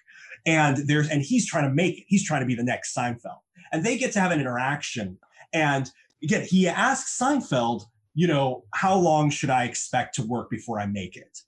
and 0.46 0.76
there's 0.86 1.08
and 1.08 1.22
he's 1.22 1.44
trying 1.44 1.68
to 1.68 1.74
make 1.74 1.98
it 1.98 2.04
he's 2.06 2.24
trying 2.24 2.40
to 2.40 2.46
be 2.46 2.54
the 2.54 2.62
next 2.62 2.94
seinfeld 2.96 3.38
and 3.72 3.84
they 3.84 3.98
get 3.98 4.12
to 4.12 4.20
have 4.20 4.30
an 4.30 4.40
interaction 4.40 5.18
and 5.52 5.90
again 6.22 6.42
he 6.48 6.68
asks 6.68 7.18
seinfeld 7.18 7.82
you 8.16 8.26
know 8.26 8.64
how 8.74 8.96
long 8.96 9.30
should 9.30 9.50
i 9.50 9.62
expect 9.64 10.14
to 10.16 10.22
work 10.22 10.50
before 10.50 10.80
i 10.80 10.86
make 10.86 11.16
it 11.16 11.38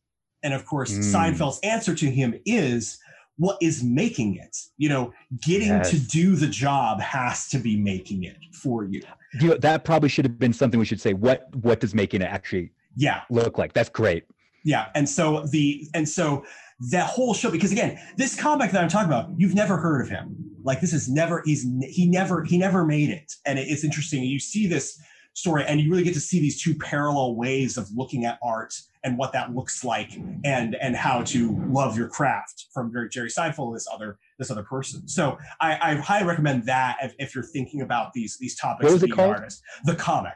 and 0.44 0.54
of 0.54 0.64
course 0.66 0.92
Mm. 0.92 1.02
seinfeld's 1.14 1.58
answer 1.64 1.94
to 1.96 2.06
him 2.08 2.34
is 2.44 2.98
what 3.38 3.56
is 3.60 3.82
making 3.82 4.36
it 4.36 4.56
you 4.76 4.88
know 4.88 5.12
getting 5.44 5.80
to 5.82 5.98
do 5.98 6.36
the 6.36 6.46
job 6.46 7.00
has 7.00 7.48
to 7.48 7.58
be 7.58 7.76
making 7.76 8.22
it 8.24 8.36
for 8.52 8.84
you 8.84 9.00
you 9.40 9.48
know, 9.48 9.56
that 9.58 9.84
probably 9.84 10.08
should 10.08 10.24
have 10.24 10.38
been 10.38 10.52
something 10.54 10.78
we 10.80 10.86
should 10.86 11.00
say. 11.02 11.12
What 11.12 11.54
what 11.56 11.80
does 11.80 11.94
making 11.94 12.22
it 12.22 12.30
actually 12.38 12.72
yeah 12.96 13.22
look 13.30 13.58
like? 13.58 13.74
That's 13.74 13.90
great. 13.90 14.24
Yeah, 14.64 14.86
and 14.94 15.06
so 15.06 15.44
the 15.52 15.86
and 15.94 16.08
so 16.08 16.44
that 16.90 17.06
whole 17.10 17.34
show 17.34 17.50
because 17.50 17.70
again, 17.70 17.98
this 18.16 18.34
comic 18.34 18.70
that 18.72 18.82
I'm 18.82 18.88
talking 18.88 19.08
about, 19.12 19.28
you've 19.36 19.54
never 19.54 19.76
heard 19.76 20.00
of 20.00 20.08
him. 20.08 20.34
Like 20.64 20.80
this 20.80 20.94
is 20.94 21.10
never 21.10 21.42
he's 21.44 21.62
he 21.90 22.06
never 22.08 22.42
he 22.42 22.56
never 22.56 22.86
made 22.86 23.10
it, 23.10 23.30
and 23.44 23.58
it- 23.58 23.68
it's 23.68 23.84
interesting. 23.84 24.22
You 24.24 24.38
see 24.40 24.66
this 24.66 24.98
story, 25.38 25.64
and 25.66 25.80
you 25.80 25.90
really 25.90 26.04
get 26.04 26.14
to 26.14 26.20
see 26.20 26.40
these 26.40 26.60
two 26.60 26.74
parallel 26.74 27.36
ways 27.36 27.76
of 27.76 27.88
looking 27.94 28.24
at 28.24 28.38
art 28.42 28.74
and 29.04 29.16
what 29.16 29.32
that 29.32 29.54
looks 29.54 29.84
like, 29.84 30.12
and 30.44 30.74
and 30.76 30.96
how 30.96 31.22
to 31.22 31.56
love 31.68 31.96
your 31.96 32.08
craft 32.08 32.66
from 32.74 32.92
Jerry 32.92 33.08
Jerry 33.08 33.28
Seinfeld, 33.28 33.74
this 33.74 33.86
other 33.92 34.18
this 34.38 34.50
other 34.50 34.62
person. 34.62 35.06
So 35.08 35.38
I, 35.60 35.78
I 35.80 35.94
highly 35.94 36.26
recommend 36.26 36.64
that 36.66 36.96
if, 37.02 37.14
if 37.18 37.34
you're 37.34 37.44
thinking 37.44 37.82
about 37.82 38.12
these 38.12 38.36
these 38.38 38.56
topics. 38.56 38.92
Of 38.92 39.00
being 39.00 39.12
an? 39.12 39.20
Artist. 39.20 39.62
The 39.84 39.94
comic. 39.94 40.34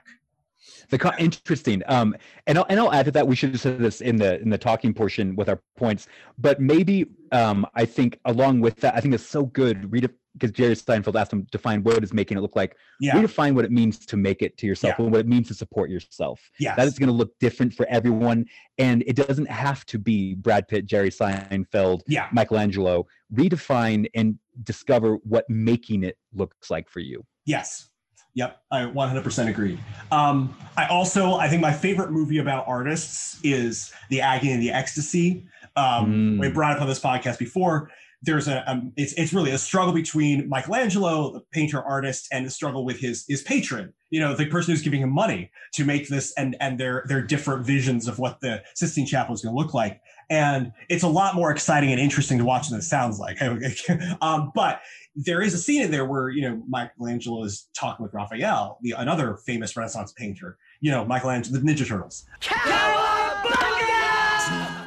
The 0.91 0.99
co- 0.99 1.13
interesting. 1.19 1.83
Um, 1.87 2.15
and 2.47 2.59
I'll, 2.59 2.67
and 2.69 2.79
I'll 2.79 2.93
add 2.93 3.07
to 3.07 3.11
that. 3.13 3.27
We 3.27 3.37
should 3.37 3.51
have 3.51 3.61
said 3.61 3.79
this 3.79 4.01
in 4.01 4.17
the 4.17 4.41
in 4.41 4.51
the 4.51 4.59
talking 4.59 4.95
portion 4.95 5.37
with 5.37 5.49
our 5.49 5.61
points. 5.77 6.09
But 6.39 6.61
maybe 6.61 7.07
um, 7.31 7.67
I 7.75 7.85
think 7.85 8.19
along 8.25 8.61
with 8.61 8.77
that, 8.77 8.95
I 8.95 9.01
think 9.01 9.15
it's 9.15 9.27
so 9.27 9.45
good. 9.45 9.91
Read 9.93 10.11
because 10.35 10.51
Jerry 10.51 10.75
Seinfeld 10.75 11.19
asked 11.19 11.33
him 11.33 11.45
to 11.45 11.51
define 11.51 11.83
what 11.83 12.03
is 12.03 12.13
making 12.13 12.39
it 12.39 12.41
look 12.41 12.57
like. 12.57 12.77
Yeah. 13.01 13.15
Redefine 13.15 13.55
what 13.55 13.65
it 13.65 13.71
means 13.71 13.99
to 14.07 14.17
make 14.17 14.43
it 14.43 14.57
to 14.59 14.67
yourself 14.67 14.99
and 14.99 15.11
what 15.11 15.21
it 15.21 15.29
means 15.29 15.49
to 15.49 15.55
support 15.55 15.91
yourself. 15.91 16.51
Yes. 16.59 16.77
That 16.77 16.87
is 16.87 16.99
going 16.99 17.09
to 17.09 17.15
look 17.15 17.39
different 17.39 17.75
for 17.75 17.87
everyone, 17.89 18.47
and 18.79 19.03
it 19.07 19.17
doesn't 19.17 19.51
have 19.51 19.85
to 19.87 19.99
be 19.99 20.35
Brad 20.35 20.69
Pitt, 20.69 20.87
Jerry 20.87 21.11
Seinfeld, 21.11 22.03
yeah. 22.07 22.29
Michelangelo. 22.33 23.07
Redefine 23.35 24.07
and 24.15 24.39
discover 24.63 25.17
what 25.25 25.49
making 25.49 26.05
it 26.05 26.17
looks 26.35 26.71
like 26.71 26.89
for 26.89 27.01
you. 27.01 27.25
Yes. 27.45 27.89
Yep, 28.35 28.63
I 28.71 28.81
100% 28.83 29.49
agree. 29.49 29.79
Um, 30.11 30.57
I 30.77 30.87
also, 30.87 31.35
I 31.35 31.49
think 31.49 31.61
my 31.61 31.73
favorite 31.73 32.11
movie 32.11 32.39
about 32.39 32.67
artists 32.67 33.39
is 33.43 33.93
The 34.09 34.23
Agony 34.23 34.53
and 34.53 34.63
the 34.63 34.71
Ecstasy. 34.71 35.47
Um, 35.77 36.37
Mm. 36.37 36.41
We 36.41 36.51
brought 36.51 36.77
up 36.77 36.83
on 36.83 36.89
this 36.89 37.01
podcast 37.01 37.39
before. 37.39 37.91
There's 38.23 38.49
a, 38.49 38.69
um, 38.71 38.93
it's 38.97 39.13
it's 39.15 39.33
really 39.33 39.51
a 39.51 39.59
struggle 39.59 39.93
between 39.93 40.49
Michelangelo, 40.49 41.33
the 41.33 41.41
painter 41.53 41.83
artist, 41.83 42.29
and 42.33 42.47
the 42.47 42.51
struggle 42.51 42.85
with 42.85 42.99
his 42.99 43.25
his 43.29 43.43
patron. 43.43 43.93
You 44.11 44.21
know, 44.21 44.35
the 44.35 44.47
person 44.47 44.73
who's 44.73 44.83
giving 44.83 45.01
him 45.01 45.11
money 45.11 45.51
to 45.75 45.85
make 45.85 46.09
this, 46.09 46.33
and 46.37 46.57
and 46.61 46.79
their 46.79 47.05
their 47.09 47.23
different 47.23 47.67
visions 47.67 48.07
of 48.07 48.19
what 48.19 48.41
the 48.41 48.63
Sistine 48.75 49.07
Chapel 49.07 49.35
is 49.35 49.43
going 49.43 49.55
to 49.55 49.59
look 49.59 49.75
like. 49.75 50.01
And 50.31 50.73
it's 50.89 51.03
a 51.03 51.09
lot 51.09 51.35
more 51.35 51.51
exciting 51.51 51.91
and 51.91 52.01
interesting 52.01 52.39
to 52.39 52.45
watch 52.45 52.69
than 52.69 52.79
it 52.79 52.83
sounds 52.83 53.19
like. 53.19 53.39
um, 54.23 54.53
but 54.55 54.81
there 55.15 55.43
is 55.43 55.53
a 55.53 55.59
scene 55.59 55.83
in 55.83 55.91
there 55.91 56.07
where 56.07 56.31
you 56.31 56.43
know 56.43 56.63
Michelangelo 56.69 57.45
is 57.45 57.69
talking 57.75 58.03
with 58.03 58.15
Raphael, 58.15 58.79
the 58.83 58.93
another 58.93 59.37
famous 59.45 59.77
Renaissance 59.77 60.13
painter. 60.13 60.59
You 60.81 60.91
know, 60.91 61.05
Michelangelo, 61.05 61.59
the 61.59 61.67
Ninja 61.67 61.87
Turtles. 61.87 62.25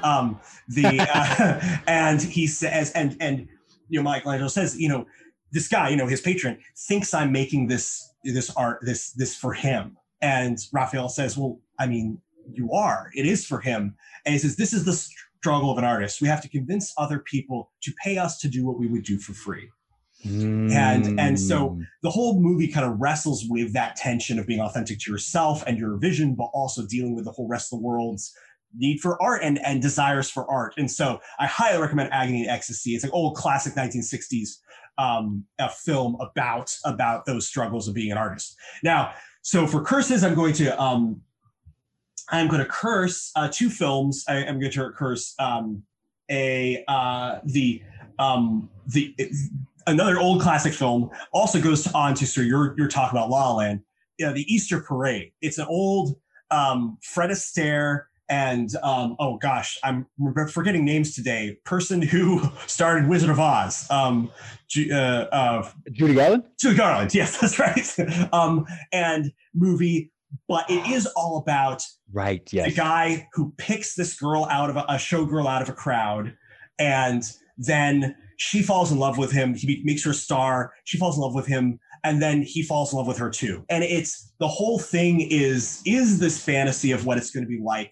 Um, 0.06 0.40
the 0.68 0.86
uh, 1.14 1.78
and 1.88 2.22
he 2.22 2.48
says, 2.48 2.92
and 2.94 3.18
and 3.20 3.48
you 3.90 4.02
know, 4.02 4.04
Michelangelo 4.10 4.48
says, 4.48 4.78
you 4.78 4.88
know, 4.90 5.06
this 5.52 5.68
guy, 5.68 5.90
you 5.90 5.96
know, 5.98 6.08
his 6.08 6.22
patron 6.22 6.58
thinks 6.88 7.14
I'm 7.14 7.32
making 7.32 7.68
this 7.68 8.08
this 8.24 8.50
art 8.56 8.80
this 8.84 9.12
this 9.14 9.36
for 9.36 9.54
him, 9.54 9.98
and 10.22 10.58
Raphael 10.72 11.10
says, 11.10 11.38
well, 11.38 11.60
I 11.80 11.88
mean, 11.88 12.20
you 12.54 12.72
are. 12.72 13.12
It 13.16 13.26
is 13.26 13.46
for 13.46 13.60
him, 13.60 13.96
and 14.26 14.34
he 14.34 14.40
says, 14.40 14.56
this 14.56 14.74
is 14.74 14.86
the 14.86 14.94
struggle 14.94 15.72
of 15.72 15.78
an 15.78 15.84
artist. 15.84 16.22
We 16.22 16.28
have 16.28 16.42
to 16.42 16.50
convince 16.50 16.94
other 16.98 17.20
people 17.20 17.72
to 17.84 17.92
pay 18.04 18.18
us 18.18 18.40
to 18.40 18.48
do 18.48 18.66
what 18.66 18.80
we 18.80 18.88
would 18.88 19.04
do 19.04 19.20
for 19.20 19.34
free. 19.34 19.70
And- 20.24 21.20
and 21.20 21.40
so 21.40 21.70
Mm. 21.70 21.86
the 22.02 22.10
whole 22.10 22.40
movie 22.42 22.68
kind 22.68 22.84
of 22.92 23.00
wrestles 23.00 23.46
with 23.48 23.74
that 23.74 23.96
tension 23.96 24.40
of 24.40 24.48
being 24.48 24.60
authentic 24.60 24.98
to 25.02 25.12
yourself 25.12 25.64
and 25.68 25.78
your 25.78 25.98
vision, 25.98 26.34
but 26.34 26.46
also 26.46 26.88
dealing 26.88 27.14
with 27.16 27.26
the 27.26 27.32
whole 27.32 27.48
rest 27.48 27.72
of 27.72 27.78
the 27.80 27.86
world's 27.86 28.34
need 28.78 29.00
for 29.00 29.22
art 29.22 29.42
and, 29.44 29.60
and 29.66 29.82
desires 29.82 30.30
for 30.30 30.50
art. 30.50 30.74
And 30.78 30.90
so 30.90 31.20
I 31.40 31.46
highly 31.46 31.82
recommend 31.82 32.12
Agony 32.12 32.42
and 32.42 32.50
Ecstasy. 32.50 32.92
It's 32.92 33.04
an 33.04 33.12
old 33.12 33.36
classic 33.36 33.74
1960s 33.74 34.58
um, 34.98 35.46
a 35.60 35.70
film 35.70 36.18
about 36.20 36.76
about 36.86 37.26
those 37.26 37.48
struggles 37.48 37.88
of 37.88 37.94
being 37.94 38.12
an 38.12 38.18
artist. 38.18 38.56
Now, 38.84 39.14
so 39.42 39.68
for 39.68 39.82
curses, 39.82 40.24
I'm 40.24 40.36
going 40.36 40.54
to 40.54 40.82
um, 40.82 41.22
I'm 42.30 42.48
going 42.48 42.62
to 42.62 42.68
curse 42.68 43.32
uh, 43.36 43.50
two 43.52 43.70
films. 43.70 44.24
I, 44.28 44.38
am 44.38 44.60
going 44.60 44.72
to 44.72 44.92
curse 44.92 45.36
um, 45.40 45.84
a 46.30 46.84
uh, 46.88 47.40
the 47.46 47.82
um, 48.20 48.70
the 48.88 49.16
another 49.88 50.20
old 50.20 50.42
classic 50.42 50.74
film 50.74 51.10
also 51.34 51.62
goes 51.62 51.88
on 51.94 52.16
to 52.16 52.26
so 52.26 52.42
you're 52.42 52.74
you're 52.78 52.88
talking 52.88 53.18
about 53.18 53.30
La 53.30 53.50
La 53.50 53.56
Land. 53.56 53.82
Yeah, 54.18 54.32
the 54.32 54.52
Easter 54.54 54.80
Parade. 54.80 55.34
It's 55.42 55.58
an 55.58 55.68
old 55.68 56.16
um, 56.50 56.98
Fred 57.02 57.32
Astaire 57.32 58.04
and 58.30 58.70
um, 58.82 59.16
oh 59.20 59.38
gosh, 59.38 59.78
I'm 59.84 60.08
forgetting 60.52 60.86
names 60.86 61.16
today. 61.16 61.58
Person 61.64 62.02
who 62.02 62.42
started 62.68 63.08
Wizard 63.08 63.30
of 63.30 63.40
Oz. 63.40 63.90
Um, 63.90 64.32
uh, 64.78 64.94
uh, 64.96 65.70
Judy 65.92 66.16
Garland. 66.16 66.44
Judy 66.60 66.78
Garland. 66.78 67.14
Yes, 67.14 67.38
that's 67.40 67.60
right. 67.60 68.34
um, 68.34 68.66
and 68.92 69.32
movie, 69.54 70.12
but 70.48 70.70
it 70.70 70.88
is 70.90 71.06
all 71.16 71.38
about 71.38 71.84
Right. 72.12 72.48
Yes, 72.52 72.70
the 72.70 72.76
guy 72.76 73.28
who 73.34 73.54
picks 73.58 73.96
this 73.96 74.18
girl 74.20 74.48
out 74.50 74.70
of 74.70 74.76
a, 74.76 74.86
a 74.88 74.96
showgirl 74.96 75.48
out 75.48 75.62
of 75.62 75.70
a 75.70 75.74
crowd, 75.74 76.36
and 76.80 77.24
then 77.58 78.16
she 78.38 78.62
falls 78.62 78.92
in 78.92 78.98
love 78.98 79.18
with 79.18 79.32
him. 79.32 79.54
He 79.54 79.82
makes 79.86 80.04
her 80.04 80.12
a 80.12 80.16
star. 80.16 80.74
She 80.84 80.98
falls 80.98 81.16
in 81.16 81.22
love 81.22 81.36
with 81.36 81.48
him, 81.48 81.80
and 82.04 82.22
then 82.22 82.42
he 82.42 82.64
falls 82.64 82.92
in 82.92 82.98
love 82.98 83.08
with 83.08 83.18
her 83.18 83.30
too. 83.30 83.66
And 83.70 83.84
it's 83.84 84.32
the 84.40 84.48
whole 84.48 84.80
thing 84.80 85.22
is 85.22 85.82
is 85.86 86.20
this 86.20 86.44
fantasy 86.44 86.92
of 86.92 87.06
what 87.06 87.18
it's 87.18 87.32
going 87.32 87.44
to 87.44 87.50
be 87.50 87.62
like, 87.62 87.92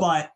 but 0.00 0.30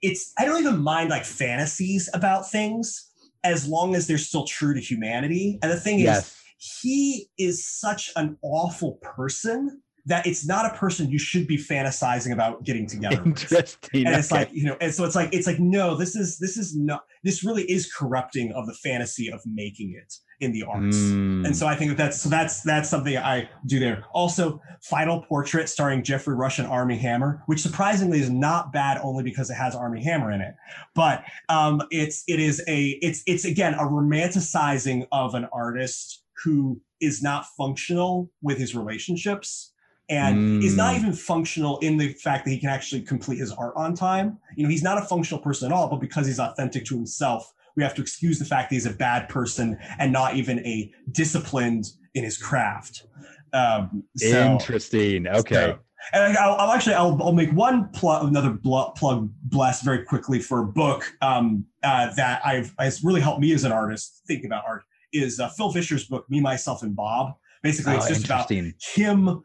it's 0.00 0.32
I 0.38 0.44
don't 0.44 0.60
even 0.60 0.82
mind 0.82 1.10
like 1.10 1.24
fantasies 1.24 2.10
about 2.12 2.50
things 2.50 3.10
as 3.44 3.68
long 3.68 3.94
as 3.94 4.06
they're 4.06 4.18
still 4.18 4.46
true 4.46 4.74
to 4.74 4.80
humanity. 4.80 5.58
And 5.62 5.70
the 5.70 5.78
thing 5.78 6.00
is, 6.00 6.34
he 6.58 7.28
is 7.38 7.66
such 7.66 8.10
an 8.16 8.36
awful 8.42 8.98
person 9.02 9.82
that 10.06 10.26
it's 10.26 10.46
not 10.46 10.66
a 10.66 10.76
person 10.76 11.10
you 11.10 11.18
should 11.18 11.46
be 11.46 11.56
fantasizing 11.56 12.32
about 12.32 12.64
getting 12.64 12.88
together 12.88 13.22
with. 13.22 13.42
Interesting. 13.42 14.06
And 14.06 14.16
it's 14.16 14.32
like, 14.32 14.48
you 14.52 14.64
know, 14.64 14.76
and 14.80 14.92
so 14.92 15.04
it's 15.04 15.14
like, 15.14 15.32
it's 15.32 15.46
like, 15.46 15.60
no, 15.60 15.96
this 15.96 16.16
is, 16.16 16.38
this 16.38 16.56
is 16.56 16.76
not, 16.76 17.04
this 17.22 17.44
really 17.44 17.62
is 17.64 17.92
corrupting 17.92 18.52
of 18.52 18.66
the 18.66 18.74
fantasy 18.74 19.30
of 19.30 19.40
making 19.46 19.94
it. 19.96 20.12
In 20.42 20.52
the 20.52 20.64
arts. 20.64 20.96
Mm. 20.96 21.46
And 21.46 21.56
so 21.56 21.66
I 21.66 21.76
think 21.76 21.90
that 21.90 21.96
that's 21.96 22.20
so 22.20 22.28
that's 22.28 22.62
that's 22.62 22.90
something 22.90 23.16
I 23.16 23.48
do 23.64 23.78
there. 23.78 24.04
Also, 24.12 24.60
Final 24.80 25.22
Portrait 25.22 25.68
starring 25.68 26.02
Geoffrey 26.02 26.34
Rush 26.34 26.58
and 26.58 26.66
Armie 26.66 26.98
Hammer, 26.98 27.42
which 27.46 27.60
surprisingly 27.60 28.18
is 28.20 28.28
not 28.28 28.72
bad 28.72 28.98
only 29.04 29.22
because 29.22 29.50
it 29.50 29.54
has 29.54 29.74
Armie 29.76 30.02
Hammer 30.02 30.32
in 30.32 30.40
it. 30.40 30.54
But 30.94 31.24
um, 31.48 31.80
it's 31.90 32.24
it 32.26 32.40
is 32.40 32.60
a 32.66 32.98
it's 33.00 33.22
it's 33.26 33.44
again 33.44 33.74
a 33.74 33.84
romanticizing 33.84 35.06
of 35.12 35.34
an 35.34 35.46
artist 35.52 36.22
who 36.44 36.80
is 37.00 37.22
not 37.22 37.46
functional 37.56 38.30
with 38.42 38.58
his 38.58 38.74
relationships 38.74 39.72
and 40.08 40.62
is 40.62 40.76
not 40.76 40.94
Mm. 40.94 40.98
even 40.98 41.12
functional 41.12 41.78
in 41.78 41.96
the 41.96 42.12
fact 42.14 42.44
that 42.44 42.50
he 42.50 42.58
can 42.58 42.68
actually 42.68 43.02
complete 43.02 43.38
his 43.38 43.52
art 43.52 43.72
on 43.76 43.94
time. 43.94 44.38
You 44.56 44.64
know, 44.64 44.68
he's 44.68 44.82
not 44.82 44.98
a 44.98 45.02
functional 45.02 45.40
person 45.42 45.70
at 45.70 45.74
all, 45.74 45.88
but 45.88 46.00
because 46.00 46.26
he's 46.26 46.40
authentic 46.40 46.84
to 46.86 46.94
himself, 46.96 47.52
we 47.76 47.82
have 47.82 47.94
to 47.94 48.02
excuse 48.02 48.38
the 48.38 48.44
fact 48.44 48.70
that 48.70 48.76
he's 48.76 48.86
a 48.86 48.90
bad 48.92 49.28
person 49.28 49.78
and 49.98 50.12
not 50.12 50.36
even 50.36 50.58
a 50.66 50.92
disciplined 51.10 51.86
in 52.14 52.24
his 52.24 52.36
craft. 52.38 53.06
Um, 53.52 54.04
so- 54.16 54.26
Interesting. 54.52 55.26
Okay. 55.26 55.54
so- 55.54 55.78
and 56.12 56.36
I- 56.36 56.44
I'll, 56.44 56.54
I'll 56.56 56.72
actually 56.72 56.94
I'll, 56.96 57.22
I'll 57.22 57.32
make 57.32 57.52
one 57.52 57.88
plug, 57.90 58.26
another 58.26 58.50
bl- 58.50 58.90
plug 58.96 59.30
blast 59.44 59.84
very 59.84 60.04
quickly 60.04 60.40
for 60.40 60.60
a 60.60 60.66
book 60.66 61.04
um, 61.22 61.64
uh, 61.84 62.12
that 62.14 62.44
I've 62.44 62.74
has 62.78 63.04
really 63.04 63.20
helped 63.20 63.40
me 63.40 63.52
as 63.52 63.62
an 63.62 63.70
artist 63.70 64.22
think 64.26 64.44
about 64.44 64.64
art. 64.66 64.82
Is 65.12 65.38
uh, 65.38 65.48
Phil 65.50 65.70
Vischer's 65.70 66.06
book 66.06 66.28
Me, 66.28 66.40
Myself, 66.40 66.82
and 66.82 66.96
Bob. 66.96 67.34
Basically, 67.62 67.94
it's 67.94 68.06
Oh, 68.06 68.08
just 68.08 68.24
about 68.24 68.50
him 68.50 69.42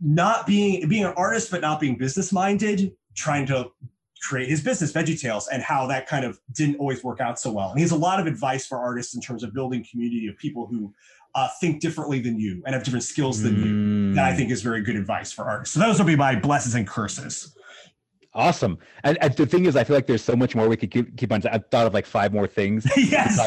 not 0.00 0.46
being 0.46 0.88
being 0.88 1.04
an 1.04 1.12
artist 1.16 1.50
but 1.52 1.60
not 1.60 1.78
being 1.80 1.96
business 1.96 2.32
minded, 2.32 2.92
trying 3.14 3.46
to 3.46 3.70
create 4.22 4.48
his 4.48 4.62
business 4.62 4.92
Veggie 4.92 5.20
Tales 5.20 5.46
and 5.48 5.62
how 5.62 5.86
that 5.86 6.06
kind 6.06 6.24
of 6.24 6.38
didn't 6.52 6.76
always 6.76 7.04
work 7.04 7.20
out 7.20 7.38
so 7.38 7.52
well. 7.52 7.70
And 7.70 7.78
he 7.78 7.82
has 7.82 7.92
a 7.92 7.96
lot 7.96 8.18
of 8.20 8.26
advice 8.26 8.66
for 8.66 8.78
artists 8.78 9.14
in 9.14 9.20
terms 9.20 9.42
of 9.42 9.52
building 9.52 9.84
community 9.90 10.26
of 10.28 10.36
people 10.38 10.66
who 10.66 10.92
uh, 11.34 11.48
think 11.60 11.80
differently 11.82 12.18
than 12.18 12.38
you 12.40 12.62
and 12.64 12.74
have 12.74 12.82
different 12.82 13.04
skills 13.04 13.42
than 13.42 13.56
you. 13.56 14.14
That 14.14 14.24
I 14.24 14.32
Mm. 14.32 14.36
think 14.36 14.50
is 14.50 14.62
very 14.62 14.80
good 14.82 14.96
advice 14.96 15.32
for 15.32 15.44
artists. 15.44 15.74
So 15.74 15.80
those 15.80 15.98
will 15.98 16.06
be 16.06 16.16
my 16.16 16.34
blessings 16.34 16.74
and 16.74 16.86
curses. 16.86 17.54
Awesome. 18.36 18.76
And, 19.02 19.16
and 19.22 19.34
the 19.34 19.46
thing 19.46 19.64
is, 19.64 19.76
I 19.76 19.84
feel 19.84 19.96
like 19.96 20.06
there's 20.06 20.22
so 20.22 20.36
much 20.36 20.54
more 20.54 20.68
we 20.68 20.76
could 20.76 20.90
keep, 20.90 21.16
keep 21.16 21.32
on. 21.32 21.40
I 21.46 21.56
thought 21.56 21.86
of 21.86 21.94
like 21.94 22.04
five 22.04 22.34
more 22.34 22.46
things. 22.46 22.86
yes. 22.96 23.38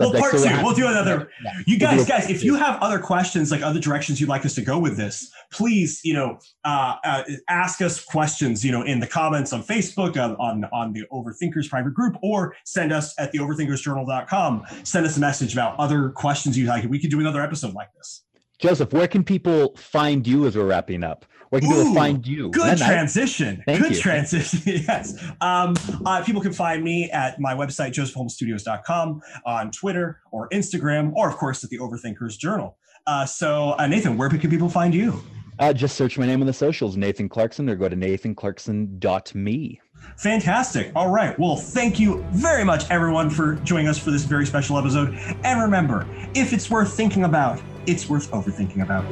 Well, 0.00 0.14
part 0.14 0.34
so 0.38 0.48
two. 0.48 0.62
We'll 0.62 0.74
do 0.74 0.86
another. 0.86 1.30
Yeah. 1.44 1.52
You 1.66 1.76
We'll 1.78 1.90
guys, 1.90 2.08
guys, 2.08 2.30
if 2.30 2.42
you 2.42 2.54
have 2.54 2.80
other 2.80 2.98
questions, 2.98 3.50
like 3.50 3.60
other 3.60 3.78
directions 3.78 4.18
you'd 4.18 4.30
like 4.30 4.46
us 4.46 4.54
to 4.54 4.62
go 4.62 4.78
with 4.78 4.96
this, 4.96 5.30
please, 5.52 6.00
you 6.04 6.14
know, 6.14 6.38
uh, 6.64 6.96
uh, 7.04 7.22
ask 7.50 7.82
us 7.82 8.02
questions, 8.02 8.64
you 8.64 8.72
know, 8.72 8.80
in 8.80 8.98
the 8.98 9.06
comments 9.06 9.52
on 9.52 9.62
Facebook, 9.62 10.16
on, 10.16 10.36
on, 10.36 10.64
on 10.72 10.94
the 10.94 11.04
Overthinkers 11.12 11.68
private 11.68 11.92
group, 11.92 12.16
or 12.22 12.56
send 12.64 12.94
us 12.94 13.14
at 13.18 13.32
the 13.32 13.38
overthinkersjournal.com. 13.40 14.64
Send 14.84 15.04
us 15.04 15.18
a 15.18 15.20
message 15.20 15.52
about 15.52 15.78
other 15.78 16.08
questions 16.08 16.56
you'd 16.56 16.68
like. 16.68 16.84
We 16.88 16.98
could 16.98 17.10
do 17.10 17.20
another 17.20 17.42
episode 17.42 17.74
like 17.74 17.92
this. 17.94 18.22
Joseph, 18.58 18.92
where 18.94 19.08
can 19.08 19.22
people 19.22 19.74
find 19.76 20.26
you 20.26 20.46
as 20.46 20.56
we're 20.56 20.66
wrapping 20.66 21.04
up? 21.04 21.26
Where 21.50 21.60
can 21.60 21.72
Ooh, 21.72 21.76
people 21.78 21.94
find 21.94 22.26
you? 22.26 22.50
Good 22.50 22.74
Isn't 22.74 22.78
that 22.78 22.78
nice? 22.78 22.88
transition. 22.88 23.62
Thank 23.66 23.82
Good 23.82 23.96
you. 23.96 24.00
transition. 24.00 24.60
yes. 24.66 25.14
Um, 25.40 25.74
uh, 26.06 26.22
people 26.24 26.40
can 26.40 26.52
find 26.52 26.82
me 26.82 27.10
at 27.10 27.40
my 27.40 27.54
website, 27.54 27.92
josephholmesstudios.com, 27.92 29.20
on 29.44 29.70
Twitter 29.72 30.20
or 30.30 30.48
Instagram, 30.50 31.12
or 31.14 31.28
of 31.28 31.36
course 31.36 31.62
at 31.64 31.70
the 31.70 31.78
Overthinkers 31.78 32.38
Journal. 32.38 32.78
Uh, 33.06 33.26
so, 33.26 33.74
uh, 33.78 33.86
Nathan, 33.86 34.16
where 34.16 34.28
can 34.28 34.48
people 34.48 34.68
find 34.68 34.94
you? 34.94 35.22
Uh, 35.58 35.72
just 35.72 35.96
search 35.96 36.16
my 36.16 36.24
name 36.24 36.40
on 36.40 36.46
the 36.46 36.52
socials, 36.52 36.96
Nathan 36.96 37.28
Clarkson, 37.28 37.68
or 37.68 37.74
go 37.74 37.88
to 37.88 37.96
nathanclarkson.me. 37.96 39.80
Fantastic. 40.16 40.92
All 40.94 41.10
right. 41.10 41.38
Well, 41.38 41.56
thank 41.56 41.98
you 42.00 42.24
very 42.30 42.64
much, 42.64 42.88
everyone, 42.90 43.28
for 43.28 43.56
joining 43.56 43.88
us 43.88 43.98
for 43.98 44.10
this 44.10 44.24
very 44.24 44.46
special 44.46 44.78
episode. 44.78 45.14
And 45.44 45.60
remember, 45.60 46.06
if 46.34 46.52
it's 46.52 46.70
worth 46.70 46.92
thinking 46.92 47.24
about, 47.24 47.60
it's 47.86 48.08
worth 48.08 48.30
overthinking 48.30 48.82
about. 48.82 49.04